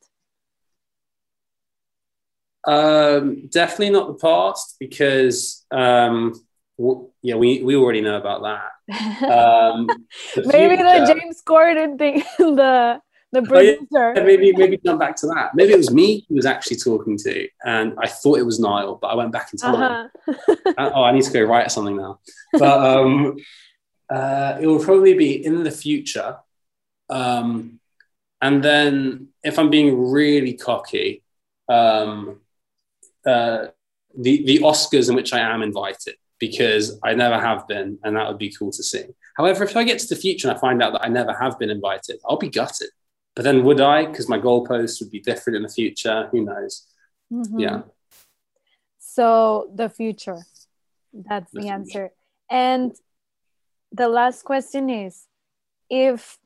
Um, 2.66 3.48
definitely 3.48 3.90
not 3.90 4.06
the 4.08 4.18
past 4.28 4.76
because 4.80 5.64
um, 5.70 6.32
w- 6.78 7.10
yeah 7.20 7.34
we, 7.34 7.62
we 7.62 7.76
already 7.76 8.00
know 8.00 8.16
about 8.16 8.40
that. 8.48 8.70
Um, 9.38 10.06
the 10.34 10.44
maybe 10.46 10.76
future, 10.76 11.00
the 11.00 11.14
james 11.14 11.42
corden 11.44 11.98
thing 11.98 12.22
the 12.38 13.00
the 13.32 13.42
producer 13.42 13.78
oh, 13.94 14.12
yeah, 14.14 14.22
maybe 14.22 14.52
maybe 14.52 14.78
jump 14.84 15.00
back 15.00 15.16
to 15.16 15.26
that. 15.28 15.54
Maybe 15.54 15.72
it 15.72 15.78
was 15.78 15.92
me 15.92 16.24
who 16.28 16.34
was 16.36 16.46
actually 16.46 16.76
talking 16.76 17.16
to 17.24 17.48
and 17.64 17.94
i 17.98 18.06
thought 18.06 18.38
it 18.38 18.46
was 18.50 18.60
niall 18.60 18.98
but 19.00 19.08
i 19.08 19.14
went 19.14 19.32
back 19.32 19.48
in 19.52 19.58
time. 19.58 20.08
Uh-huh. 20.28 20.44
Uh, 20.78 20.90
oh 20.94 21.04
i 21.04 21.12
need 21.12 21.24
to 21.24 21.32
go 21.32 21.42
write 21.42 21.70
something 21.70 21.96
now. 21.96 22.18
But 22.62 22.78
um 22.92 23.36
uh, 24.08 24.58
it 24.60 24.66
will 24.66 24.82
probably 24.84 25.14
be 25.14 25.44
in 25.44 25.64
the 25.64 25.70
future. 25.70 26.36
Um, 27.08 27.80
And 28.42 28.60
then 28.60 29.28
if 29.44 29.56
I'm 29.56 29.70
being 29.70 30.10
really 30.10 30.54
cocky, 30.54 31.22
um, 31.68 32.40
uh, 33.24 33.68
the, 34.24 34.44
the 34.48 34.58
Oscars 34.70 35.08
in 35.08 35.14
which 35.14 35.32
I 35.32 35.38
am 35.38 35.62
invited 35.62 36.16
because 36.40 36.98
I 37.08 37.14
never 37.14 37.38
have 37.38 37.68
been, 37.68 37.98
and 38.02 38.16
that 38.16 38.26
would 38.26 38.38
be 38.38 38.52
cool 38.58 38.72
to 38.72 38.82
see. 38.82 39.04
However, 39.38 39.62
if 39.62 39.76
I 39.76 39.84
get 39.84 40.00
to 40.00 40.08
the 40.08 40.20
future 40.20 40.48
and 40.48 40.56
I 40.56 40.60
find 40.60 40.82
out 40.82 40.92
that 40.94 41.04
I 41.06 41.08
never 41.08 41.32
have 41.32 41.56
been 41.56 41.70
invited, 41.70 42.18
I'll 42.24 42.36
be 42.36 42.48
gutted. 42.50 42.90
But 43.36 43.44
then 43.44 43.62
would 43.62 43.80
I? 43.80 44.06
Because 44.06 44.28
my 44.28 44.40
goalposts 44.40 45.00
would 45.00 45.12
be 45.12 45.20
different 45.20 45.56
in 45.58 45.62
the 45.62 45.74
future. 45.80 46.28
Who 46.32 46.40
knows? 46.44 46.72
Mm-hmm. 47.30 47.60
Yeah. 47.60 47.82
So 48.98 49.70
the 49.72 49.88
future, 49.88 50.40
that's 51.14 51.52
the, 51.52 51.60
the 51.60 51.68
answer. 51.68 52.10
And 52.50 52.90
the 53.92 54.08
last 54.08 54.44
question 54.44 54.88
is 54.88 55.26
if 55.90 56.38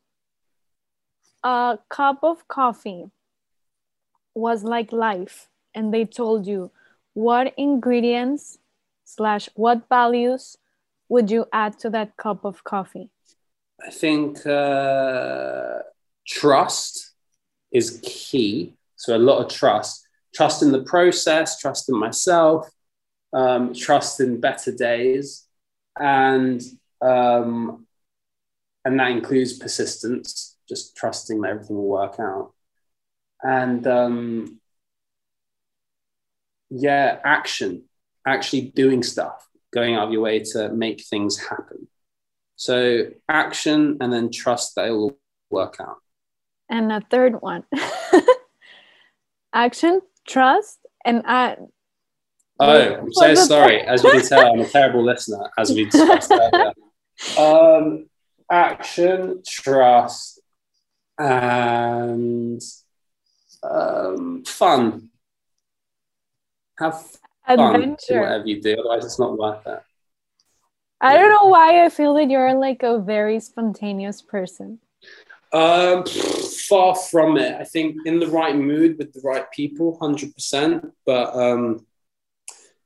a 1.44 1.78
cup 1.88 2.18
of 2.22 2.48
coffee 2.48 3.10
was 4.34 4.64
like 4.64 4.92
life 4.92 5.48
and 5.74 5.94
they 5.94 6.04
told 6.04 6.46
you 6.46 6.70
what 7.14 7.54
ingredients 7.56 8.58
slash 9.04 9.48
what 9.54 9.88
values 9.88 10.56
would 11.08 11.30
you 11.30 11.46
add 11.52 11.78
to 11.78 11.88
that 11.90 12.16
cup 12.16 12.44
of 12.44 12.64
coffee? 12.64 13.10
I 13.86 13.90
think 13.90 14.44
uh, 14.44 15.78
trust 16.26 17.12
is 17.70 18.00
key. 18.02 18.74
So 18.96 19.16
a 19.16 19.18
lot 19.18 19.38
of 19.38 19.50
trust. 19.52 20.06
Trust 20.34 20.62
in 20.62 20.72
the 20.72 20.82
process 20.82 21.58
trust 21.58 21.88
in 21.88 21.96
myself 21.96 22.68
um, 23.32 23.74
trust 23.74 24.20
in 24.20 24.40
better 24.40 24.72
days 24.72 25.46
and 25.98 26.62
um, 27.00 27.86
and 28.84 29.00
that 29.00 29.10
includes 29.10 29.58
persistence, 29.58 30.56
just 30.68 30.96
trusting 30.96 31.40
that 31.40 31.50
everything 31.50 31.76
will 31.76 31.88
work 31.88 32.20
out. 32.20 32.52
And 33.42 33.86
um, 33.86 34.60
yeah, 36.70 37.18
action, 37.24 37.84
actually 38.26 38.62
doing 38.62 39.02
stuff, 39.02 39.46
going 39.72 39.94
out 39.94 40.06
of 40.06 40.12
your 40.12 40.22
way 40.22 40.40
to 40.40 40.68
make 40.70 41.04
things 41.04 41.38
happen. 41.38 41.88
So 42.56 43.08
action 43.28 43.98
and 44.00 44.12
then 44.12 44.30
trust 44.30 44.76
that 44.76 44.88
it 44.88 44.92
will 44.92 45.18
work 45.50 45.76
out. 45.80 45.98
And 46.68 46.90
a 46.90 47.00
third 47.10 47.40
one 47.42 47.64
action, 49.52 50.00
trust, 50.26 50.78
and 51.04 51.22
I. 51.26 51.56
Oh, 52.58 52.94
I'm 52.94 53.12
so 53.12 53.34
sorry. 53.34 53.82
As 53.82 54.02
you 54.02 54.10
can 54.10 54.22
tell, 54.22 54.52
I'm 54.52 54.60
a 54.60 54.66
terrible 54.66 55.04
listener, 55.04 55.50
as 55.58 55.72
we 55.72 55.84
discussed 55.84 56.30
earlier. 56.54 56.72
Um, 57.38 58.06
action, 58.50 59.42
trust, 59.46 60.40
and 61.18 62.60
um, 63.62 64.44
fun. 64.44 65.10
Have 66.78 67.00
fun 67.00 67.20
Adventure. 67.74 68.20
whatever 68.20 68.46
you 68.46 68.60
do, 68.60 68.76
otherwise 68.78 69.04
it's 69.04 69.18
not 69.18 69.38
worth 69.38 69.66
it. 69.66 69.82
I 71.00 71.16
don't 71.16 71.30
know 71.30 71.48
why 71.48 71.84
I 71.84 71.88
feel 71.90 72.14
that 72.14 72.30
you're 72.30 72.54
like 72.54 72.82
a 72.82 72.98
very 72.98 73.38
spontaneous 73.40 74.22
person. 74.22 74.78
Um, 75.52 76.04
far 76.04 76.94
from 76.94 77.36
it. 77.36 77.54
I 77.54 77.64
think 77.64 78.06
in 78.06 78.18
the 78.18 78.26
right 78.26 78.56
mood 78.56 78.98
with 78.98 79.12
the 79.12 79.20
right 79.22 79.50
people, 79.52 79.98
hundred 79.98 80.34
percent. 80.34 80.92
But 81.04 81.34
um, 81.34 81.86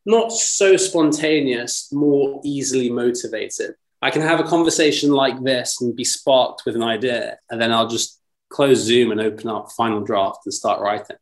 not 0.05 0.33
so 0.33 0.77
spontaneous, 0.77 1.93
more 1.93 2.41
easily 2.45 2.91
motivated. 2.91 3.75
I 4.03 4.11
can 4.11 4.23
have 4.23 4.41
a 4.41 4.45
conversation 4.45 5.11
like 5.11 5.43
this 5.43 5.81
and 5.81 5.95
be 5.95 6.05
sparked 6.05 6.63
with 6.65 6.75
an 6.75 6.83
idea, 6.83 7.39
and 7.51 7.61
then 7.61 7.73
I'll 7.73 7.89
just 7.89 8.21
close 8.49 8.79
Zoom 8.79 9.13
and 9.13 9.21
open 9.21 9.49
up 9.49 9.71
Final 9.73 10.01
Draft 10.01 10.41
and 10.45 10.55
start 10.55 10.81
writing. 10.81 11.17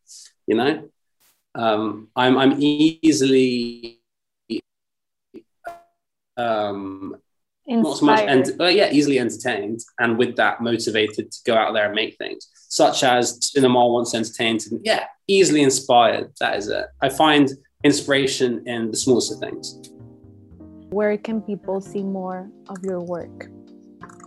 You 0.46 0.56
know, 0.56 0.88
um, 1.54 2.08
I'm 2.14 2.38
I'm 2.38 2.54
easily 2.58 4.00
um, 6.36 7.16
not 7.66 7.98
so 7.98 8.06
much, 8.06 8.20
ent- 8.20 8.60
uh, 8.60 8.66
yeah, 8.66 8.90
easily 8.92 9.18
entertained, 9.18 9.80
and 9.98 10.16
with 10.16 10.36
that 10.36 10.62
motivated 10.62 11.30
to 11.32 11.38
go 11.44 11.54
out 11.54 11.74
there 11.74 11.86
and 11.86 11.94
make 11.94 12.16
things, 12.16 12.48
such 12.68 13.02
as 13.02 13.38
cinema 13.52 13.86
once 13.86 14.14
entertained. 14.14 14.64
And 14.70 14.80
yeah, 14.84 15.06
easily 15.26 15.62
inspired. 15.62 16.32
That 16.40 16.56
is 16.56 16.68
it. 16.68 16.86
I 17.02 17.08
find 17.08 17.50
inspiration 17.84 18.66
in 18.66 18.90
the 18.90 18.96
smallest 18.96 19.32
of 19.32 19.40
things. 19.40 19.80
Where 20.90 21.16
can 21.18 21.42
people 21.42 21.80
see 21.80 22.02
more 22.02 22.50
of 22.68 22.78
your 22.82 23.00
work? 23.00 23.50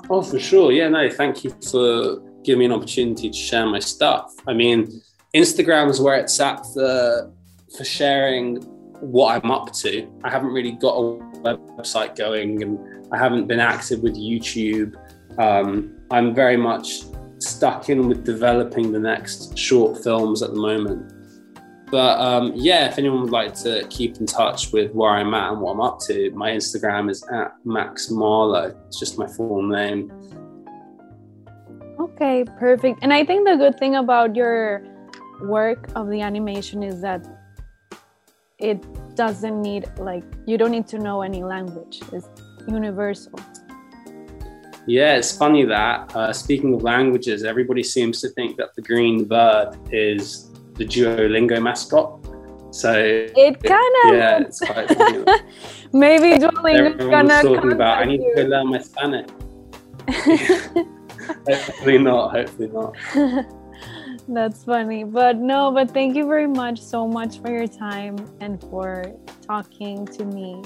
Oh, 0.09 0.21
for 0.21 0.39
sure. 0.39 0.71
Yeah, 0.71 0.89
no, 0.89 1.09
thank 1.09 1.43
you 1.43 1.55
for 1.69 2.21
giving 2.43 2.59
me 2.59 2.65
an 2.65 2.71
opportunity 2.71 3.29
to 3.29 3.37
share 3.37 3.65
my 3.65 3.79
stuff. 3.79 4.33
I 4.47 4.53
mean, 4.53 5.01
Instagram 5.33 5.89
is 5.89 5.99
where 5.99 6.19
it's 6.19 6.39
at 6.39 6.65
for, 6.73 7.31
for 7.77 7.83
sharing 7.83 8.57
what 8.99 9.43
I'm 9.43 9.49
up 9.49 9.73
to. 9.73 10.07
I 10.23 10.29
haven't 10.29 10.51
really 10.51 10.73
got 10.73 10.95
a 10.95 11.17
website 11.41 12.15
going 12.15 12.61
and 12.61 12.79
I 13.11 13.17
haven't 13.17 13.47
been 13.47 13.59
active 13.59 14.01
with 14.01 14.15
YouTube. 14.15 14.95
Um, 15.39 15.97
I'm 16.11 16.35
very 16.35 16.57
much 16.57 17.03
stuck 17.39 17.89
in 17.89 18.07
with 18.07 18.23
developing 18.23 18.91
the 18.91 18.99
next 18.99 19.57
short 19.57 20.03
films 20.03 20.43
at 20.43 20.51
the 20.51 20.59
moment. 20.59 21.10
But 21.91 22.19
um, 22.21 22.53
yeah, 22.55 22.87
if 22.87 22.97
anyone 22.97 23.23
would 23.23 23.31
like 23.31 23.53
to 23.63 23.85
keep 23.89 24.15
in 24.17 24.25
touch 24.25 24.71
with 24.71 24.93
where 24.93 25.11
I'm 25.11 25.33
at 25.33 25.51
and 25.51 25.59
what 25.59 25.73
I'm 25.73 25.81
up 25.81 25.99
to, 26.07 26.31
my 26.31 26.51
Instagram 26.51 27.11
is 27.11 27.21
at 27.23 27.53
Max 27.65 28.09
Marlow. 28.09 28.73
It's 28.87 28.97
just 28.97 29.19
my 29.19 29.27
full 29.27 29.61
name. 29.61 30.09
Okay, 31.99 32.45
perfect. 32.57 32.99
And 33.01 33.11
I 33.11 33.25
think 33.25 33.45
the 33.45 33.57
good 33.57 33.77
thing 33.77 33.95
about 33.95 34.37
your 34.37 34.83
work 35.41 35.89
of 35.95 36.09
the 36.09 36.21
animation 36.21 36.81
is 36.81 37.01
that 37.01 37.27
it 38.57 38.81
doesn't 39.15 39.61
need 39.61 39.91
like 39.97 40.23
you 40.45 40.57
don't 40.57 40.71
need 40.71 40.87
to 40.87 40.97
know 40.97 41.23
any 41.23 41.43
language. 41.43 41.99
It's 42.13 42.29
universal. 42.67 43.37
Yeah, 44.87 45.15
it's 45.15 45.35
funny 45.35 45.65
that 45.65 46.15
uh, 46.15 46.31
speaking 46.31 46.73
of 46.73 46.83
languages, 46.83 47.43
everybody 47.43 47.83
seems 47.83 48.21
to 48.21 48.29
think 48.29 48.57
that 48.57 48.75
the 48.75 48.81
green 48.81 49.25
bird 49.25 49.77
is 49.91 50.50
the 50.81 50.87
Duolingo 50.87 51.61
mascot. 51.61 52.19
So 52.73 52.93
it 52.93 53.61
kind 53.61 53.95
of 54.05 54.15
yeah, 54.15 54.39
it's 54.39 54.59
quite 54.59 54.87
funny. 54.97 55.25
maybe 55.93 56.39
Duolingo's 56.43 57.05
gonna 57.05 57.41
talking 57.41 57.71
about. 57.73 57.99
I 57.99 58.05
need 58.05 58.23
to 58.35 58.43
learn 58.43 58.69
my 58.69 58.79
Spanish. 58.79 59.29
hopefully 61.47 61.97
not. 61.97 62.31
Hopefully 62.31 62.69
not. 62.69 62.95
That's 64.27 64.63
funny, 64.63 65.03
but 65.03 65.37
no. 65.37 65.71
But 65.71 65.91
thank 65.91 66.15
you 66.15 66.25
very 66.25 66.47
much, 66.47 66.81
so 66.81 67.07
much 67.07 67.41
for 67.41 67.51
your 67.51 67.67
time 67.67 68.15
and 68.39 68.61
for 68.61 69.03
talking 69.45 70.05
to 70.07 70.25
me. 70.25 70.63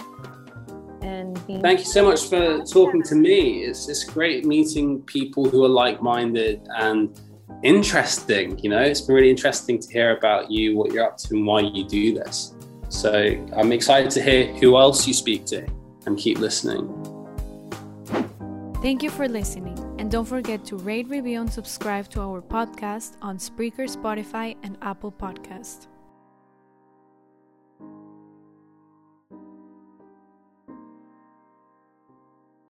And 1.01 1.37
thank 1.61 1.79
you 1.79 1.85
so 1.85 2.03
much 2.03 2.29
for 2.29 2.63
talking 2.63 3.03
to 3.03 3.15
me. 3.15 3.63
It's 3.63 3.89
it's 3.89 4.03
great 4.03 4.45
meeting 4.45 5.01
people 5.03 5.49
who 5.49 5.63
are 5.65 5.75
like 5.83 6.01
minded 6.01 6.67
and 6.77 7.19
interesting. 7.63 8.57
You 8.59 8.69
know, 8.69 8.81
it's 8.81 9.01
been 9.01 9.15
really 9.15 9.29
interesting 9.29 9.79
to 9.79 9.91
hear 9.91 10.17
about 10.17 10.51
you, 10.51 10.77
what 10.77 10.91
you're 10.91 11.05
up 11.05 11.17
to, 11.17 11.35
and 11.35 11.45
why 11.45 11.61
you 11.61 11.85
do 11.85 12.13
this. 12.13 12.55
So 12.89 13.11
I'm 13.55 13.71
excited 13.71 14.11
to 14.11 14.21
hear 14.21 14.53
who 14.53 14.77
else 14.77 15.07
you 15.07 15.13
speak 15.13 15.45
to 15.47 15.67
and 16.05 16.17
keep 16.17 16.37
listening. 16.39 16.87
Thank 18.81 19.01
you 19.01 19.09
for 19.09 19.27
listening. 19.27 19.79
And 19.97 20.11
don't 20.11 20.25
forget 20.25 20.63
to 20.65 20.77
rate, 20.77 21.07
review, 21.07 21.41
and 21.41 21.51
subscribe 21.51 22.09
to 22.09 22.21
our 22.21 22.41
podcast 22.41 23.15
on 23.21 23.37
Spreaker, 23.37 23.89
Spotify, 23.89 24.55
and 24.61 24.77
Apple 24.81 25.11
Podcast. 25.11 25.87